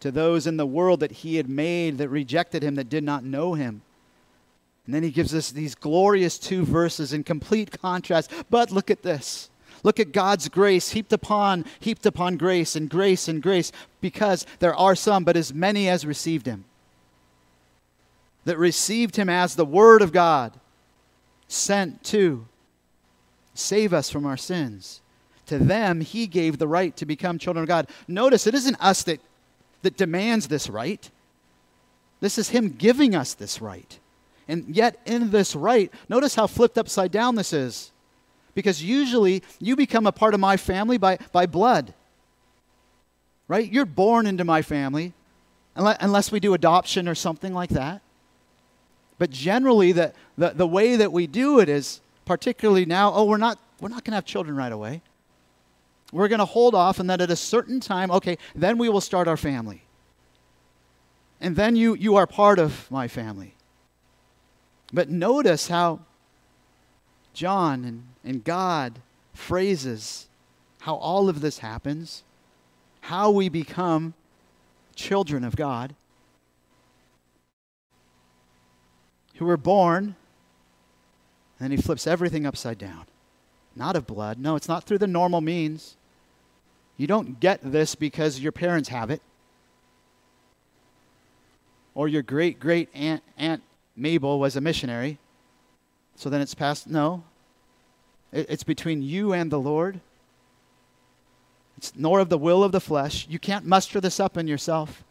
to 0.00 0.10
those 0.10 0.46
in 0.46 0.56
the 0.56 0.66
world 0.66 1.00
that 1.00 1.12
he 1.12 1.36
had 1.36 1.48
made 1.48 1.98
that 1.98 2.08
rejected 2.08 2.62
him, 2.62 2.74
that 2.74 2.88
did 2.88 3.04
not 3.04 3.24
know 3.24 3.54
him. 3.54 3.82
And 4.86 4.94
then 4.94 5.02
he 5.02 5.10
gives 5.10 5.34
us 5.34 5.50
these 5.50 5.74
glorious 5.74 6.38
two 6.38 6.64
verses 6.64 7.12
in 7.12 7.24
complete 7.24 7.80
contrast. 7.80 8.30
But 8.50 8.70
look 8.70 8.90
at 8.90 9.02
this. 9.02 9.48
Look 9.82 9.98
at 9.98 10.12
God's 10.12 10.48
grace 10.48 10.90
heaped 10.90 11.12
upon, 11.12 11.64
heaped 11.80 12.06
upon 12.06 12.36
grace 12.36 12.76
and 12.76 12.88
grace 12.88 13.28
and 13.28 13.42
grace, 13.42 13.72
because 14.00 14.46
there 14.58 14.74
are 14.74 14.94
some, 14.94 15.24
but 15.24 15.36
as 15.36 15.54
many 15.54 15.88
as 15.88 16.04
received 16.06 16.46
him. 16.46 16.64
That 18.44 18.58
received 18.58 19.16
him 19.16 19.30
as 19.30 19.56
the 19.56 19.64
Word 19.64 20.02
of 20.02 20.12
God, 20.12 20.52
sent 21.48 22.02
to 22.04 22.46
save 23.54 23.92
us 23.92 24.10
from 24.10 24.26
our 24.26 24.36
sins. 24.36 25.00
To 25.46 25.58
them, 25.58 26.00
he 26.00 26.26
gave 26.26 26.58
the 26.58 26.68
right 26.68 26.96
to 26.96 27.06
become 27.06 27.38
children 27.38 27.62
of 27.62 27.68
God. 27.68 27.88
Notice 28.08 28.46
it 28.46 28.54
isn't 28.54 28.76
us 28.80 29.02
that, 29.04 29.20
that 29.82 29.96
demands 29.96 30.48
this 30.48 30.70
right. 30.70 31.10
This 32.20 32.38
is 32.38 32.48
him 32.48 32.70
giving 32.70 33.14
us 33.14 33.34
this 33.34 33.60
right. 33.60 33.98
And 34.48 34.74
yet, 34.74 35.00
in 35.04 35.30
this 35.30 35.54
right, 35.54 35.92
notice 36.08 36.34
how 36.34 36.46
flipped 36.46 36.78
upside 36.78 37.10
down 37.10 37.34
this 37.34 37.52
is 37.52 37.92
because 38.54 38.82
usually 38.82 39.42
you 39.58 39.76
become 39.76 40.06
a 40.06 40.12
part 40.12 40.32
of 40.34 40.40
my 40.40 40.56
family 40.56 40.96
by, 40.96 41.18
by 41.32 41.46
blood. 41.46 41.92
Right? 43.48 43.70
You're 43.70 43.84
born 43.84 44.26
into 44.26 44.44
my 44.44 44.62
family, 44.62 45.12
unless 45.76 46.32
we 46.32 46.40
do 46.40 46.54
adoption 46.54 47.08
or 47.08 47.14
something 47.14 47.52
like 47.52 47.70
that. 47.70 48.00
But 49.18 49.30
generally, 49.30 49.92
the, 49.92 50.12
the, 50.38 50.50
the 50.50 50.66
way 50.66 50.96
that 50.96 51.12
we 51.12 51.26
do 51.26 51.60
it 51.60 51.68
is, 51.68 52.00
particularly 52.24 52.86
now, 52.86 53.12
oh, 53.12 53.24
we're 53.24 53.36
not, 53.36 53.58
we're 53.80 53.88
not 53.88 54.04
going 54.04 54.12
to 54.12 54.16
have 54.16 54.24
children 54.24 54.56
right 54.56 54.72
away. 54.72 55.02
We're 56.14 56.28
going 56.28 56.38
to 56.38 56.44
hold 56.44 56.76
off, 56.76 57.00
and 57.00 57.10
then 57.10 57.20
at 57.20 57.32
a 57.32 57.36
certain 57.36 57.80
time, 57.80 58.12
okay, 58.12 58.38
then 58.54 58.78
we 58.78 58.88
will 58.88 59.00
start 59.00 59.26
our 59.26 59.36
family. 59.36 59.82
And 61.40 61.56
then 61.56 61.74
you, 61.74 61.94
you 61.94 62.14
are 62.14 62.24
part 62.24 62.60
of 62.60 62.88
my 62.88 63.08
family. 63.08 63.56
But 64.92 65.10
notice 65.10 65.66
how 65.66 66.02
John 67.32 67.84
and, 67.84 68.04
and 68.22 68.44
God 68.44 69.00
phrases 69.32 70.28
how 70.82 70.94
all 70.94 71.28
of 71.28 71.40
this 71.40 71.58
happens, 71.58 72.22
how 73.00 73.32
we 73.32 73.48
become 73.48 74.14
children 74.94 75.42
of 75.42 75.56
God, 75.56 75.96
who 79.34 79.46
were 79.46 79.56
born, 79.56 80.14
and 81.58 81.72
he 81.72 81.76
flips 81.76 82.06
everything 82.06 82.46
upside 82.46 82.78
down. 82.78 83.06
Not 83.74 83.96
of 83.96 84.06
blood. 84.06 84.38
No, 84.38 84.54
it's 84.54 84.68
not 84.68 84.84
through 84.84 84.98
the 84.98 85.08
normal 85.08 85.40
means. 85.40 85.96
You 86.96 87.06
don't 87.06 87.40
get 87.40 87.60
this 87.62 87.94
because 87.94 88.40
your 88.40 88.52
parents 88.52 88.88
have 88.88 89.10
it. 89.10 89.20
Or 91.94 92.08
your 92.08 92.22
great 92.22 92.60
great 92.60 92.88
aunt, 92.94 93.22
aunt 93.36 93.62
Mabel 93.96 94.38
was 94.38 94.56
a 94.56 94.60
missionary. 94.60 95.18
So 96.16 96.30
then 96.30 96.40
it's 96.40 96.54
past. 96.54 96.88
No. 96.88 97.24
It's 98.32 98.64
between 98.64 99.02
you 99.02 99.32
and 99.32 99.50
the 99.50 99.60
Lord. 99.60 100.00
It's 101.76 101.92
nor 101.96 102.20
of 102.20 102.28
the 102.28 102.38
will 102.38 102.64
of 102.64 102.72
the 102.72 102.80
flesh. 102.80 103.26
You 103.28 103.38
can't 103.38 103.64
muster 103.64 104.00
this 104.00 104.18
up 104.18 104.36
in 104.36 104.46
yourself. 104.48 105.04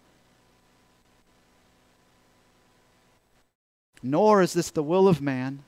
Nor 4.01 4.41
is 4.41 4.53
this 4.53 4.71
the 4.71 4.83
will 4.83 5.07
of 5.07 5.21
man. 5.21 5.63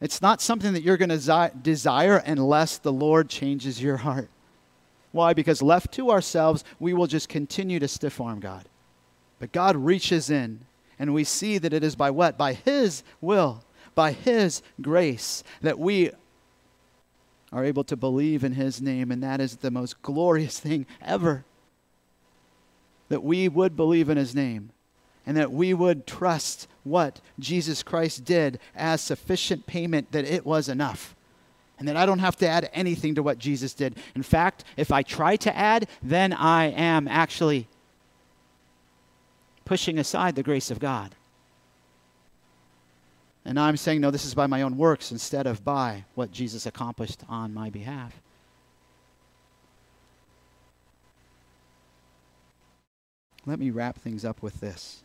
It's 0.00 0.22
not 0.22 0.40
something 0.40 0.72
that 0.72 0.82
you're 0.82 0.96
going 0.96 1.08
to 1.08 1.52
desire 1.62 2.16
unless 2.16 2.78
the 2.78 2.92
Lord 2.92 3.28
changes 3.28 3.82
your 3.82 3.98
heart. 3.98 4.28
Why? 5.12 5.32
Because 5.34 5.62
left 5.62 5.92
to 5.92 6.10
ourselves, 6.10 6.64
we 6.80 6.92
will 6.94 7.06
just 7.06 7.28
continue 7.28 7.78
to 7.78 7.88
stiff 7.88 8.20
arm 8.20 8.40
God. 8.40 8.64
But 9.38 9.52
God 9.52 9.76
reaches 9.76 10.30
in, 10.30 10.60
and 10.98 11.14
we 11.14 11.24
see 11.24 11.58
that 11.58 11.72
it 11.72 11.84
is 11.84 11.94
by 11.94 12.10
what? 12.10 12.36
By 12.36 12.54
His 12.54 13.02
will 13.20 13.64
by 13.94 14.12
His 14.12 14.62
grace 14.80 15.42
that 15.60 15.78
we 15.78 16.10
are 17.52 17.64
able 17.64 17.84
to 17.84 17.96
believe 17.96 18.44
in 18.44 18.52
His 18.52 18.80
name, 18.80 19.10
and 19.10 19.22
that 19.22 19.40
is 19.40 19.56
the 19.56 19.70
most 19.70 20.00
glorious 20.02 20.58
thing 20.58 20.86
ever. 21.00 21.44
That 23.08 23.22
we 23.22 23.48
would 23.48 23.76
believe 23.76 24.08
in 24.08 24.16
His 24.16 24.34
name 24.34 24.70
and 25.24 25.36
that 25.36 25.52
we 25.52 25.72
would 25.72 26.06
trust 26.06 26.66
what 26.82 27.20
Jesus 27.38 27.84
Christ 27.84 28.24
did 28.24 28.58
as 28.74 29.00
sufficient 29.00 29.66
payment, 29.66 30.10
that 30.10 30.24
it 30.24 30.44
was 30.44 30.68
enough. 30.68 31.14
And 31.82 31.88
that 31.88 31.96
I 31.96 32.06
don't 32.06 32.20
have 32.20 32.36
to 32.36 32.48
add 32.48 32.70
anything 32.72 33.16
to 33.16 33.24
what 33.24 33.38
Jesus 33.38 33.74
did. 33.74 33.96
In 34.14 34.22
fact, 34.22 34.62
if 34.76 34.92
I 34.92 35.02
try 35.02 35.34
to 35.34 35.56
add, 35.56 35.88
then 36.00 36.32
I 36.32 36.66
am 36.66 37.08
actually 37.08 37.66
pushing 39.64 39.98
aside 39.98 40.36
the 40.36 40.44
grace 40.44 40.70
of 40.70 40.78
God. 40.78 41.12
And 43.44 43.58
I'm 43.58 43.76
saying, 43.76 44.00
no, 44.00 44.12
this 44.12 44.24
is 44.24 44.32
by 44.32 44.46
my 44.46 44.62
own 44.62 44.76
works 44.76 45.10
instead 45.10 45.48
of 45.48 45.64
by 45.64 46.04
what 46.14 46.30
Jesus 46.30 46.66
accomplished 46.66 47.24
on 47.28 47.52
my 47.52 47.68
behalf. 47.68 48.14
Let 53.44 53.58
me 53.58 53.70
wrap 53.70 53.98
things 53.98 54.24
up 54.24 54.40
with 54.40 54.60
this. 54.60 55.00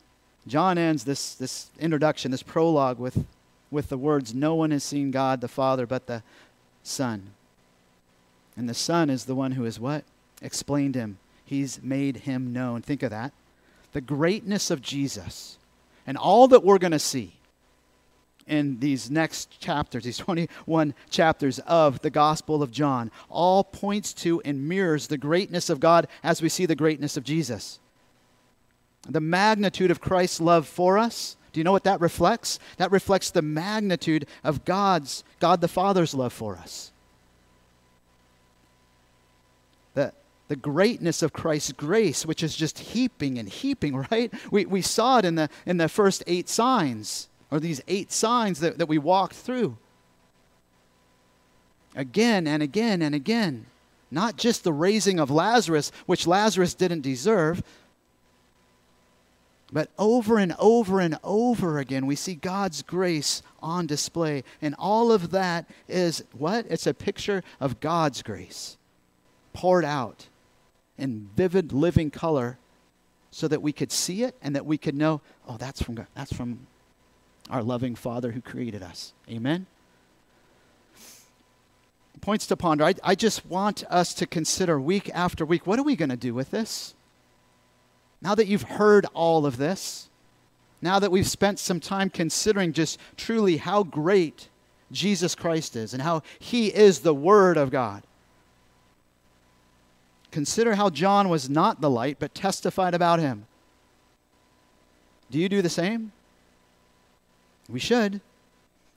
John 0.46 0.78
ends 0.78 1.06
this, 1.06 1.34
this 1.34 1.72
introduction, 1.80 2.30
this 2.30 2.44
prologue, 2.44 3.00
with, 3.00 3.26
with 3.72 3.90
the 3.90 3.98
words, 3.98 4.36
No 4.36 4.54
one 4.54 4.72
has 4.72 4.84
seen 4.84 5.10
God 5.10 5.42
the 5.42 5.48
Father 5.48 5.88
but 5.88 6.06
the 6.06 6.22
Son. 6.88 7.32
And 8.56 8.68
the 8.68 8.74
Son 8.74 9.10
is 9.10 9.26
the 9.26 9.36
one 9.36 9.52
who 9.54 9.64
has 9.64 9.80
what? 9.80 10.04
Explained 10.42 10.96
him. 10.96 11.20
He's 11.46 11.82
made 11.82 12.18
him 12.18 12.54
known. 12.54 12.82
Think 12.82 13.04
of 13.04 13.12
that. 13.12 13.34
The 13.94 14.02
greatness 14.02 14.72
of 14.72 14.82
Jesus 14.82 15.58
and 16.06 16.18
all 16.18 16.48
that 16.48 16.64
we're 16.64 16.78
going 16.78 16.92
to 16.92 17.00
see 17.00 17.34
in 18.48 18.80
these 18.80 19.12
next 19.12 19.60
chapters, 19.60 20.06
these 20.06 20.18
21 20.18 20.94
chapters 21.10 21.60
of 21.60 22.02
the 22.02 22.10
Gospel 22.10 22.64
of 22.64 22.72
John, 22.72 23.12
all 23.30 23.64
points 23.64 24.14
to 24.16 24.42
and 24.42 24.68
mirrors 24.68 25.08
the 25.08 25.18
greatness 25.18 25.70
of 25.70 25.80
God 25.80 26.08
as 26.24 26.42
we 26.42 26.50
see 26.50 26.66
the 26.66 26.76
greatness 26.76 27.18
of 27.18 27.24
Jesus. 27.24 27.80
The 29.08 29.22
magnitude 29.22 29.92
of 29.92 30.02
Christ's 30.02 30.42
love 30.42 30.68
for 30.68 30.98
us. 30.98 31.38
Do 31.58 31.60
you 31.60 31.64
know 31.64 31.72
what 31.72 31.86
that 31.86 32.02
reflects? 32.02 32.60
That 32.78 32.92
reflects 32.92 33.32
the 33.32 33.42
magnitude 33.42 34.28
of 34.44 34.64
God's, 34.64 35.24
God 35.40 35.60
the 35.60 35.68
Father's 35.68 36.14
love 36.14 36.32
for 36.32 36.56
us. 36.56 36.92
The, 39.96 40.14
the 40.50 40.56
greatness 40.56 41.24
of 41.24 41.34
Christ's 41.34 41.72
grace, 41.72 42.28
which 42.28 42.44
is 42.44 42.56
just 42.56 42.78
heaping 42.78 43.40
and 43.40 43.50
heaping, 43.50 43.96
right? 44.12 44.32
We, 44.52 44.68
we 44.68 44.84
saw 44.84 45.18
it 45.18 45.26
in 45.26 45.34
the, 45.34 45.50
in 45.66 45.78
the 45.78 45.90
first 45.90 46.24
eight 46.28 46.48
signs 46.48 47.28
or 47.50 47.60
these 47.60 47.82
eight 47.88 48.12
signs 48.12 48.60
that, 48.60 48.78
that 48.78 48.88
we 48.88 49.00
walked 49.00 49.34
through. 49.34 49.78
Again 51.96 52.46
and 52.46 52.62
again 52.62 53.02
and 53.02 53.16
again. 53.16 53.66
Not 54.12 54.38
just 54.38 54.64
the 54.64 54.72
raising 54.72 55.20
of 55.20 55.32
Lazarus, 55.32 55.92
which 56.06 56.28
Lazarus 56.28 56.76
didn't 56.76 57.02
deserve, 57.02 57.64
but 59.72 59.90
over 59.98 60.38
and 60.38 60.56
over 60.60 61.00
and 61.00 61.18
over 61.24 61.78
again, 61.78 62.06
we 62.06 62.16
see 62.16 62.36
God's 62.36 62.82
grace 62.82 63.42
on 63.62 63.86
display. 63.86 64.44
And 64.62 64.76
all 64.80 65.12
of 65.12 65.32
that 65.32 65.70
is 65.88 66.24
what? 66.32 66.66
It's 66.70 66.88
a 66.88 66.94
picture 66.94 67.44
of 67.60 67.80
God's 67.80 68.22
grace 68.22 68.78
poured 69.54 69.84
out 69.84 70.28
in 70.98 71.30
vivid 71.36 71.74
living 71.74 72.12
color 72.12 72.58
so 73.32 73.48
that 73.48 73.62
we 73.62 73.74
could 73.74 73.92
see 73.92 74.24
it 74.24 74.36
and 74.42 74.56
that 74.56 74.66
we 74.66 74.78
could 74.78 74.96
know, 74.96 75.22
oh, 75.48 75.58
that's 75.58 75.82
from 75.82 75.96
God. 75.96 76.08
That's 76.16 76.34
from 76.34 76.60
our 77.50 77.62
loving 77.62 77.96
Father 77.96 78.32
who 78.32 78.42
created 78.42 78.82
us. 78.82 79.14
Amen? 79.30 79.66
points 82.28 82.48
to 82.48 82.58
ponder. 82.58 82.84
I, 82.84 82.94
I 83.04 83.16
just 83.16 83.46
want 83.46 83.86
us 83.90 84.14
to 84.16 84.26
consider 84.26 84.82
week 84.82 85.10
after 85.14 85.46
week 85.46 85.66
what 85.66 85.80
are 85.80 85.84
we 85.84 85.96
going 85.96 86.10
to 86.10 86.18
do 86.18 86.34
with 86.34 86.52
this? 86.52 86.94
Now 88.22 88.36
that 88.36 88.48
you've 88.48 88.64
heard 88.64 89.06
all 89.14 89.46
of 89.46 89.58
this, 89.58 90.10
now 90.82 91.00
that 91.00 91.12
we've 91.12 91.28
spent 91.28 91.60
some 91.60 91.80
time 91.80 92.10
considering 92.10 92.74
just 92.74 93.00
truly 93.16 93.58
how 93.58 93.84
great 93.84 94.50
Jesus 94.92 95.36
Christ 95.36 95.76
is 95.76 95.94
and 95.94 96.02
how 96.02 96.24
he 96.40 96.68
is 96.68 97.00
the 97.00 97.14
Word 97.14 97.58
of 97.58 97.72
God, 97.72 98.04
consider 100.32 100.76
how 100.76 100.90
John 100.90 101.30
was 101.30 101.50
not 101.50 101.82
the 101.82 101.90
light 101.90 102.18
but 102.20 102.36
testified 102.36 102.94
about 102.94 103.20
him. 103.20 103.46
Do 105.30 105.40
you 105.40 105.50
do 105.50 105.62
the 105.62 105.70
same? 105.70 106.12
We 107.70 107.80
should. 107.80 108.22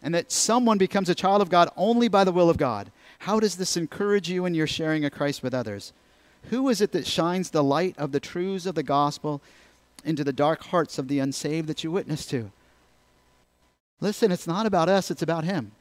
And 0.03 0.15
that 0.15 0.33
someone 0.33 0.79
becomes 0.79 1.09
a 1.09 1.15
child 1.15 1.43
of 1.43 1.51
God 1.51 1.71
only 1.77 2.09
by 2.09 2.25
the 2.25 2.33
will 2.33 2.49
of 2.49 2.57
God. 2.57 2.91
How 3.21 3.41
does 3.41 3.57
this 3.57 3.77
encourage 3.77 4.31
you 4.31 4.47
in 4.47 4.55
your 4.55 4.67
sharing 4.67 5.05
of 5.05 5.13
Christ 5.13 5.43
with 5.43 5.53
others? 5.53 5.93
Who 6.45 6.69
is 6.69 6.81
it 6.81 6.93
that 6.93 7.07
shines 7.07 7.51
the 7.51 7.63
light 7.63 7.95
of 7.99 8.13
the 8.13 8.21
truths 8.21 8.67
of 8.67 8.75
the 8.75 8.83
gospel 8.83 9.41
into 10.05 10.25
the 10.25 10.33
dark 10.33 10.65
hearts 10.65 10.99
of 10.99 11.09
the 11.09 11.19
unsaved 11.19 11.69
that 11.69 11.85
you 11.85 11.91
witness 11.91 12.27
to? 12.27 12.51
Listen, 14.01 14.33
it's 14.33 14.47
not 14.47 14.67
about 14.67 14.89
us, 14.89 15.11
it's 15.11 15.23
about 15.23 15.45
Him. 15.45 15.73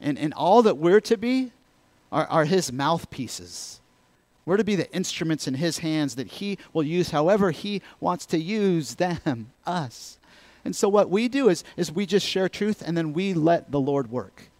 And, 0.00 0.18
and 0.18 0.32
all 0.34 0.62
that 0.62 0.78
we're 0.78 1.00
to 1.02 1.16
be 1.16 1.52
are, 2.12 2.26
are 2.26 2.44
His 2.44 2.72
mouthpieces. 2.72 3.80
We're 4.46 4.58
to 4.58 4.64
be 4.64 4.76
the 4.76 4.92
instruments 4.94 5.48
in 5.48 5.54
His 5.54 5.78
hands 5.78 6.14
that 6.14 6.28
He 6.28 6.58
will 6.72 6.84
use 6.84 7.10
however 7.10 7.50
He 7.50 7.82
wants 8.00 8.26
to 8.26 8.38
use 8.38 8.96
them, 8.96 9.50
us. 9.66 10.18
And 10.64 10.74
so 10.74 10.88
what 10.88 11.10
we 11.10 11.28
do 11.28 11.48
is, 11.48 11.64
is 11.76 11.92
we 11.92 12.06
just 12.06 12.26
share 12.26 12.48
truth 12.48 12.82
and 12.84 12.96
then 12.96 13.12
we 13.12 13.34
let 13.34 13.70
the 13.70 13.80
Lord 13.80 14.10
work. 14.10 14.50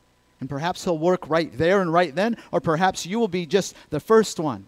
And 0.45 0.51
perhaps 0.51 0.85
He'll 0.85 0.99
work 0.99 1.31
right 1.31 1.51
there 1.57 1.81
and 1.81 1.91
right 1.91 2.15
then, 2.15 2.37
or 2.53 2.61
perhaps 2.61 3.07
you 3.07 3.19
will 3.19 3.29
be 3.29 3.47
just 3.47 3.75
the 3.89 3.99
first 3.99 4.39
one 4.39 4.67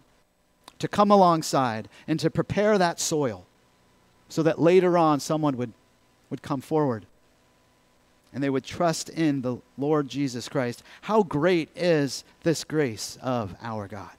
to 0.79 0.89
come 0.89 1.11
alongside 1.11 1.91
and 2.09 2.19
to 2.19 2.31
prepare 2.31 2.79
that 2.79 2.99
soil 2.99 3.45
so 4.31 4.43
that 4.43 4.59
later 4.59 4.97
on 4.97 5.21
someone 5.21 5.59
would, 5.59 5.75
would 6.31 6.41
come 6.41 6.63
forward 6.63 7.05
and 8.33 8.43
they 8.43 8.49
would 8.49 8.65
trust 8.65 9.11
in 9.11 9.43
the 9.43 9.59
Lord 9.77 10.09
Jesus 10.09 10.49
Christ. 10.49 10.83
How 11.03 11.23
great 11.23 11.69
is 11.77 12.25
this 12.43 12.65
grace 12.65 13.19
of 13.21 13.55
our 13.61 13.87
God? 13.87 14.17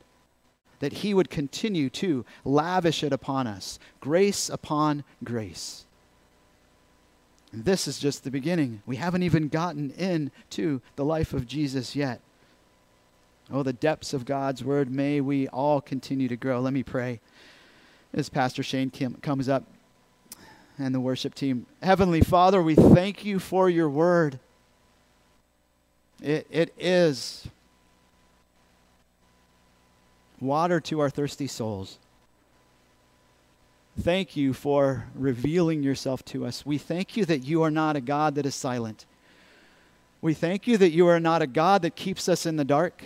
That 0.77 0.93
He 0.93 1.15
would 1.15 1.31
continue 1.31 1.89
to 1.89 2.23
lavish 2.45 3.03
it 3.03 3.11
upon 3.13 3.47
us, 3.47 3.79
grace 3.99 4.47
upon 4.47 5.03
grace. 5.23 5.86
And 7.51 7.65
this 7.65 7.87
is 7.87 7.99
just 7.99 8.23
the 8.23 8.31
beginning. 8.31 8.81
We 8.85 8.97
haven't 8.97 9.23
even 9.23 9.47
gotten 9.47 9.91
into 9.91 10.81
the 10.95 11.05
life 11.05 11.33
of 11.33 11.47
Jesus 11.47 11.95
yet. 11.95 12.21
Oh, 13.51 13.63
the 13.63 13.73
depths 13.73 14.13
of 14.13 14.25
God's 14.25 14.63
word. 14.63 14.91
May 14.91 15.21
we 15.21 15.47
all 15.47 15.79
continue 15.79 16.27
to 16.27 16.35
grow. 16.35 16.59
Let 16.59 16.73
me 16.73 16.83
pray 16.83 17.21
as 18.13 18.29
Pastor 18.29 18.63
Shane 18.63 18.89
Kim 18.89 19.15
comes 19.15 19.47
up 19.47 19.63
and 20.77 20.93
the 20.93 20.99
worship 20.99 21.33
team. 21.33 21.65
Heavenly 21.81 22.21
Father, 22.21 22.61
we 22.61 22.75
thank 22.75 23.23
you 23.23 23.39
for 23.39 23.69
your 23.69 23.89
word. 23.89 24.39
It, 26.21 26.47
it 26.49 26.73
is 26.77 27.47
water 30.41 30.79
to 30.81 30.99
our 30.99 31.09
thirsty 31.09 31.47
souls. 31.47 31.99
Thank 33.99 34.35
you 34.35 34.53
for 34.53 35.07
revealing 35.15 35.81
yourself 35.81 36.23
to 36.25 36.45
us. 36.45 36.63
We 36.63 36.77
thank 36.77 37.17
you 37.17 37.25
that 37.25 37.43
you 37.43 37.63
are 37.63 37.71
not 37.71 37.95
a 37.95 38.01
God 38.01 38.35
that 38.35 38.45
is 38.45 38.53
silent. 38.53 39.07
We 40.21 40.35
thank 40.35 40.67
you 40.67 40.77
that 40.77 40.91
you 40.91 41.07
are 41.07 41.19
not 41.19 41.41
a 41.41 41.47
God 41.47 41.81
that 41.81 41.95
keeps 41.95 42.29
us 42.29 42.45
in 42.45 42.57
the 42.57 42.63
dark, 42.63 43.05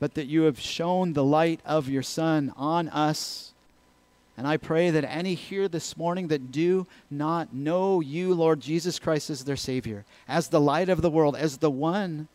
but 0.00 0.14
that 0.14 0.28
you 0.28 0.42
have 0.42 0.58
shown 0.58 1.12
the 1.12 1.24
light 1.24 1.60
of 1.66 1.88
your 1.88 2.02
Son 2.02 2.50
on 2.56 2.88
us. 2.88 3.52
And 4.38 4.46
I 4.46 4.56
pray 4.56 4.88
that 4.90 5.04
any 5.04 5.34
here 5.34 5.68
this 5.68 5.98
morning 5.98 6.28
that 6.28 6.50
do 6.50 6.86
not 7.10 7.52
know 7.52 8.00
you, 8.00 8.32
Lord 8.32 8.60
Jesus 8.60 8.98
Christ, 8.98 9.28
as 9.28 9.44
their 9.44 9.54
Savior, 9.54 10.06
as 10.26 10.48
the 10.48 10.60
light 10.60 10.88
of 10.88 11.02
the 11.02 11.10
world, 11.10 11.36
as 11.36 11.58
the 11.58 11.70
one 11.70 12.28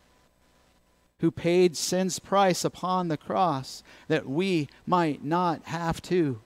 who 1.19 1.31
paid 1.31 1.75
sin's 1.75 2.19
price 2.19 2.63
upon 2.63 3.07
the 3.07 3.17
cross, 3.17 3.81
that 4.07 4.29
we 4.29 4.69
might 4.85 5.25
not 5.25 5.63
have 5.63 5.99
to 6.03 6.39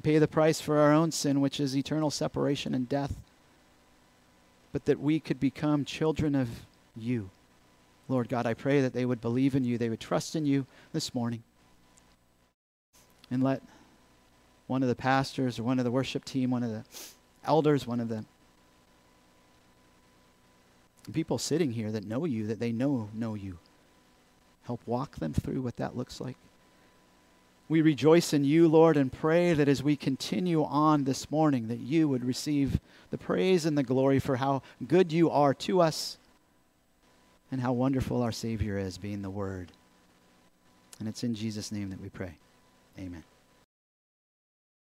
pay 0.00 0.18
the 0.18 0.28
price 0.28 0.60
for 0.60 0.78
our 0.78 0.92
own 0.92 1.12
sin, 1.12 1.40
which 1.40 1.60
is 1.60 1.76
eternal 1.76 2.10
separation 2.10 2.74
and 2.74 2.88
death, 2.88 3.14
but 4.72 4.86
that 4.86 5.00
we 5.00 5.20
could 5.20 5.38
become 5.38 5.84
children 5.84 6.34
of 6.34 6.48
you. 6.96 7.30
Lord 8.08 8.28
God, 8.28 8.46
I 8.46 8.54
pray 8.54 8.80
that 8.80 8.92
they 8.92 9.04
would 9.04 9.20
believe 9.20 9.54
in 9.54 9.64
you, 9.64 9.78
they 9.78 9.88
would 9.88 10.00
trust 10.00 10.34
in 10.34 10.46
you 10.46 10.66
this 10.92 11.14
morning. 11.14 11.42
And 13.30 13.42
let 13.42 13.62
one 14.66 14.82
of 14.82 14.88
the 14.88 14.94
pastors 14.94 15.58
or 15.58 15.62
one 15.62 15.78
of 15.78 15.84
the 15.84 15.90
worship 15.90 16.24
team, 16.24 16.50
one 16.50 16.62
of 16.62 16.70
the 16.70 16.84
elders, 17.44 17.86
one 17.86 18.00
of 18.00 18.08
the 18.08 18.24
people 21.12 21.38
sitting 21.38 21.72
here 21.72 21.90
that 21.92 22.06
know 22.06 22.24
you, 22.24 22.46
that 22.46 22.60
they 22.60 22.72
know 22.72 23.08
know 23.12 23.34
you, 23.34 23.58
help 24.64 24.80
walk 24.86 25.16
them 25.16 25.32
through 25.32 25.60
what 25.60 25.76
that 25.76 25.96
looks 25.96 26.20
like. 26.20 26.36
We 27.72 27.80
rejoice 27.80 28.34
in 28.34 28.44
you, 28.44 28.68
Lord, 28.68 28.98
and 28.98 29.10
pray 29.10 29.54
that 29.54 29.66
as 29.66 29.82
we 29.82 29.96
continue 29.96 30.62
on 30.62 31.04
this 31.04 31.30
morning, 31.30 31.68
that 31.68 31.80
you 31.80 32.06
would 32.06 32.22
receive 32.22 32.78
the 33.10 33.16
praise 33.16 33.64
and 33.64 33.78
the 33.78 33.82
glory 33.82 34.18
for 34.18 34.36
how 34.36 34.60
good 34.86 35.10
you 35.10 35.30
are 35.30 35.54
to 35.54 35.80
us 35.80 36.18
and 37.50 37.62
how 37.62 37.72
wonderful 37.72 38.20
our 38.20 38.30
Savior 38.30 38.76
is, 38.76 38.98
being 38.98 39.22
the 39.22 39.30
Word. 39.30 39.72
And 41.00 41.08
it's 41.08 41.24
in 41.24 41.34
Jesus' 41.34 41.72
name 41.72 41.88
that 41.88 42.00
we 42.02 42.10
pray. 42.10 42.34
Amen. 42.98 43.24